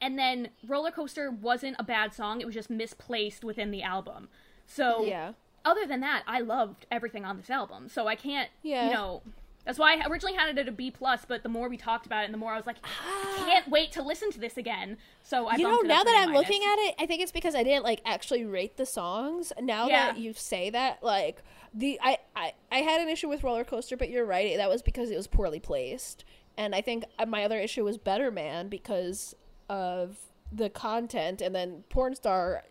[0.00, 2.40] and then Roller Coaster wasn't a bad song.
[2.40, 4.28] It was just misplaced within the album.
[4.66, 5.32] So Yeah.
[5.64, 7.88] other than that, I loved everything on this album.
[7.88, 8.86] So I can't, Yeah.
[8.86, 9.22] you know,
[9.64, 11.24] that's why I originally had it at a B plus.
[11.26, 13.68] But the more we talked about it, and the more I was like, I can't
[13.68, 14.96] wait to listen to this again.
[15.22, 17.54] So I you know, now that I'm A looking at it, I think it's because
[17.54, 19.52] I didn't like actually rate the songs.
[19.60, 20.06] Now Yeah.
[20.12, 21.42] that you say that, like
[21.74, 24.56] the I, I I had an issue with roller coaster, but you're right.
[24.56, 26.24] That was because it was poorly placed,
[26.56, 29.34] and I think uh, my other issue was Better Man because
[29.68, 30.16] of
[30.52, 32.64] the content, and then Porn Star,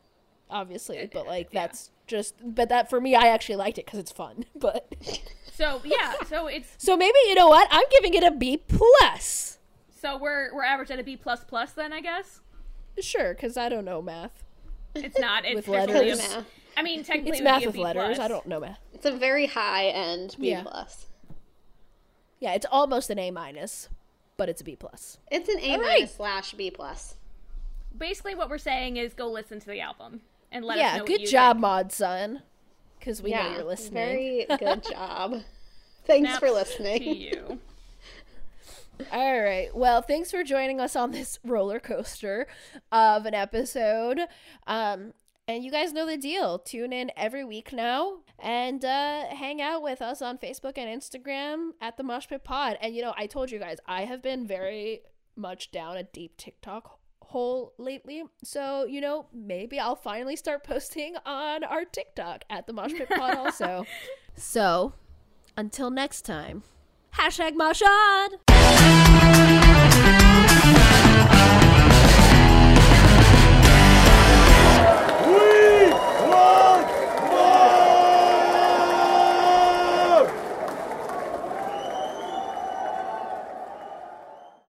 [0.49, 1.09] obviously.
[1.11, 1.61] But like yeah.
[1.67, 2.35] that's just.
[2.43, 4.45] But that for me, I actually liked it because it's fun.
[4.55, 4.93] But
[5.53, 7.67] So yeah, so it's so maybe you know what?
[7.71, 9.57] I'm giving it a B plus.
[10.01, 12.41] so we're we're average at a B plus plus then I guess.
[12.99, 14.43] Sure, because I don't know math.
[14.95, 15.45] It's not.
[15.45, 16.25] It's With definitely letters.
[16.33, 16.45] a- math.
[16.75, 18.17] I mean, technically, It's it math with letters.
[18.17, 18.19] plus.
[18.19, 18.79] I don't know math.
[18.93, 20.61] It's a very high end B Yeah.
[20.63, 21.07] plus.
[22.39, 23.89] Yeah, it's almost an A minus,
[24.37, 25.17] but it's a B plus.
[25.31, 26.09] It's an A minus right.
[26.09, 27.15] slash B plus.
[27.97, 30.99] Basically, what we're saying is go listen to the album and let us yeah, know.
[30.99, 31.61] what good you job, think.
[31.61, 32.43] Mod Sun.
[32.99, 33.93] Because we yeah, know you're listening.
[33.93, 35.41] very good job.
[36.05, 37.03] Thanks Snaps for to listening.
[37.03, 37.59] you.
[39.11, 39.69] All right.
[39.75, 42.47] Well, thanks for joining us on this roller coaster
[42.91, 44.21] of an episode.
[44.65, 45.13] Um,
[45.47, 46.59] and you guys know the deal.
[46.59, 51.71] Tune in every week now and uh, hang out with us on Facebook and Instagram
[51.81, 52.77] at the Mosh Pit Pod.
[52.81, 55.01] And you know, I told you guys I have been very
[55.35, 58.23] much down a deep TikTok hole lately.
[58.43, 63.09] So, you know, maybe I'll finally start posting on our TikTok at the Mosh Pit
[63.09, 63.85] Pod also.
[64.35, 64.93] so,
[65.55, 66.63] until next time,
[67.13, 68.29] hashtag Mosh on!